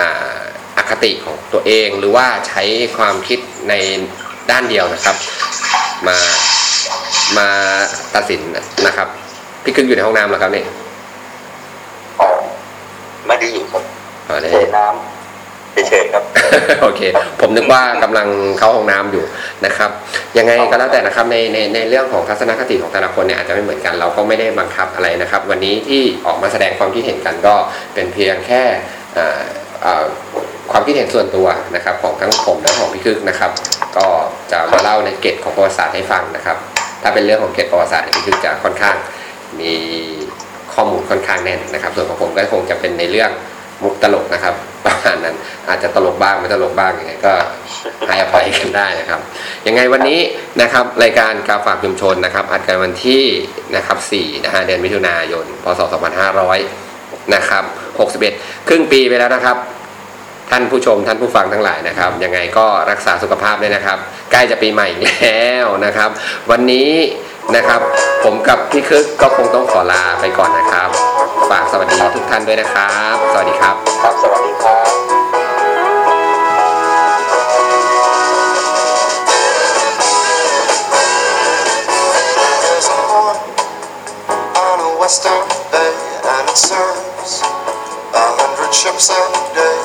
[0.00, 0.02] อ
[0.76, 2.62] อคติของตัวเอง หรือว่าใช้
[2.96, 3.74] ความคิดใน
[4.50, 5.16] ด้านเดียวนะครับ
[6.08, 6.16] มา
[7.38, 7.48] มา
[8.14, 8.40] ตัดสิน
[8.86, 9.08] นะครับ
[9.64, 10.66] พี่คึกอยู่ในห้องน้ำแล้วครับเนี่ย
[13.30, 13.82] ไม่ได้อยู่ครับ
[14.28, 16.22] อ๋อได้เทน้ำเฉยๆครับ
[16.82, 17.00] โอเค
[17.40, 18.28] ผมนึกว่ากำลัง
[18.58, 19.24] เข้าห้องน้ำอยู่
[19.66, 19.90] นะครับ
[20.38, 27.54] ยังไงก็แล้วแต่นะครับในในในเรื่องของทัศนคติของแต่ละคนเนี่ยอาจจะไม่เหมือนกันเราก็ไม่ได้บังคับอะไรนะครับ วันนี้ที่ออกมาแสดงความคิดเห็นกันก็
[27.94, 28.62] เป็นเพียงแค่
[29.18, 29.40] อ่า
[29.84, 30.04] อ่า
[30.72, 33.50] ความคิดเห็นส่วนตัวนะครับ ของทั้งผมและของพี่คึกนะครับ
[33.96, 34.06] ก็
[34.52, 36.56] จะมาเล่าในเกตของประวัติศาสตร์ให้ฟังนะครับ
[37.02, 38.96] ถ้าเป็นเรื่องของเกตประวัติศาสตร์เนี่ยพี่คึกจะค่อนข้าง
[39.60, 39.74] มี
[40.74, 43.30] ข้อมูลค่อนข้างแน่นนะครับ ส่วนของผมก็คงจะเป็นในเรื่อง
[43.82, 44.54] มุกตลกนะครับ
[44.86, 45.36] ประมาณนั้น
[45.68, 47.32] อาจจะตลกบ้างไม่ตลกบ้างยังไงก็
[48.08, 49.20] ให้อภัยกันได้นะครับ
[49.66, 50.20] ยังไงวันนี้
[50.62, 53.24] นะครับรายการกาฝากชุมชนนะครับอัดกันวันที่
[53.76, 55.80] นะครับ4นะฮะเดือนมิถุนายนพศ
[56.58, 57.64] 2500นะครับ
[58.16, 59.56] 61 ครึ่งปีไปแล้วนะครับ
[60.50, 63.98] ท่านผู้ชมท่านผู้ฟังทั้งหลายนะครับยังไงก็รักษาสุขภาพด้วยนะครับ
[64.30, 66.10] ใกล้จะปีใหม่อีกแล้วนะครับ
[66.50, 66.90] วันนี้
[67.56, 67.80] นะครับ
[68.24, 70.88] ผมกับพี่คึกก็คงต้องขอลาไปก่อนนะครับ
[71.50, 74.90] ฝากสวัสดีทุกท่านด้วยนะครับ สวัสดีครับ ครับ สวัสดีครับ
[82.62, 83.38] There's a port
[84.66, 85.92] on a western bay,
[86.34, 87.32] and it serves
[88.22, 89.22] a hundred ships a
[89.58, 89.78] day.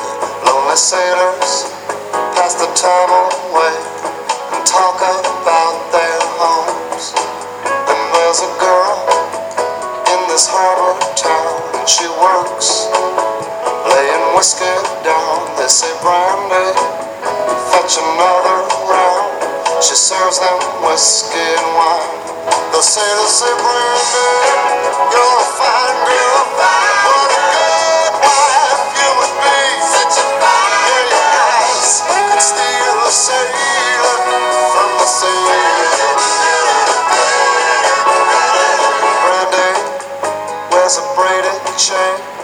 [0.45, 1.51] Lonely sailors
[2.35, 3.75] pass the time away
[4.53, 5.83] and talk about their homes.
[5.83, 5.84] And
[8.35, 8.99] there's a girl
[10.11, 12.91] in this harbor town, and she works
[13.87, 14.75] laying whiskey
[15.07, 15.39] down.
[15.55, 16.75] They say, Brandy,
[17.71, 18.59] fetch another
[18.91, 19.79] round.
[19.79, 22.11] She serves them whiskey and wine.
[22.75, 24.27] They'll say, they'll say, Brandy,
[25.15, 26.43] you're a fine girl.
[26.59, 29.63] What a good wife you would be.
[29.79, 34.19] Such your eyes could steal a sailor
[34.75, 35.95] from the sea.
[40.85, 42.34] Wears a braided chain